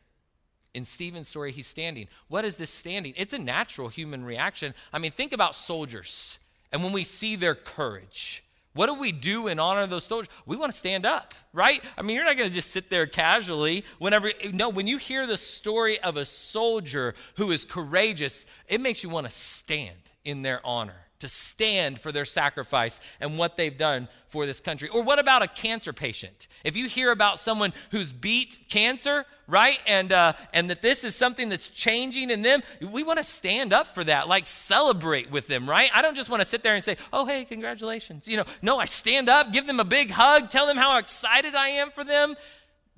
In 0.74 0.84
Stephen's 0.84 1.28
story, 1.28 1.52
he's 1.52 1.68
standing. 1.68 2.08
What 2.28 2.46
is 2.46 2.56
this 2.56 2.70
standing? 2.72 3.14
It's 3.16 3.34
a 3.34 3.38
natural 3.38 3.90
human 3.90 4.26
reaction. 4.26 4.74
I 4.92 5.00
mean, 5.00 5.12
think 5.12 5.32
about 5.32 5.56
soldiers 5.56 6.40
and 6.72 6.84
when 6.84 6.94
we 6.94 7.04
see 7.04 7.36
their 7.36 7.56
courage. 7.56 8.44
What 8.74 8.88
do 8.88 8.94
we 8.94 9.12
do 9.12 9.48
in 9.48 9.58
honor 9.58 9.82
of 9.82 9.90
those 9.90 10.04
soldiers? 10.04 10.32
We 10.46 10.56
want 10.56 10.72
to 10.72 10.78
stand 10.78 11.04
up, 11.04 11.34
right? 11.52 11.84
I 11.98 12.04
mean, 12.04 12.16
you're 12.16 12.26
not 12.26 12.38
going 12.38 12.48
to 12.48 12.54
just 12.54 12.70
sit 12.70 12.92
there 12.92 13.08
casually 13.08 13.84
whenever. 13.98 14.32
No, 14.54 14.70
when 14.70 14.86
you 14.86 14.98
hear 14.98 15.26
the 15.26 15.38
story 15.38 16.00
of 16.00 16.16
a 16.16 16.26
soldier 16.26 17.16
who 17.38 17.50
is 17.50 17.66
courageous, 17.66 18.46
it 18.68 18.80
makes 18.80 19.02
you 19.02 19.10
want 19.10 19.26
to 19.26 19.32
stand 19.32 19.98
in 20.24 20.44
their 20.44 20.64
honor 20.64 21.07
to 21.20 21.28
stand 21.28 22.00
for 22.00 22.12
their 22.12 22.26
sacrifice 22.26 23.00
and 23.20 23.38
what 23.38 23.58
they've 23.58 23.78
done 23.78 24.08
for 24.28 24.46
this 24.46 24.60
country. 24.60 24.90
Or 24.90 25.02
what 25.02 25.20
about 25.20 25.42
a 25.42 25.48
cancer 25.48 25.94
patient? 25.94 26.48
If 26.64 26.76
you 26.76 26.88
hear 26.88 27.12
about 27.12 27.40
someone 27.40 27.74
who's 27.92 28.12
beat 28.12 28.66
cancer, 28.70 29.26
right, 29.48 29.80
and 29.88 30.12
uh, 30.12 30.34
and 30.54 30.70
that 30.70 30.82
this 30.82 31.04
is 31.04 31.16
something 31.16 31.50
that's 31.50 31.70
changing 31.70 32.30
in 32.30 32.42
them, 32.42 32.62
we 32.82 33.04
want 33.04 33.18
to 33.18 33.24
stand 33.24 33.74
up 33.74 33.88
for 33.88 34.04
that, 34.04 34.28
like 34.28 34.46
celebrate 34.46 35.32
with 35.32 35.48
them, 35.48 35.70
right? 35.70 35.90
I 35.94 36.02
don't 36.02 36.16
just 36.16 36.30
want 36.30 36.42
to 36.42 36.46
sit 36.46 36.62
there 36.64 36.76
and 36.76 36.84
say, 36.84 36.98
"Oh, 37.12 37.26
hey, 37.26 37.46
congratulations," 37.46 38.28
you 38.28 38.38
know. 38.38 38.46
No, 38.62 38.78
I 38.78 38.86
stand 38.86 39.30
up, 39.30 39.52
give 39.52 39.66
them 39.66 39.80
a 39.80 39.86
big 39.86 40.12
hug, 40.12 40.50
tell 40.50 40.68
them 40.68 40.78
how 40.78 40.98
excited 40.98 41.56
I 41.56 41.70
am 41.70 41.90
for 41.90 42.04
them. 42.04 42.36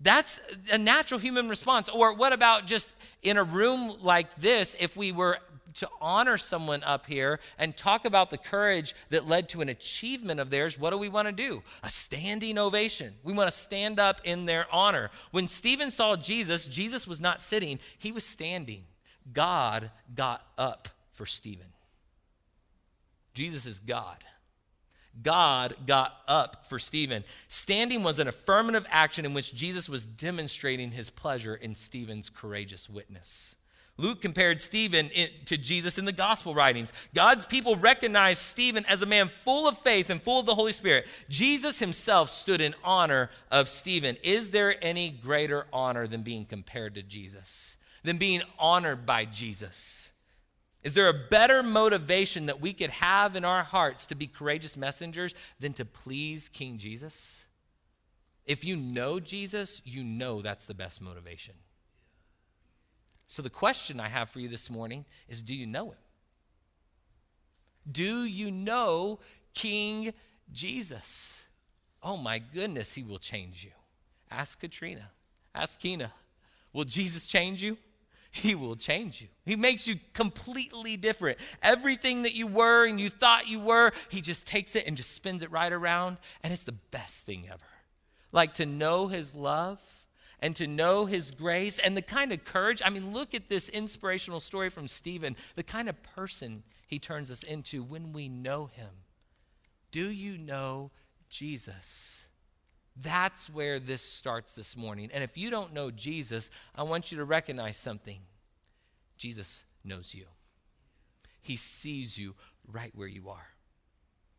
That's 0.02 0.40
a 0.72 0.78
natural 0.78 1.20
human 1.20 1.50
response. 1.50 1.90
Or 1.90 2.14
what 2.14 2.32
about 2.32 2.66
just 2.66 2.94
in 3.22 3.38
a 3.38 3.44
room 3.44 3.98
like 4.02 4.34
this, 4.36 4.76
if 4.80 4.96
we 4.96 5.12
were 5.12 5.40
to 5.76 5.90
honor 6.02 6.38
someone 6.38 6.84
up 6.84 7.06
here 7.06 7.40
and 7.58 7.76
talk 7.76 8.06
about 8.06 8.30
the 8.30 8.38
courage 8.38 8.96
that 9.10 9.28
led 9.28 9.50
to 9.50 9.62
an 9.62 9.70
achievement 9.70 10.40
of 10.40 10.50
theirs, 10.50 10.78
what 10.78 10.92
do 10.92 10.98
we 10.98 11.10
want 11.10 11.28
to 11.28 11.32
do? 11.32 11.64
A 11.84 11.90
standing 11.90 12.58
ovation. 12.58 13.14
We 13.24 13.34
want 13.34 13.50
to 13.50 13.56
stand 13.56 14.00
up 14.00 14.22
in 14.24 14.46
their 14.46 14.66
honor. 14.72 15.12
When 15.32 15.48
Stephen 15.48 15.92
saw 15.92 16.16
Jesus, 16.16 16.68
Jesus 16.68 17.08
was 17.08 17.22
not 17.22 17.42
sitting, 17.42 17.80
he 17.98 18.12
was 18.12 18.24
standing. 18.24 18.84
God 19.32 19.92
got 20.14 20.46
up 20.58 20.90
for 21.12 21.26
Stephen. 21.26 21.68
Jesus 23.34 23.66
is 23.66 23.80
God. 23.80 24.24
God 25.22 25.76
got 25.86 26.14
up 26.28 26.66
for 26.68 26.80
Stephen. 26.80 27.24
Standing 27.48 28.04
was 28.04 28.20
an 28.20 28.28
affirmative 28.28 28.86
action 28.90 29.26
in 29.26 29.34
which 29.34 29.54
Jesus 29.54 29.90
was 29.90 30.06
demonstrating 30.06 30.92
his 30.92 31.10
pleasure 31.10 31.56
in 31.56 31.76
Stephen's 31.76 32.30
courageous 32.30 32.90
witness. 32.90 33.56
Luke 34.00 34.22
compared 34.22 34.62
Stephen 34.62 35.12
to 35.46 35.58
Jesus 35.58 35.98
in 35.98 36.06
the 36.06 36.12
gospel 36.14 36.56
writings. 36.56 36.94
God's 37.14 37.46
people 37.46 37.76
recognized 37.76 38.42
Stephen 38.42 38.86
as 38.86 39.02
a 39.02 39.06
man 39.06 39.28
full 39.28 39.68
of 39.68 39.78
faith 39.78 40.10
and 40.10 40.22
full 40.22 40.40
of 40.40 40.46
the 40.46 40.56
Holy 40.56 40.72
Spirit. 40.72 41.06
Jesus 41.28 41.80
himself 41.80 42.30
stood 42.30 42.62
in 42.62 42.76
honor 42.84 43.30
of 43.52 43.68
Stephen. 43.68 44.16
Is 44.24 44.52
there 44.52 44.82
any 44.82 45.10
greater 45.10 45.68
honor 45.74 46.08
than 46.08 46.22
being 46.22 46.46
compared 46.46 46.96
to 46.96 47.04
Jesus, 47.04 47.78
than 48.04 48.18
being 48.18 48.42
honored 48.58 49.06
by 49.06 49.26
Jesus? 49.26 50.12
Is 50.82 50.94
there 50.94 51.10
a 51.10 51.14
better 51.14 51.62
motivation 51.62 52.46
that 52.46 52.62
we 52.62 52.72
could 52.72 52.92
have 52.92 53.36
in 53.36 53.44
our 53.44 53.64
hearts 53.64 54.06
to 54.06 54.16
be 54.16 54.28
courageous 54.28 54.78
messengers 54.78 55.36
than 55.60 55.74
to 55.74 55.84
please 55.84 56.48
King 56.48 56.78
Jesus? 56.78 57.46
If 58.46 58.64
you 58.64 58.78
know 58.78 59.20
Jesus, 59.20 59.82
you 59.84 60.06
know 60.06 60.42
that's 60.42 60.64
the 60.64 60.74
best 60.74 61.02
motivation. 61.02 61.56
So, 63.30 63.44
the 63.44 63.50
question 63.52 64.00
I 64.00 64.10
have 64.10 64.32
for 64.32 64.40
you 64.40 64.50
this 64.50 64.72
morning 64.72 65.06
is 65.28 65.44
do 65.44 65.54
you 65.54 65.68
know 65.68 65.90
him? 65.90 65.98
Do 67.90 68.24
you 68.24 68.50
know 68.50 69.20
King 69.54 70.14
Jesus? 70.52 71.44
Oh 72.02 72.18
my 72.18 72.40
goodness, 72.40 72.96
he 72.96 73.04
will 73.04 73.20
change 73.20 73.64
you. 73.64 73.70
Ask 74.32 74.60
Katrina. 74.60 75.12
Ask 75.54 75.80
Kina. 75.80 76.12
Will 76.74 76.86
Jesus 76.86 77.28
change 77.28 77.64
you? 77.64 77.78
He 78.32 78.56
will 78.56 78.76
change 78.76 79.22
you. 79.22 79.28
He 79.46 79.56
makes 79.56 79.88
you 79.88 80.00
completely 80.16 80.98
different. 80.98 81.38
Everything 81.62 82.24
that 82.24 82.34
you 82.34 82.48
were 82.48 82.88
and 82.88 83.00
you 83.00 83.10
thought 83.10 83.48
you 83.48 83.60
were, 83.60 83.92
he 84.10 84.22
just 84.22 84.48
takes 84.48 84.76
it 84.76 84.88
and 84.88 84.98
just 84.98 85.12
spins 85.12 85.44
it 85.44 85.52
right 85.52 85.72
around. 85.72 86.18
And 86.42 86.52
it's 86.52 86.64
the 86.64 86.72
best 86.72 87.28
thing 87.28 87.46
ever. 87.48 87.62
Like 88.32 88.56
to 88.56 88.66
know 88.66 89.06
his 89.06 89.36
love 89.36 89.80
and 90.42 90.56
to 90.56 90.68
know 90.68 91.06
his 91.06 91.32
grace 91.32 91.80
and 91.80 91.98
the 91.98 92.02
kind 92.02 92.32
of 92.32 92.46
courage. 92.46 92.82
I 92.84 92.90
mean, 92.90 93.14
look 93.14 93.34
at 93.34 93.50
this 93.50 93.70
inspirational 93.70 94.40
story 94.40 94.70
from 94.70 94.88
Stephen, 94.88 95.36
the 95.56 95.64
kind 95.64 95.90
of 95.90 96.02
person 96.02 96.64
he 96.88 97.00
turns 97.00 97.30
us 97.30 97.44
into 97.44 97.84
when 97.84 98.14
we 98.14 98.30
know 98.30 98.68
him. 98.68 98.90
Do 99.92 100.10
you 100.10 100.38
know 100.38 100.92
Jesus? 101.30 102.26
That's 102.96 103.50
where 103.50 103.80
this 103.80 104.02
starts 104.02 104.54
this 104.54 104.76
morning. 104.76 105.10
And 105.14 105.24
if 105.24 105.38
you 105.38 105.50
don't 105.50 105.74
know 105.74 105.92
Jesus, 105.92 106.50
I 106.76 106.84
want 106.84 107.12
you 107.12 107.18
to 107.18 107.26
recognize 107.26 107.78
something 107.78 108.20
Jesus 109.18 109.66
knows 109.84 110.14
you, 110.14 110.26
He 111.42 111.56
sees 111.56 112.18
you 112.18 112.36
right 112.66 112.92
where 112.96 113.08
you 113.08 113.30
are. 113.30 113.50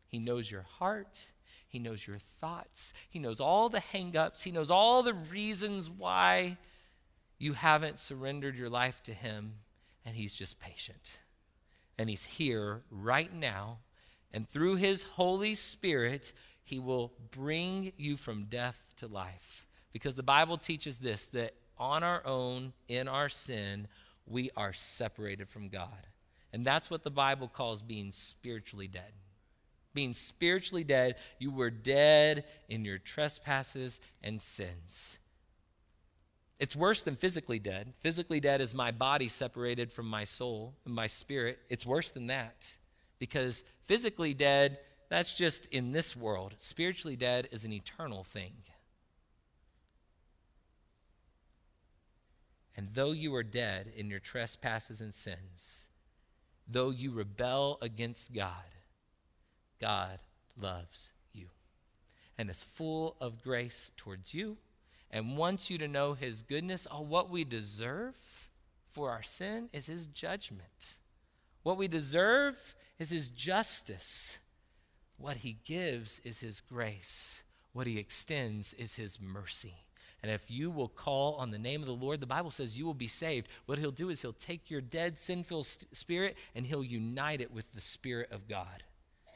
He 0.07 0.19
knows 0.19 0.49
your 0.49 0.63
heart, 0.63 1.31
he 1.71 1.79
knows 1.79 2.05
your 2.05 2.17
thoughts. 2.17 2.91
He 3.09 3.17
knows 3.17 3.39
all 3.39 3.69
the 3.69 3.79
hangups. 3.79 4.43
He 4.43 4.51
knows 4.51 4.69
all 4.69 5.03
the 5.03 5.13
reasons 5.13 5.89
why 5.89 6.57
you 7.37 7.53
haven't 7.53 7.97
surrendered 7.97 8.57
your 8.57 8.67
life 8.67 9.01
to 9.03 9.13
Him. 9.13 9.53
And 10.05 10.17
He's 10.17 10.33
just 10.33 10.59
patient. 10.59 11.19
And 11.97 12.09
He's 12.09 12.25
here 12.25 12.81
right 12.91 13.33
now. 13.33 13.77
And 14.33 14.49
through 14.49 14.75
His 14.75 15.03
Holy 15.03 15.55
Spirit, 15.55 16.33
He 16.61 16.77
will 16.77 17.13
bring 17.31 17.93
you 17.95 18.17
from 18.17 18.43
death 18.49 18.83
to 18.97 19.07
life. 19.07 19.65
Because 19.93 20.15
the 20.15 20.23
Bible 20.23 20.57
teaches 20.57 20.97
this 20.97 21.25
that 21.27 21.53
on 21.77 22.03
our 22.03 22.21
own, 22.27 22.73
in 22.89 23.07
our 23.07 23.29
sin, 23.29 23.87
we 24.27 24.49
are 24.57 24.73
separated 24.73 25.47
from 25.47 25.69
God. 25.69 26.07
And 26.51 26.65
that's 26.65 26.91
what 26.91 27.03
the 27.03 27.11
Bible 27.11 27.47
calls 27.47 27.81
being 27.81 28.11
spiritually 28.11 28.89
dead 28.89 29.13
being 29.93 30.13
spiritually 30.13 30.83
dead, 30.83 31.15
you 31.39 31.51
were 31.51 31.69
dead 31.69 32.45
in 32.69 32.85
your 32.85 32.97
trespasses 32.97 33.99
and 34.23 34.41
sins. 34.41 35.17
It's 36.59 36.75
worse 36.75 37.01
than 37.01 37.15
physically 37.15 37.59
dead. 37.59 37.93
Physically 37.97 38.39
dead 38.39 38.61
is 38.61 38.73
my 38.73 38.91
body 38.91 39.27
separated 39.27 39.91
from 39.91 40.05
my 40.07 40.23
soul 40.23 40.75
and 40.85 40.93
my 40.93 41.07
spirit. 41.07 41.57
It's 41.69 41.85
worse 41.85 42.11
than 42.11 42.27
that 42.27 42.77
because 43.17 43.63
physically 43.85 44.33
dead, 44.33 44.77
that's 45.09 45.33
just 45.33 45.65
in 45.67 45.91
this 45.91 46.15
world. 46.15 46.55
Spiritually 46.59 47.15
dead 47.15 47.49
is 47.51 47.65
an 47.65 47.73
eternal 47.73 48.23
thing. 48.23 48.53
And 52.77 52.89
though 52.93 53.11
you 53.11 53.33
are 53.35 53.43
dead 53.43 53.91
in 53.95 54.09
your 54.09 54.19
trespasses 54.19 55.01
and 55.01 55.13
sins, 55.13 55.87
though 56.67 56.89
you 56.89 57.11
rebel 57.11 57.77
against 57.81 58.33
God, 58.33 58.53
God 59.81 60.19
loves 60.55 61.11
you 61.33 61.47
and 62.37 62.49
is 62.49 62.61
full 62.61 63.17
of 63.19 63.41
grace 63.41 63.91
towards 63.97 64.33
you 64.33 64.57
and 65.09 65.37
wants 65.37 65.69
you 65.69 65.77
to 65.79 65.87
know 65.87 66.13
his 66.13 66.43
goodness. 66.43 66.85
All 66.85 67.03
what 67.03 67.29
we 67.29 67.43
deserve 67.43 68.15
for 68.89 69.09
our 69.09 69.23
sin 69.23 69.69
is 69.73 69.87
his 69.87 70.05
judgment. 70.05 70.97
What 71.63 71.77
we 71.77 71.87
deserve 71.87 72.75
is 72.99 73.09
his 73.09 73.29
justice. 73.29 74.37
What 75.17 75.37
he 75.37 75.57
gives 75.65 76.19
is 76.19 76.39
his 76.39 76.61
grace. 76.61 77.43
What 77.73 77.87
he 77.87 77.97
extends 77.97 78.73
is 78.73 78.95
his 78.95 79.19
mercy. 79.19 79.75
And 80.21 80.31
if 80.31 80.51
you 80.51 80.69
will 80.69 80.87
call 80.87 81.33
on 81.35 81.49
the 81.49 81.57
name 81.57 81.81
of 81.81 81.87
the 81.87 81.93
Lord, 81.93 82.19
the 82.19 82.27
Bible 82.27 82.51
says 82.51 82.77
you 82.77 82.85
will 82.85 82.93
be 82.93 83.07
saved. 83.07 83.47
What 83.65 83.79
he'll 83.79 83.89
do 83.89 84.09
is 84.09 84.21
he'll 84.21 84.33
take 84.33 84.69
your 84.69 84.81
dead, 84.81 85.17
sinful 85.17 85.63
spirit 85.63 86.37
and 86.53 86.67
he'll 86.67 86.83
unite 86.83 87.41
it 87.41 87.51
with 87.51 87.73
the 87.73 87.81
Spirit 87.81 88.31
of 88.31 88.47
God 88.47 88.83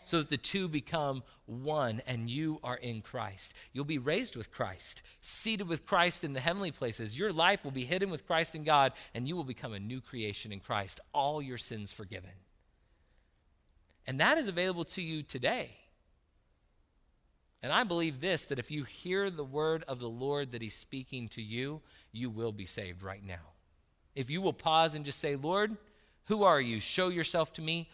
so 0.05 0.19
that 0.19 0.29
the 0.29 0.37
two 0.37 0.67
become 0.67 1.23
one 1.45 2.01
and 2.07 2.29
you 2.29 2.59
are 2.63 2.77
in 2.77 3.01
Christ. 3.01 3.53
You'll 3.73 3.85
be 3.85 3.97
raised 3.97 4.35
with 4.35 4.51
Christ, 4.51 5.01
seated 5.21 5.67
with 5.67 5.85
Christ 5.85 6.23
in 6.23 6.33
the 6.33 6.39
heavenly 6.39 6.71
places. 6.71 7.17
Your 7.17 7.33
life 7.33 7.63
will 7.63 7.71
be 7.71 7.85
hidden 7.85 8.09
with 8.09 8.25
Christ 8.25 8.55
in 8.55 8.63
God, 8.63 8.93
and 9.13 9.27
you 9.27 9.35
will 9.35 9.43
become 9.43 9.73
a 9.73 9.79
new 9.79 10.01
creation 10.01 10.51
in 10.51 10.59
Christ, 10.59 10.99
all 11.13 11.41
your 11.41 11.57
sins 11.57 11.91
forgiven. 11.91 12.31
And 14.07 14.19
that 14.19 14.37
is 14.37 14.47
available 14.47 14.83
to 14.85 15.01
you 15.01 15.23
today. 15.23 15.71
And 17.63 17.73
I 17.73 17.83
believe 17.83 18.21
this 18.21 18.45
that 18.45 18.59
if 18.59 18.69
you 18.69 18.83
hear 18.83 19.31
the 19.31 19.43
word 19.43 19.83
of 19.87 19.99
the 19.99 20.09
Lord 20.09 20.51
that 20.51 20.61
He's 20.61 20.75
speaking 20.75 21.27
to 21.29 21.41
you, 21.41 21.81
you 22.11 22.29
will 22.29 22.51
be 22.51 22.67
saved 22.67 23.01
right 23.01 23.25
now. 23.25 23.53
If 24.13 24.29
you 24.29 24.41
will 24.41 24.53
pause 24.53 24.93
and 24.93 25.03
just 25.03 25.19
say, 25.19 25.35
Lord, 25.35 25.75
who 26.25 26.43
are 26.43 26.61
you? 26.61 26.79
Show 26.79 27.09
yourself 27.09 27.53
to 27.53 27.61
me 27.61 27.89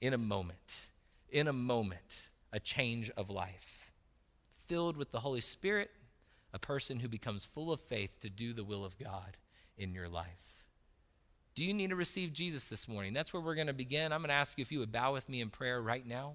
in 0.00 0.12
a 0.12 0.18
moment, 0.18 0.88
in 1.30 1.48
a 1.48 1.52
moment, 1.52 2.28
a 2.52 2.60
change 2.60 3.10
of 3.16 3.30
life. 3.30 3.92
Filled 4.66 4.96
with 4.96 5.12
the 5.12 5.20
Holy 5.20 5.40
Spirit, 5.40 5.90
a 6.52 6.58
person 6.58 7.00
who 7.00 7.08
becomes 7.08 7.44
full 7.44 7.72
of 7.72 7.80
faith 7.80 8.18
to 8.20 8.30
do 8.30 8.52
the 8.52 8.64
will 8.64 8.84
of 8.84 8.98
God 8.98 9.36
in 9.76 9.92
your 9.92 10.08
life. 10.08 10.64
Do 11.54 11.64
you 11.64 11.72
need 11.72 11.90
to 11.90 11.96
receive 11.96 12.32
Jesus 12.32 12.68
this 12.68 12.86
morning? 12.86 13.14
That's 13.14 13.32
where 13.32 13.40
we're 13.40 13.54
going 13.54 13.66
to 13.66 13.72
begin. 13.72 14.12
I'm 14.12 14.20
going 14.20 14.28
to 14.28 14.34
ask 14.34 14.58
you 14.58 14.62
if 14.62 14.70
you 14.70 14.78
would 14.78 14.92
bow 14.92 15.12
with 15.14 15.28
me 15.28 15.40
in 15.40 15.48
prayer 15.48 15.80
right 15.80 16.06
now. 16.06 16.34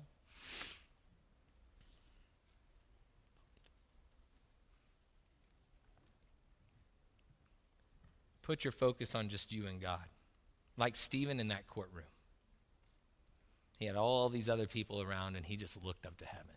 Put 8.41 8.63
your 8.63 8.71
focus 8.71 9.13
on 9.15 9.29
just 9.29 9.53
you 9.53 9.67
and 9.67 9.79
God, 9.79 10.09
like 10.75 10.95
Stephen 10.95 11.39
in 11.39 11.49
that 11.49 11.67
courtroom. 11.67 12.10
He 13.81 13.87
had 13.87 13.95
all 13.95 14.29
these 14.29 14.47
other 14.47 14.67
people 14.67 15.01
around, 15.01 15.35
and 15.35 15.43
he 15.43 15.55
just 15.55 15.83
looked 15.83 16.05
up 16.05 16.15
to 16.17 16.25
heaven. 16.27 16.53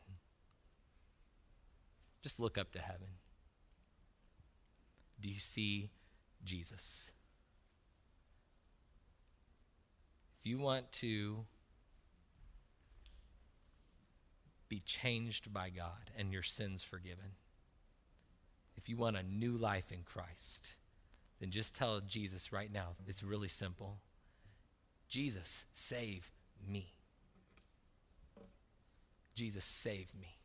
Just 2.22 2.38
look 2.38 2.58
up 2.58 2.70
to 2.72 2.78
heaven. 2.78 3.06
Do 5.18 5.30
you 5.30 5.40
see 5.40 5.88
Jesus? 6.44 7.10
If 10.38 10.50
you 10.50 10.58
want 10.58 10.92
to 10.92 11.46
be 14.68 14.80
changed 14.80 15.50
by 15.50 15.70
God 15.70 16.10
and 16.18 16.30
your 16.30 16.42
sins 16.42 16.82
forgiven, 16.82 17.36
if 18.76 18.86
you 18.86 18.98
want 18.98 19.16
a 19.16 19.22
new 19.22 19.56
life 19.56 19.90
in 19.90 20.02
Christ, 20.04 20.76
then 21.40 21.50
just 21.50 21.74
tell 21.74 22.02
Jesus 22.02 22.52
right 22.52 22.70
now. 22.70 22.96
It's 23.06 23.22
really 23.22 23.48
simple. 23.48 24.00
Jesus, 25.08 25.64
save 25.72 26.30
me. 26.68 26.93
Jesus, 29.34 29.64
save 29.64 30.14
me. 30.18 30.36